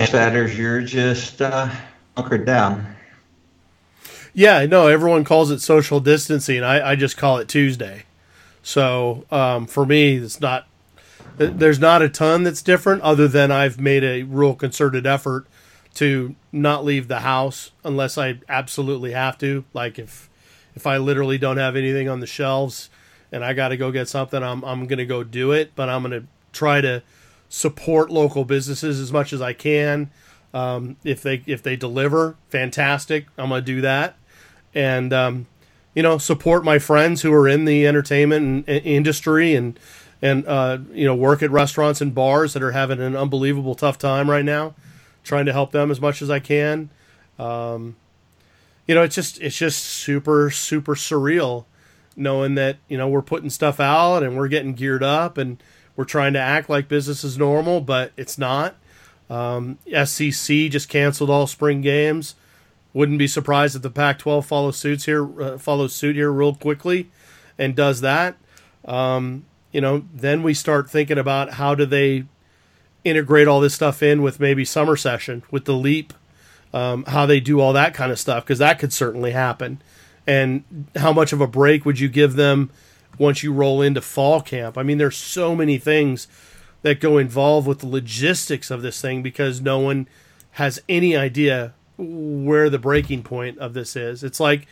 Fetters, 0.00 0.56
you're 0.56 0.80
just 0.80 1.42
uh, 1.42 1.68
hunkered 2.16 2.46
down. 2.46 2.94
Yeah, 4.32 4.64
no, 4.66 4.86
everyone 4.86 5.24
calls 5.24 5.50
it 5.50 5.60
social 5.60 5.98
distancing. 5.98 6.62
I, 6.62 6.90
I 6.92 6.96
just 6.96 7.16
call 7.16 7.38
it 7.38 7.48
Tuesday. 7.48 8.04
So 8.62 9.24
um, 9.30 9.66
for 9.66 9.84
me, 9.84 10.16
it's 10.16 10.40
not. 10.40 10.66
There's 11.36 11.78
not 11.78 12.02
a 12.02 12.08
ton 12.08 12.42
that's 12.42 12.62
different, 12.62 13.02
other 13.02 13.28
than 13.28 13.52
I've 13.52 13.78
made 13.78 14.02
a 14.02 14.24
real 14.24 14.56
concerted 14.56 15.06
effort 15.06 15.46
to 15.98 16.36
not 16.52 16.84
leave 16.84 17.08
the 17.08 17.18
house 17.18 17.72
unless 17.82 18.16
I 18.16 18.38
absolutely 18.48 19.10
have 19.10 19.36
to. 19.38 19.64
Like 19.74 19.98
if 19.98 20.30
if 20.76 20.86
I 20.86 20.96
literally 20.96 21.38
don't 21.38 21.56
have 21.56 21.74
anything 21.74 22.08
on 22.08 22.20
the 22.20 22.26
shelves 22.26 22.88
and 23.32 23.44
I 23.44 23.52
got 23.52 23.70
to 23.70 23.76
go 23.76 23.90
get 23.90 24.08
something, 24.08 24.40
I'm 24.40 24.64
I'm 24.64 24.86
going 24.86 24.98
to 25.00 25.06
go 25.06 25.24
do 25.24 25.50
it, 25.50 25.72
but 25.74 25.88
I'm 25.88 26.02
going 26.02 26.22
to 26.22 26.28
try 26.52 26.80
to 26.80 27.02
support 27.48 28.10
local 28.10 28.44
businesses 28.44 29.00
as 29.00 29.10
much 29.10 29.32
as 29.32 29.42
I 29.42 29.52
can. 29.52 30.12
Um, 30.54 30.98
if 31.02 31.20
they 31.20 31.42
if 31.46 31.64
they 31.64 31.74
deliver, 31.74 32.36
fantastic. 32.48 33.26
I'm 33.36 33.48
going 33.48 33.62
to 33.62 33.66
do 33.66 33.80
that, 33.80 34.16
and 34.76 35.12
um, 35.12 35.48
you 35.94 36.04
know 36.04 36.16
support 36.16 36.62
my 36.62 36.78
friends 36.78 37.22
who 37.22 37.32
are 37.32 37.48
in 37.48 37.64
the 37.64 37.88
entertainment 37.88 38.68
industry 38.68 39.56
and 39.56 39.76
and 40.22 40.46
uh, 40.46 40.78
you 40.92 41.06
know 41.06 41.16
work 41.16 41.42
at 41.42 41.50
restaurants 41.50 42.00
and 42.00 42.14
bars 42.14 42.52
that 42.52 42.62
are 42.62 42.70
having 42.70 43.00
an 43.00 43.16
unbelievable 43.16 43.74
tough 43.74 43.98
time 43.98 44.30
right 44.30 44.44
now 44.44 44.76
trying 45.28 45.46
to 45.46 45.52
help 45.52 45.70
them 45.70 45.90
as 45.90 46.00
much 46.00 46.22
as 46.22 46.30
I 46.30 46.40
can. 46.40 46.90
Um, 47.38 47.96
you 48.86 48.94
know, 48.94 49.02
it's 49.02 49.14
just 49.14 49.40
it's 49.40 49.56
just 49.56 49.84
super 49.84 50.50
super 50.50 50.94
surreal 50.94 51.66
knowing 52.16 52.56
that 52.56 52.78
you 52.88 52.98
know 52.98 53.08
we're 53.08 53.22
putting 53.22 53.50
stuff 53.50 53.78
out 53.78 54.22
and 54.22 54.36
we're 54.36 54.48
getting 54.48 54.74
geared 54.74 55.02
up 55.04 55.38
and 55.38 55.62
we're 55.94 56.04
trying 56.04 56.32
to 56.32 56.40
act 56.40 56.68
like 56.68 56.88
business 56.88 57.22
is 57.22 57.38
normal, 57.38 57.80
but 57.80 58.12
it's 58.16 58.38
not. 58.38 58.76
Um, 59.28 59.78
SEC 60.04 60.70
just 60.70 60.88
canceled 60.88 61.28
all 61.28 61.46
spring 61.46 61.80
games. 61.80 62.34
Wouldn't 62.94 63.18
be 63.18 63.26
surprised 63.26 63.76
if 63.76 63.82
the 63.82 63.90
Pac-12 63.90 64.44
follows 64.44 64.76
suits 64.78 65.04
here, 65.04 65.42
uh, 65.42 65.58
follows 65.58 65.92
suit 65.92 66.16
here 66.16 66.32
real 66.32 66.54
quickly, 66.54 67.10
and 67.58 67.76
does 67.76 68.00
that. 68.00 68.36
Um, 68.84 69.44
you 69.72 69.80
know, 69.80 70.04
then 70.14 70.42
we 70.42 70.54
start 70.54 70.88
thinking 70.88 71.18
about 71.18 71.54
how 71.54 71.74
do 71.74 71.84
they 71.84 72.24
integrate 73.04 73.48
all 73.48 73.60
this 73.60 73.74
stuff 73.74 74.02
in 74.02 74.22
with 74.22 74.40
maybe 74.40 74.64
summer 74.64 74.96
session 74.96 75.42
with 75.50 75.64
the 75.64 75.74
leap, 75.74 76.12
um, 76.72 77.04
how 77.04 77.26
they 77.26 77.40
do 77.40 77.60
all 77.60 77.72
that 77.72 77.94
kind 77.94 78.12
of 78.12 78.18
stuff 78.18 78.44
because 78.44 78.58
that 78.58 78.78
could 78.78 78.92
certainly 78.92 79.32
happen. 79.32 79.80
And 80.26 80.86
how 80.96 81.12
much 81.12 81.32
of 81.32 81.40
a 81.40 81.46
break 81.46 81.84
would 81.84 81.98
you 81.98 82.08
give 82.08 82.34
them 82.34 82.70
once 83.18 83.42
you 83.42 83.52
roll 83.52 83.80
into 83.80 84.00
fall 84.00 84.42
camp? 84.42 84.76
I 84.76 84.82
mean, 84.82 84.98
there's 84.98 85.16
so 85.16 85.54
many 85.54 85.78
things 85.78 86.28
that 86.82 87.00
go 87.00 87.18
involved 87.18 87.66
with 87.66 87.80
the 87.80 87.86
logistics 87.86 88.70
of 88.70 88.82
this 88.82 89.00
thing 89.00 89.22
because 89.22 89.60
no 89.60 89.78
one 89.78 90.06
has 90.52 90.80
any 90.88 91.16
idea 91.16 91.74
where 91.96 92.70
the 92.70 92.78
breaking 92.78 93.22
point 93.22 93.58
of 93.58 93.74
this 93.74 93.96
is. 93.96 94.22
It's 94.22 94.38
like, 94.38 94.66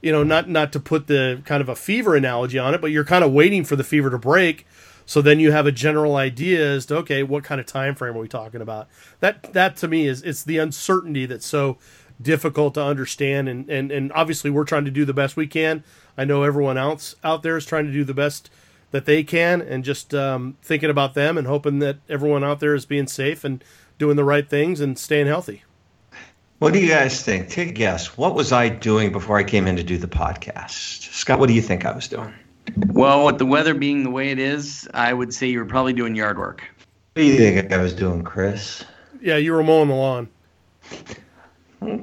you 0.00 0.10
know, 0.10 0.22
not 0.22 0.48
not 0.48 0.72
to 0.72 0.80
put 0.80 1.06
the 1.06 1.42
kind 1.44 1.60
of 1.60 1.68
a 1.68 1.76
fever 1.76 2.16
analogy 2.16 2.58
on 2.58 2.74
it, 2.74 2.80
but 2.80 2.90
you're 2.90 3.04
kind 3.04 3.22
of 3.22 3.32
waiting 3.32 3.64
for 3.64 3.76
the 3.76 3.84
fever 3.84 4.10
to 4.10 4.18
break 4.18 4.66
so 5.06 5.22
then 5.22 5.40
you 5.40 5.52
have 5.52 5.66
a 5.66 5.72
general 5.72 6.16
idea 6.16 6.64
as 6.70 6.86
to 6.86 6.96
okay, 6.98 7.22
what 7.22 7.44
kind 7.44 7.60
of 7.60 7.66
time 7.66 7.94
frame 7.94 8.16
are 8.16 8.20
we 8.20 8.28
talking 8.28 8.60
about? 8.60 8.88
That 9.20 9.52
that 9.52 9.76
to 9.78 9.88
me 9.88 10.06
is 10.06 10.22
it's 10.22 10.44
the 10.44 10.58
uncertainty 10.58 11.26
that's 11.26 11.46
so 11.46 11.78
difficult 12.20 12.74
to 12.74 12.82
understand 12.82 13.48
and, 13.48 13.68
and, 13.68 13.90
and 13.90 14.12
obviously 14.12 14.48
we're 14.50 14.64
trying 14.64 14.84
to 14.84 14.90
do 14.90 15.04
the 15.04 15.14
best 15.14 15.36
we 15.36 15.46
can. 15.46 15.82
I 16.16 16.24
know 16.24 16.44
everyone 16.44 16.78
else 16.78 17.16
out 17.24 17.42
there 17.42 17.56
is 17.56 17.66
trying 17.66 17.86
to 17.86 17.92
do 17.92 18.04
the 18.04 18.14
best 18.14 18.50
that 18.92 19.06
they 19.06 19.24
can 19.24 19.60
and 19.60 19.82
just 19.82 20.14
um, 20.14 20.56
thinking 20.62 20.90
about 20.90 21.14
them 21.14 21.36
and 21.36 21.46
hoping 21.46 21.80
that 21.80 21.96
everyone 22.08 22.44
out 22.44 22.60
there 22.60 22.74
is 22.74 22.86
being 22.86 23.06
safe 23.06 23.42
and 23.42 23.64
doing 23.98 24.16
the 24.16 24.24
right 24.24 24.48
things 24.48 24.80
and 24.80 24.98
staying 24.98 25.26
healthy. 25.26 25.64
What 26.58 26.72
do 26.72 26.78
you 26.78 26.88
guys 26.88 27.24
think? 27.24 27.48
Take 27.48 27.70
a 27.70 27.72
guess. 27.72 28.16
What 28.16 28.34
was 28.36 28.52
I 28.52 28.68
doing 28.68 29.10
before 29.10 29.36
I 29.36 29.42
came 29.42 29.66
in 29.66 29.76
to 29.76 29.82
do 29.82 29.98
the 29.98 30.06
podcast? 30.06 31.10
Scott, 31.12 31.40
what 31.40 31.48
do 31.48 31.54
you 31.54 31.62
think 31.62 31.84
I 31.84 31.92
was 31.92 32.06
doing? 32.06 32.32
Well, 32.76 33.26
with 33.26 33.38
the 33.38 33.46
weather 33.46 33.74
being 33.74 34.04
the 34.04 34.10
way 34.10 34.30
it 34.30 34.38
is, 34.38 34.88
I 34.94 35.12
would 35.12 35.32
say 35.34 35.48
you 35.48 35.58
were 35.58 35.66
probably 35.66 35.92
doing 35.92 36.14
yard 36.14 36.38
work. 36.38 36.62
What 37.14 37.22
do 37.22 37.24
you 37.24 37.36
think 37.36 37.72
I 37.72 37.82
was 37.82 37.92
doing, 37.92 38.22
Chris? 38.22 38.84
Yeah, 39.20 39.36
you 39.36 39.52
were 39.52 39.62
mowing 39.62 39.88
the 39.88 39.94
lawn. 39.94 40.28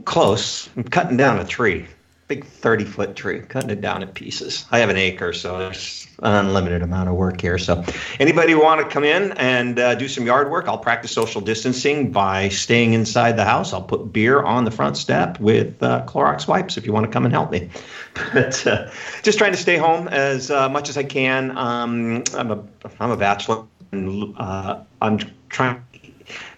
Close. 0.05 0.69
I'm 0.75 0.83
cutting 0.83 1.17
down 1.17 1.39
a 1.39 1.45
tree. 1.45 1.87
big 2.27 2.45
30 2.45 2.85
foot 2.85 3.15
tree, 3.15 3.39
cutting 3.39 3.71
it 3.71 3.81
down 3.81 4.03
in 4.03 4.09
pieces. 4.09 4.65
I 4.69 4.79
have 4.79 4.89
an 4.89 4.97
acre, 4.97 5.33
so 5.33 5.57
there's 5.57 6.07
an 6.21 6.45
unlimited 6.45 6.83
amount 6.83 7.09
of 7.09 7.15
work 7.15 7.41
here. 7.41 7.57
So, 7.57 7.83
anybody 8.19 8.53
want 8.53 8.81
to 8.81 8.87
come 8.87 9.03
in 9.03 9.31
and 9.33 9.79
uh, 9.79 9.95
do 9.95 10.07
some 10.07 10.27
yard 10.27 10.51
work, 10.51 10.67
I'll 10.67 10.77
practice 10.77 11.11
social 11.11 11.41
distancing 11.41 12.11
by 12.11 12.49
staying 12.49 12.93
inside 12.93 13.35
the 13.35 13.45
house. 13.45 13.73
I'll 13.73 13.81
put 13.81 14.13
beer 14.13 14.43
on 14.43 14.63
the 14.63 14.71
front 14.71 14.95
step 14.95 15.39
with 15.39 15.81
uh, 15.81 16.05
Clorox 16.05 16.47
wipes 16.47 16.77
if 16.77 16.85
you 16.85 16.93
want 16.93 17.07
to 17.07 17.11
come 17.11 17.25
and 17.25 17.33
help 17.33 17.51
me. 17.51 17.69
But 18.33 18.67
uh, 18.67 18.91
just 19.23 19.37
trying 19.37 19.51
to 19.51 19.57
stay 19.57 19.77
home 19.77 20.07
as 20.07 20.51
uh, 20.51 20.69
much 20.69 20.89
as 20.89 20.97
I 20.97 21.03
can. 21.03 21.57
Um, 21.57 22.23
I'm 22.35 22.51
a 22.51 22.63
I'm 22.99 23.11
a 23.11 23.17
bachelor, 23.17 23.63
and 23.91 24.35
uh, 24.37 24.83
I'm 25.01 25.19
trying 25.49 25.83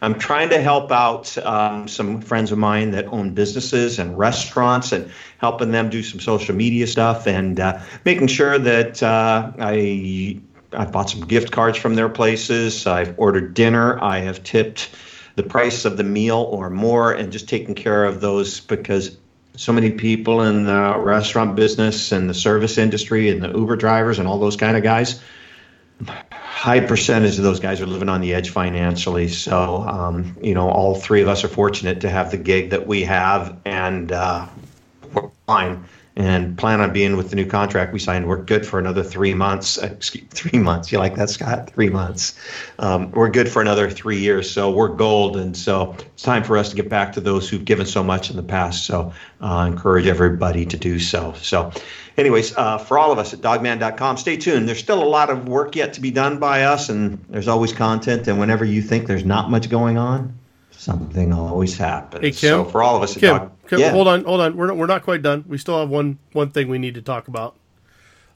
I'm 0.01 0.17
trying 0.17 0.49
to 0.49 0.61
help 0.61 0.91
out 0.91 1.37
um, 1.39 1.87
some 1.87 2.21
friends 2.21 2.51
of 2.51 2.57
mine 2.57 2.91
that 2.91 3.05
own 3.07 3.33
businesses 3.33 3.99
and 3.99 4.17
restaurants 4.17 4.91
and 4.91 5.11
helping 5.37 5.71
them 5.71 5.89
do 5.89 6.03
some 6.03 6.19
social 6.19 6.55
media 6.55 6.87
stuff 6.87 7.27
and 7.27 7.59
uh, 7.59 7.79
making 8.05 8.27
sure 8.27 8.57
that 8.57 9.01
uh, 9.03 9.51
I 9.59 10.39
I've 10.73 10.91
bought 10.91 11.09
some 11.09 11.21
gift 11.21 11.51
cards 11.51 11.77
from 11.77 11.95
their 11.95 12.09
places. 12.09 12.87
I've 12.87 13.17
ordered 13.19 13.53
dinner. 13.53 14.01
I 14.01 14.19
have 14.19 14.43
tipped 14.43 14.89
the 15.35 15.43
price 15.43 15.85
of 15.85 15.97
the 15.97 16.03
meal 16.03 16.37
or 16.37 16.69
more 16.69 17.13
and 17.13 17.31
just 17.31 17.47
taking 17.47 17.75
care 17.75 18.03
of 18.05 18.21
those 18.21 18.59
because 18.59 19.17
so 19.55 19.73
many 19.73 19.91
people 19.91 20.41
in 20.41 20.65
the 20.65 20.95
restaurant 20.97 21.55
business 21.55 22.11
and 22.11 22.29
the 22.29 22.33
service 22.33 22.77
industry 22.77 23.29
and 23.29 23.41
the 23.41 23.49
Uber 23.49 23.75
drivers 23.75 24.19
and 24.19 24.27
all 24.27 24.39
those 24.39 24.55
kind 24.55 24.77
of 24.77 24.83
guys 24.83 25.21
high 26.61 26.79
percentage 26.79 27.37
of 27.37 27.43
those 27.43 27.59
guys 27.59 27.81
are 27.81 27.87
living 27.87 28.07
on 28.07 28.21
the 28.21 28.33
edge 28.33 28.51
financially. 28.51 29.27
So, 29.27 29.77
um, 29.77 30.37
you 30.43 30.53
know, 30.53 30.69
all 30.69 30.93
three 30.93 31.21
of 31.21 31.27
us 31.27 31.43
are 31.43 31.47
fortunate 31.47 32.01
to 32.01 32.09
have 32.09 32.29
the 32.29 32.37
gig 32.37 32.69
that 32.69 32.85
we 32.85 33.03
have, 33.03 33.57
and 33.65 34.11
uh, 34.11 34.47
we're 35.11 35.29
fine. 35.47 35.83
And 36.21 36.55
plan 36.55 36.81
on 36.81 36.93
being 36.93 37.17
with 37.17 37.31
the 37.31 37.35
new 37.35 37.47
contract 37.47 37.93
we 37.93 37.97
signed. 37.99 38.27
We're 38.27 38.43
good 38.43 38.63
for 38.63 38.77
another 38.77 39.01
three 39.01 39.33
months. 39.33 39.81
Uh, 39.81 39.87
excuse, 39.87 40.25
three 40.29 40.59
months. 40.59 40.91
You 40.91 40.99
like 40.99 41.15
that, 41.15 41.31
Scott? 41.31 41.71
Three 41.71 41.89
months. 41.89 42.35
Um, 42.77 43.09
we're 43.11 43.29
good 43.29 43.49
for 43.49 43.59
another 43.59 43.89
three 43.89 44.19
years. 44.19 44.49
So 44.49 44.69
we're 44.69 44.89
gold. 44.89 45.35
And 45.35 45.57
so 45.57 45.95
it's 45.99 46.21
time 46.21 46.43
for 46.43 46.57
us 46.57 46.69
to 46.69 46.75
get 46.75 46.89
back 46.89 47.13
to 47.13 47.21
those 47.21 47.49
who've 47.49 47.65
given 47.65 47.87
so 47.87 48.03
much 48.03 48.29
in 48.29 48.35
the 48.35 48.43
past. 48.43 48.85
So 48.85 49.13
uh, 49.41 49.65
encourage 49.71 50.05
everybody 50.05 50.65
to 50.67 50.77
do 50.77 50.99
so. 50.99 51.33
So 51.41 51.71
anyways, 52.17 52.55
uh, 52.55 52.77
for 52.77 52.99
all 52.99 53.11
of 53.11 53.17
us 53.17 53.33
at 53.33 53.39
dawgman.com, 53.39 54.17
stay 54.17 54.37
tuned. 54.37 54.67
There's 54.67 54.79
still 54.79 55.03
a 55.03 55.05
lot 55.05 55.31
of 55.31 55.47
work 55.47 55.75
yet 55.75 55.93
to 55.93 56.01
be 56.01 56.11
done 56.11 56.37
by 56.37 56.63
us, 56.63 56.89
and 56.89 57.23
there's 57.29 57.47
always 57.47 57.73
content. 57.73 58.27
And 58.27 58.39
whenever 58.39 58.63
you 58.63 58.81
think 58.81 59.07
there's 59.07 59.25
not 59.25 59.49
much 59.49 59.69
going 59.69 59.97
on, 59.97 60.37
something 60.71 61.33
always 61.33 61.77
happens. 61.77 62.23
Hey, 62.23 62.31
Kim, 62.31 62.49
so 62.49 62.65
for 62.65 62.83
all 62.83 62.95
of 62.95 63.03
us 63.03 63.15
at 63.15 63.21
Kim, 63.21 63.37
Dog, 63.37 63.50
Kim, 63.71 63.79
yeah. 63.79 63.91
hold 63.91 64.09
on, 64.09 64.25
hold 64.25 64.41
on. 64.41 64.57
We're 64.57 64.67
not, 64.67 64.75
we're 64.75 64.85
not 64.85 65.01
quite 65.01 65.21
done. 65.21 65.45
We 65.47 65.57
still 65.57 65.79
have 65.79 65.87
one 65.87 66.19
one 66.33 66.51
thing 66.51 66.67
we 66.67 66.77
need 66.77 66.93
to 66.95 67.01
talk 67.01 67.29
about. 67.29 67.55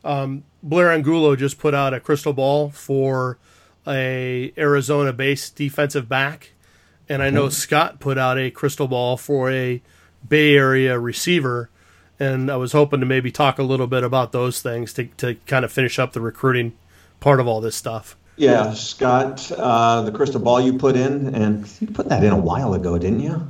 Um, 0.05 0.45
Blair 0.63 0.89
Angulo 0.93 1.35
just 1.35 1.59
put 1.59 1.73
out 1.73 1.93
a 1.93 1.99
crystal 1.99 2.31
ball 2.31 2.69
for 2.69 3.37
a 3.85 4.53
Arizona-based 4.57 5.57
defensive 5.57 6.07
back, 6.07 6.53
and 7.09 7.21
I 7.21 7.31
know 7.31 7.49
Scott 7.49 7.99
put 7.99 8.17
out 8.17 8.37
a 8.37 8.49
crystal 8.49 8.87
ball 8.87 9.17
for 9.17 9.51
a 9.51 9.81
Bay 10.25 10.55
Area 10.55 10.97
receiver. 10.97 11.69
And 12.17 12.49
I 12.49 12.55
was 12.55 12.71
hoping 12.71 13.01
to 13.01 13.05
maybe 13.05 13.29
talk 13.29 13.59
a 13.59 13.63
little 13.63 13.87
bit 13.87 14.05
about 14.05 14.31
those 14.31 14.61
things 14.61 14.93
to, 14.93 15.07
to 15.17 15.35
kind 15.47 15.65
of 15.65 15.71
finish 15.73 15.99
up 15.99 16.13
the 16.13 16.21
recruiting 16.21 16.71
part 17.19 17.41
of 17.41 17.47
all 17.47 17.59
this 17.59 17.75
stuff. 17.75 18.15
Yeah, 18.37 18.73
Scott, 18.73 19.51
uh, 19.51 20.01
the 20.01 20.13
crystal 20.13 20.39
ball 20.39 20.61
you 20.61 20.77
put 20.77 20.95
in, 20.95 21.35
and 21.35 21.69
you 21.81 21.87
put 21.87 22.07
that 22.07 22.23
in 22.23 22.31
a 22.31 22.39
while 22.39 22.73
ago, 22.73 22.97
didn't 22.97 23.19
you? 23.19 23.45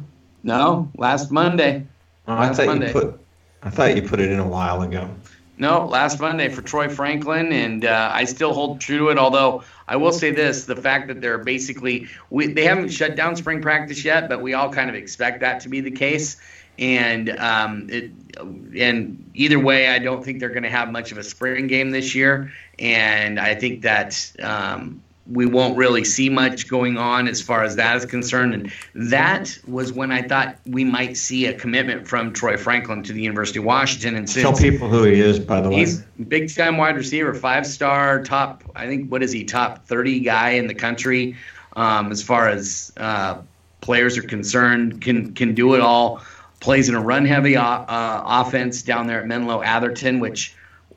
No, 0.45 0.91
last 0.95 1.31
Monday. 1.31 1.83
Oh, 2.27 2.37
I 2.37 2.53
thought 2.53 2.67
Monday. 2.67 2.87
you 2.87 2.93
put. 2.93 3.19
I 3.63 3.71
thought 3.71 3.95
you 3.95 4.03
put 4.03 4.19
it 4.19 4.31
in 4.31 4.37
a 4.37 4.47
while 4.47 4.83
ago. 4.83 5.09
No, 5.57 5.87
last 5.87 6.19
Monday 6.19 6.49
for 6.49 6.61
Troy 6.61 6.87
Franklin, 6.87 7.51
and 7.51 7.83
uh, 7.83 8.11
I 8.13 8.25
still 8.25 8.53
hold 8.53 8.79
true 8.79 8.99
to 8.99 9.09
it. 9.09 9.17
Although 9.17 9.63
I 9.87 9.95
will 9.95 10.11
say 10.11 10.29
this: 10.29 10.65
the 10.65 10.75
fact 10.75 11.07
that 11.07 11.19
they're 11.19 11.39
basically 11.39 12.07
we, 12.29 12.53
they 12.53 12.63
haven't 12.63 12.89
shut 12.89 13.15
down 13.15 13.35
spring 13.35 13.59
practice 13.59 14.05
yet, 14.05 14.29
but 14.29 14.43
we 14.43 14.53
all 14.53 14.71
kind 14.71 14.87
of 14.87 14.95
expect 14.95 15.39
that 15.39 15.61
to 15.61 15.69
be 15.69 15.81
the 15.81 15.91
case. 15.91 16.37
And 16.77 17.31
um, 17.39 17.87
it, 17.89 18.11
and 18.37 19.31
either 19.33 19.57
way, 19.57 19.87
I 19.87 19.97
don't 19.97 20.23
think 20.23 20.39
they're 20.39 20.49
going 20.49 20.63
to 20.63 20.69
have 20.69 20.91
much 20.91 21.11
of 21.11 21.17
a 21.17 21.23
spring 21.23 21.65
game 21.65 21.89
this 21.89 22.13
year, 22.13 22.51
and 22.77 23.39
I 23.39 23.55
think 23.55 23.81
that 23.81 24.31
um, 24.43 25.01
we 25.31 25.45
won't 25.45 25.75
really 25.75 26.03
see 26.03 26.29
much 26.29 26.67
going 26.67 26.97
on 26.97 27.27
as 27.27 27.41
far 27.41 27.63
as 27.63 27.75
that 27.75 27.95
is 27.97 28.05
concerned. 28.05 28.53
And 28.53 28.71
that 29.09 29.57
was 29.67 29.91
when 29.91 30.11
I 30.11 30.21
thought 30.21 30.57
we 30.65 30.83
might 30.83 31.17
see 31.17 31.47
a 31.47 31.53
commitment 31.53 32.07
from 32.07 32.31
Troy 32.31 32.57
Franklin 32.57 33.01
to 33.03 33.13
the 33.13 33.21
University 33.21 33.59
of 33.59 33.65
Washington. 33.65 34.15
And 34.15 34.29
since 34.29 34.43
Tell 34.43 34.55
people 34.55 34.87
who 34.87 35.03
he 35.03 35.19
is, 35.19 35.39
by 35.39 35.61
the 35.61 35.69
way. 35.69 35.77
He's 35.77 36.01
big 36.27 36.53
time 36.53 36.77
wide 36.77 36.95
receiver, 36.95 37.33
five 37.33 37.65
star, 37.65 38.23
top. 38.23 38.63
I 38.75 38.85
think 38.85 39.11
what 39.11 39.23
is 39.23 39.31
he? 39.31 39.43
Top 39.43 39.85
thirty 39.87 40.19
guy 40.19 40.51
in 40.51 40.67
the 40.67 40.75
country, 40.75 41.35
um, 41.75 42.11
as 42.11 42.21
far 42.21 42.47
as 42.47 42.93
uh, 42.97 43.39
players 43.81 44.17
are 44.17 44.23
concerned. 44.23 45.01
Can 45.01 45.33
can 45.33 45.55
do 45.55 45.73
it 45.73 45.81
all. 45.81 46.21
Plays 46.59 46.89
in 46.89 46.95
a 46.95 47.01
run 47.01 47.25
heavy 47.25 47.55
uh, 47.57 47.85
offense 47.87 48.81
down 48.81 49.07
there 49.07 49.21
at 49.21 49.27
Menlo 49.27 49.61
Atherton, 49.61 50.19
which 50.19 50.55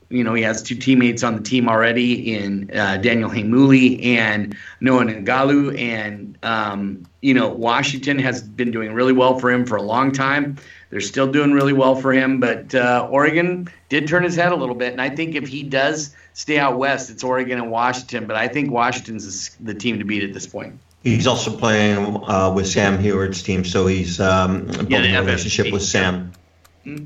you 0.09 0.23
know 0.23 0.33
he 0.33 0.43
has 0.43 0.63
two 0.63 0.75
teammates 0.75 1.23
on 1.23 1.35
the 1.35 1.41
team 1.41 1.69
already 1.69 2.33
in 2.35 2.69
uh, 2.73 2.97
Daniel 2.97 3.29
Heimuli 3.29 4.03
and 4.05 4.55
Noah 4.81 5.05
Ngalu, 5.05 5.77
and 5.77 6.37
um, 6.43 7.05
you 7.21 7.33
know 7.33 7.49
Washington 7.49 8.19
has 8.19 8.41
been 8.41 8.71
doing 8.71 8.93
really 8.93 9.13
well 9.13 9.37
for 9.39 9.51
him 9.51 9.65
for 9.65 9.75
a 9.75 9.81
long 9.81 10.11
time. 10.11 10.57
They're 10.89 11.01
still 11.01 11.31
doing 11.31 11.53
really 11.53 11.73
well 11.73 11.95
for 11.95 12.11
him, 12.11 12.39
but 12.39 12.73
uh, 12.73 13.07
Oregon 13.11 13.67
did 13.89 14.07
turn 14.07 14.23
his 14.23 14.35
head 14.35 14.51
a 14.51 14.55
little 14.55 14.75
bit, 14.75 14.91
and 14.91 15.01
I 15.01 15.09
think 15.09 15.35
if 15.35 15.47
he 15.47 15.61
does 15.61 16.15
stay 16.33 16.57
out 16.57 16.77
west, 16.77 17.11
it's 17.11 17.23
Oregon 17.23 17.59
and 17.59 17.69
Washington. 17.69 18.25
But 18.25 18.35
I 18.35 18.47
think 18.47 18.71
Washington's 18.71 19.55
the 19.59 19.75
team 19.75 19.99
to 19.99 20.05
beat 20.05 20.23
at 20.23 20.33
this 20.33 20.47
point. 20.47 20.79
He's 21.03 21.27
also 21.27 21.55
playing 21.55 22.23
uh, 22.27 22.51
with 22.53 22.67
Sam 22.67 22.97
Huard's 22.97 23.41
team, 23.41 23.63
so 23.63 23.87
he's 23.87 24.19
um, 24.19 24.65
building 24.65 25.13
the 25.13 25.19
a 25.19 25.21
relationship 25.21 25.71
with 25.71 25.83
Sam. 25.83 26.33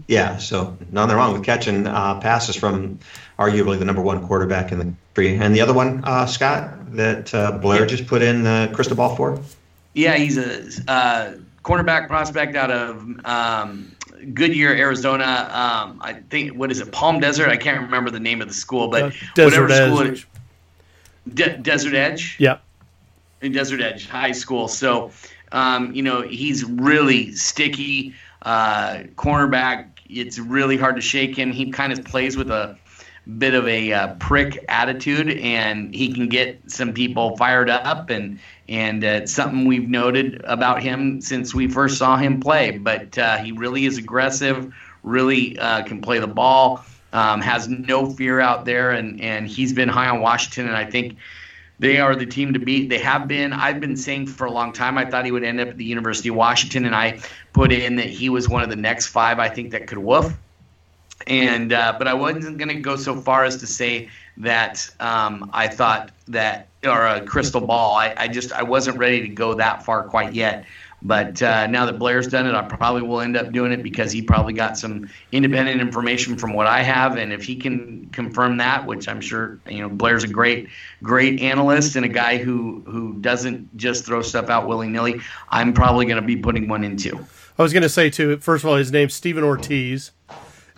Yeah, 0.07 0.38
so 0.38 0.77
nothing 0.91 1.15
wrong 1.15 1.34
with 1.34 1.43
catching 1.43 1.88
uh, 1.88 2.19
passes 2.19 2.55
from 2.55 2.99
arguably 3.39 3.79
the 3.79 3.86
number 3.86 4.01
one 4.01 4.25
quarterback 4.27 4.71
in 4.71 4.77
the 4.79 4.86
country. 5.15 5.38
And 5.38 5.55
the 5.55 5.61
other 5.61 5.73
one, 5.73 6.03
uh, 6.03 6.25
Scott, 6.25 6.95
that 6.95 7.34
uh, 7.34 7.51
Blair 7.59 7.86
just 7.86 8.07
put 8.07 8.21
in 8.21 8.43
the 8.43 8.69
crystal 8.73 8.95
ball 8.95 9.15
for? 9.15 9.39
Yeah, 9.93 10.15
he's 10.15 10.38
a 10.38 10.63
uh, 10.88 11.34
cornerback 11.63 12.07
prospect 12.07 12.55
out 12.55 12.71
of 12.71 13.03
um, 13.25 13.91
Goodyear, 14.34 14.73
Arizona. 14.73 15.49
Um, 15.51 15.99
I 16.01 16.13
think 16.29 16.53
what 16.57 16.71
is 16.71 16.79
it, 16.79 16.91
Palm 16.91 17.19
Desert? 17.19 17.49
I 17.49 17.57
can't 17.57 17.81
remember 17.81 18.09
the 18.09 18.19
name 18.19 18.41
of 18.41 18.47
the 18.47 18.53
school, 18.53 18.88
but 18.88 19.03
Uh, 19.03 19.11
Desert 19.36 19.61
whatever 19.61 19.88
school 19.89 19.99
it 20.01 20.07
Edge. 20.11 20.13
is. 21.27 21.34
De- 21.36 21.57
Desert 21.57 21.93
Edge. 21.93 22.36
Yeah. 22.39 22.57
in 23.41 23.51
Desert 23.51 23.81
Edge 23.81 24.07
High 24.07 24.31
School. 24.31 24.67
So, 24.67 25.11
um, 25.51 25.93
you 25.93 26.01
know, 26.01 26.21
he's 26.21 26.63
really 26.63 27.34
sticky 27.36 28.13
cornerback. 28.43 29.89
It's 30.09 30.37
really 30.39 30.77
hard 30.77 30.95
to 30.95 31.01
shake 31.01 31.35
him. 31.35 31.51
He 31.51 31.71
kind 31.71 31.93
of 31.93 32.03
plays 32.05 32.37
with 32.37 32.51
a 32.51 32.77
bit 33.37 33.53
of 33.53 33.67
a 33.67 33.93
uh, 33.93 34.15
prick 34.15 34.63
attitude, 34.67 35.29
and 35.29 35.93
he 35.95 36.13
can 36.13 36.27
get 36.27 36.59
some 36.69 36.93
people 36.93 37.37
fired 37.37 37.69
up. 37.69 38.09
And 38.09 38.39
and 38.69 39.03
uh, 39.03 39.25
something 39.27 39.65
we've 39.65 39.89
noted 39.89 40.41
about 40.45 40.81
him 40.81 41.21
since 41.21 41.53
we 41.53 41.67
first 41.67 41.97
saw 41.97 42.17
him 42.17 42.39
play. 42.39 42.77
But 42.77 43.17
uh, 43.17 43.37
he 43.37 43.51
really 43.51 43.85
is 43.85 43.97
aggressive. 43.97 44.73
Really 45.03 45.57
uh, 45.59 45.83
can 45.83 46.01
play 46.01 46.19
the 46.19 46.27
ball. 46.27 46.85
Um, 47.11 47.41
has 47.41 47.67
no 47.67 48.09
fear 48.09 48.39
out 48.39 48.65
there, 48.65 48.91
and 48.91 49.21
and 49.21 49.47
he's 49.47 49.73
been 49.73 49.89
high 49.89 50.09
on 50.09 50.19
Washington, 50.19 50.67
and 50.67 50.75
I 50.75 50.85
think 50.85 51.17
they 51.84 51.99
are 51.99 52.15
the 52.15 52.25
team 52.25 52.53
to 52.53 52.59
beat. 52.59 52.89
They 52.89 52.99
have 52.99 53.27
been. 53.27 53.51
I've 53.51 53.79
been 53.79 53.97
saying 53.97 54.27
for 54.27 54.45
a 54.45 54.51
long 54.51 54.71
time. 54.71 54.97
I 54.97 55.05
thought 55.05 55.25
he 55.25 55.31
would 55.31 55.43
end 55.43 55.59
up 55.59 55.67
at 55.67 55.77
the 55.77 55.84
University 55.84 56.29
of 56.29 56.36
Washington, 56.36 56.86
and 56.86 56.95
I 56.95 57.19
put 57.51 57.73
in 57.73 57.97
that 57.97 58.07
he 58.07 58.29
was 58.29 58.47
one 58.47 58.63
of 58.63 58.69
the 58.69 58.75
next 58.75 59.07
five. 59.07 59.38
I 59.38 59.49
think 59.49 59.71
that 59.71 59.88
could 59.88 59.97
woof. 59.97 60.34
And 61.27 61.73
uh, 61.73 61.95
but 61.97 62.07
I 62.07 62.13
wasn't 62.13 62.57
going 62.57 62.69
to 62.69 62.79
go 62.79 62.95
so 62.95 63.19
far 63.19 63.43
as 63.43 63.57
to 63.57 63.67
say 63.67 64.09
that 64.38 64.89
um, 64.99 65.49
I 65.53 65.67
thought 65.67 66.11
that 66.29 66.67
or 66.86 67.05
a 67.05 67.21
crystal 67.21 67.61
ball. 67.61 67.95
I, 67.95 68.13
I 68.17 68.27
just 68.27 68.51
I 68.53 68.63
wasn't 68.63 68.97
ready 68.97 69.21
to 69.21 69.27
go 69.27 69.53
that 69.53 69.84
far 69.84 70.03
quite 70.03 70.34
yet. 70.34 70.65
But 71.06 71.41
uh, 71.41 71.68
now 71.68 71.86
that 71.86 71.99
Blair's 71.99 72.28
done 72.28 72.47
it, 72.47 72.56
I 72.56 72.62
probably 72.62 73.01
will 73.01 73.20
end 73.20 73.36
up 73.36 73.51
doing 73.51 73.74
it 73.74 73.84
because 73.84 74.14
he 74.14 74.22
probably 74.22 74.54
got 74.54 74.78
some 74.78 75.10
independent 75.34 75.82
information 75.82 76.38
from 76.38 76.54
what 76.54 76.66
I 76.66 76.82
have, 76.82 77.18
and 77.18 77.34
if 77.34 77.43
he 77.43 77.58
can 77.58 78.08
confirm 78.14 78.58
that, 78.58 78.86
which 78.86 79.10
I'm 79.10 79.20
sure 79.20 79.60
you 79.70 79.80
know, 79.80 79.89
Blair's 79.89 80.24
a 80.24 80.30
great, 80.30 80.70
great 81.04 81.41
analyst 81.41 81.97
and 81.97 82.06
a 82.06 82.10
guy 82.10 82.38
who 82.38 82.84
who 82.88 83.16
doesn't 83.16 83.76
just 83.76 84.06
throw 84.06 84.22
stuff 84.22 84.49
out 84.49 84.66
willy 84.66 84.88
nilly. 84.88 85.20
I'm 85.49 85.74
probably 85.74 86.06
going 86.06 86.22
to 86.22 86.26
be 86.26 86.38
putting 86.38 86.70
one 86.70 86.86
in 86.86 86.95
too. 86.95 87.28
I 87.58 87.64
was 87.64 87.74
going 87.74 87.84
to 87.84 87.89
say 87.89 88.10
too. 88.10 88.38
First 88.38 88.64
of 88.64 88.70
all, 88.70 88.78
his 88.78 88.91
name's 88.91 89.14
Stephen 89.14 89.43
Ortiz, 89.43 90.12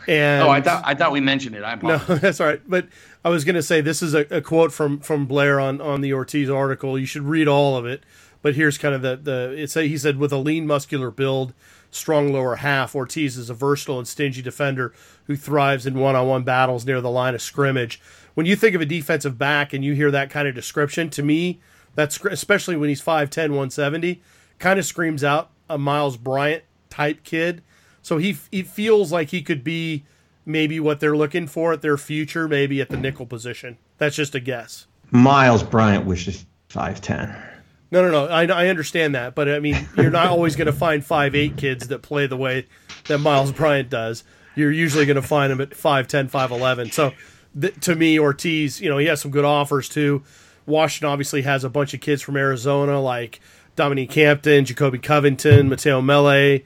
and 0.07 0.43
Oh, 0.43 0.49
I 0.49 0.59
thought 0.59 0.81
I 0.87 0.95
thought 0.95 1.11
we 1.11 1.21
mentioned 1.21 1.55
it. 1.55 1.63
I 1.63 1.75
no, 1.75 1.97
that's 2.07 2.41
all 2.41 2.47
right. 2.47 2.61
But 2.67 2.87
I 3.23 3.29
was 3.29 3.45
going 3.45 3.55
to 3.55 3.63
say 3.63 3.81
this 3.81 4.01
is 4.01 4.15
a, 4.15 4.21
a 4.31 4.41
quote 4.41 4.71
from 4.73 4.99
from 5.01 5.27
Blair 5.27 5.59
on 5.59 5.81
on 5.81 6.01
the 6.01 6.13
Ortiz 6.13 6.49
article. 6.49 6.97
You 6.97 7.05
should 7.05 7.23
read 7.23 7.47
all 7.47 7.77
of 7.77 7.85
it. 7.85 8.03
But 8.45 8.53
here's 8.53 8.77
kind 8.77 8.93
of 8.93 9.01
the 9.01 9.15
the 9.15 9.55
it's 9.57 9.75
a, 9.75 9.87
he 9.87 9.97
said 9.97 10.17
with 10.17 10.31
a 10.31 10.37
lean, 10.37 10.67
muscular 10.67 11.09
build, 11.09 11.55
strong 11.89 12.31
lower 12.31 12.57
half. 12.57 12.93
Ortiz 12.93 13.37
is 13.37 13.49
a 13.49 13.55
versatile 13.55 13.97
and 13.97 14.07
stingy 14.07 14.43
defender 14.43 14.93
who 15.23 15.35
thrives 15.35 15.87
in 15.87 15.97
one 15.97 16.15
on 16.15 16.27
one 16.27 16.43
battles 16.43 16.85
near 16.85 17.01
the 17.01 17.09
line 17.09 17.33
of 17.33 17.41
scrimmage. 17.41 17.99
When 18.35 18.45
you 18.45 18.55
think 18.55 18.75
of 18.75 18.81
a 18.81 18.85
defensive 18.85 19.39
back 19.39 19.73
and 19.73 19.83
you 19.83 19.93
hear 19.95 20.11
that 20.11 20.29
kind 20.29 20.47
of 20.47 20.53
description, 20.53 21.09
to 21.09 21.23
me, 21.23 21.59
that's 21.95 22.23
especially 22.23 22.77
when 22.77 22.87
he's 22.87 23.01
5'10, 23.01 23.35
170, 23.35 24.21
kind 24.59 24.77
of 24.77 24.85
screams 24.85 25.23
out 25.23 25.49
a 25.67 25.79
Miles 25.79 26.15
Bryant 26.15 26.65
type 26.91 27.23
kid. 27.23 27.63
So 28.03 28.19
he, 28.19 28.37
he 28.51 28.61
feels 28.61 29.11
like 29.11 29.31
he 29.31 29.41
could 29.41 29.63
be 29.63 30.05
maybe 30.45 30.79
what 30.79 30.99
they're 30.99 31.17
looking 31.17 31.47
for 31.47 31.73
at 31.73 31.81
their 31.81 31.97
future, 31.97 32.47
maybe 32.47 32.79
at 32.79 32.89
the 32.89 32.97
nickel 32.97 33.25
position. 33.25 33.79
That's 33.97 34.15
just 34.15 34.35
a 34.35 34.39
guess. 34.39 34.85
Miles 35.09 35.63
Bryant 35.63 36.05
wishes 36.05 36.45
5'10. 36.69 37.54
No, 37.95 38.01
no, 38.01 38.11
no. 38.11 38.25
I, 38.25 38.45
I 38.45 38.67
understand 38.67 39.15
that, 39.15 39.35
but 39.35 39.47
I 39.47 39.59
mean, 39.61 39.87
you're 39.95 40.11
not 40.11 40.27
always 40.27 40.57
going 40.57 40.65
to 40.65 40.73
find 40.73 41.03
five 41.03 41.33
eight 41.33 41.55
kids 41.55 41.87
that 41.87 42.01
play 42.01 42.27
the 42.27 42.35
way 42.35 42.67
that 43.07 43.19
Miles 43.19 43.53
Bryant 43.53 43.89
does. 43.89 44.25
You're 44.53 44.73
usually 44.73 45.05
going 45.05 45.15
to 45.15 45.21
find 45.21 45.49
them 45.49 45.61
at 45.61 45.69
5'10", 45.69 46.29
5'11". 46.29 46.91
So, 46.91 47.13
th- 47.57 47.79
to 47.79 47.95
me, 47.95 48.19
Ortiz, 48.19 48.81
you 48.81 48.89
know, 48.89 48.97
he 48.97 49.05
has 49.05 49.21
some 49.21 49.31
good 49.31 49.45
offers 49.45 49.87
too. 49.87 50.23
Washington 50.65 51.07
obviously 51.07 51.43
has 51.43 51.63
a 51.63 51.69
bunch 51.69 51.93
of 51.93 52.01
kids 52.01 52.21
from 52.21 52.35
Arizona 52.35 52.99
like 52.99 53.39
Dominique 53.77 54.11
Hampton, 54.11 54.65
Jacobe 54.65 55.01
Covington, 55.01 55.69
Mateo 55.69 56.01
Mele, 56.01 56.59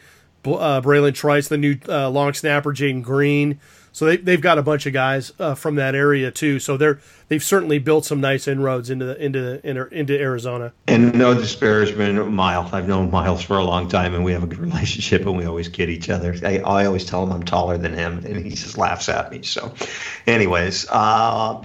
uh, 0.45 0.81
Bralen 0.81 1.13
Trice, 1.13 1.47
the 1.47 1.59
new 1.59 1.77
uh, 1.87 2.09
long 2.09 2.33
snapper, 2.33 2.73
Jaden 2.73 3.03
Green. 3.03 3.59
So 3.91 4.05
they 4.05 4.17
they've 4.17 4.41
got 4.41 4.57
a 4.57 4.63
bunch 4.63 4.85
of 4.85 4.93
guys 4.93 5.33
uh, 5.39 5.55
from 5.55 5.75
that 5.75 5.95
area 5.95 6.31
too. 6.31 6.59
So 6.59 6.77
they're 6.77 6.99
they've 7.27 7.43
certainly 7.43 7.79
built 7.79 8.05
some 8.05 8.21
nice 8.21 8.47
inroads 8.47 8.89
into 8.89 9.05
the 9.05 9.23
into 9.23 9.41
the, 9.41 9.87
into 9.91 10.19
Arizona. 10.19 10.73
And 10.87 11.13
no 11.13 11.33
disparagement, 11.33 12.31
Miles. 12.31 12.73
I've 12.73 12.87
known 12.87 13.11
Miles 13.11 13.41
for 13.41 13.57
a 13.57 13.63
long 13.63 13.87
time, 13.87 14.13
and 14.13 14.23
we 14.23 14.31
have 14.31 14.43
a 14.43 14.47
good 14.47 14.59
relationship, 14.69 15.25
and 15.25 15.37
we 15.37 15.45
always 15.45 15.69
kid 15.69 15.89
each 15.89 16.09
other. 16.09 16.35
I, 16.43 16.59
I 16.59 16.85
always 16.85 17.05
tell 17.05 17.23
him 17.23 17.31
I'm 17.31 17.43
taller 17.43 17.77
than 17.77 17.93
him, 17.93 18.23
and 18.25 18.37
he 18.37 18.51
just 18.51 18.77
laughs 18.77 19.09
at 19.09 19.31
me. 19.31 19.43
So, 19.43 19.73
anyways, 20.27 20.87
uh, 20.89 21.61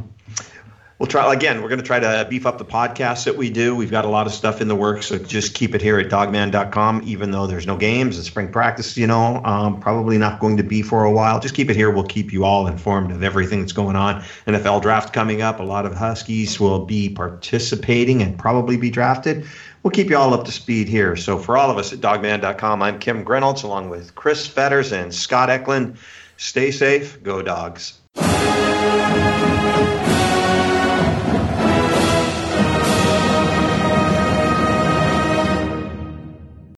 we'll 0.99 1.07
try 1.07 1.33
again. 1.33 1.63
We're 1.63 1.69
going 1.69 1.81
to 1.81 1.87
try 1.87 2.01
to 2.01 2.27
beef 2.29 2.47
up 2.47 2.59
the 2.59 2.65
podcast 2.65 3.25
that 3.25 3.37
we 3.37 3.51
do. 3.51 3.75
We've 3.75 3.91
got 3.91 4.05
a 4.05 4.09
lot 4.09 4.27
of 4.27 4.33
stuff 4.33 4.61
in 4.61 4.69
the 4.69 4.77
works, 4.77 5.07
so 5.07 5.19
just 5.19 5.55
keep 5.55 5.75
it 5.75 5.83
here 5.83 5.99
at 5.99 6.09
dawgman.com. 6.09 7.03
Even 7.05 7.31
though 7.31 7.47
there's 7.47 7.67
no 7.67 7.77
games 7.77 8.17
and 8.17 8.25
spring 8.25 8.51
practice, 8.51 8.97
you 8.97 9.07
know, 9.07 9.43
um, 9.45 9.81
probably 9.81 10.19
not 10.19 10.41
going 10.41 10.57
to 10.57 10.63
be 10.63 10.83
for 10.83 11.05
a 11.05 11.11
while. 11.11 11.41
Just 11.41 11.55
keep 11.55 11.71
it 11.71 11.77
here. 11.77 11.91
We'll 11.91 12.05
keep 12.05 12.33
you 12.33 12.45
all 12.45 12.67
informed 12.67 13.11
of 13.11 13.23
everything 13.23 13.61
that's 13.61 13.73
going 13.73 13.97
on. 13.97 14.23
NFL 14.47 14.83
draft 14.83 15.13
coming 15.13 15.43
up. 15.43 15.61
A 15.61 15.65
lot 15.65 15.87
of 15.87 15.95
Huskies 15.95 16.61
will 16.61 16.85
be 16.85 17.09
participating 17.09 18.23
and 18.23 18.39
probably 18.39 18.77
be 18.77 18.91
drafted. 18.91 19.47
We'll 19.83 19.91
keep 19.91 20.09
you 20.09 20.17
all 20.17 20.33
up 20.33 20.45
to 20.47 20.53
speed 20.53 20.89
here. 20.89 21.15
So 21.15 21.39
for 21.39 21.59
all 21.59 21.71
of 21.71 21.77
us 21.77 21.93
at 21.93 21.99
dawgman.com, 22.01 22.83
I'm 22.83 22.99
Kim 22.99 23.23
Grinolds 23.23 23.65
along 23.65 23.91
with 23.91 24.15
Chris 24.15 24.47
Fetters 24.47 24.93
and 24.93 25.15
Scott 25.15 25.51
Eklund. 25.51 25.99
Stay 26.39 26.71
safe. 26.71 27.23
Go 27.23 27.43
dogs. 27.43 28.01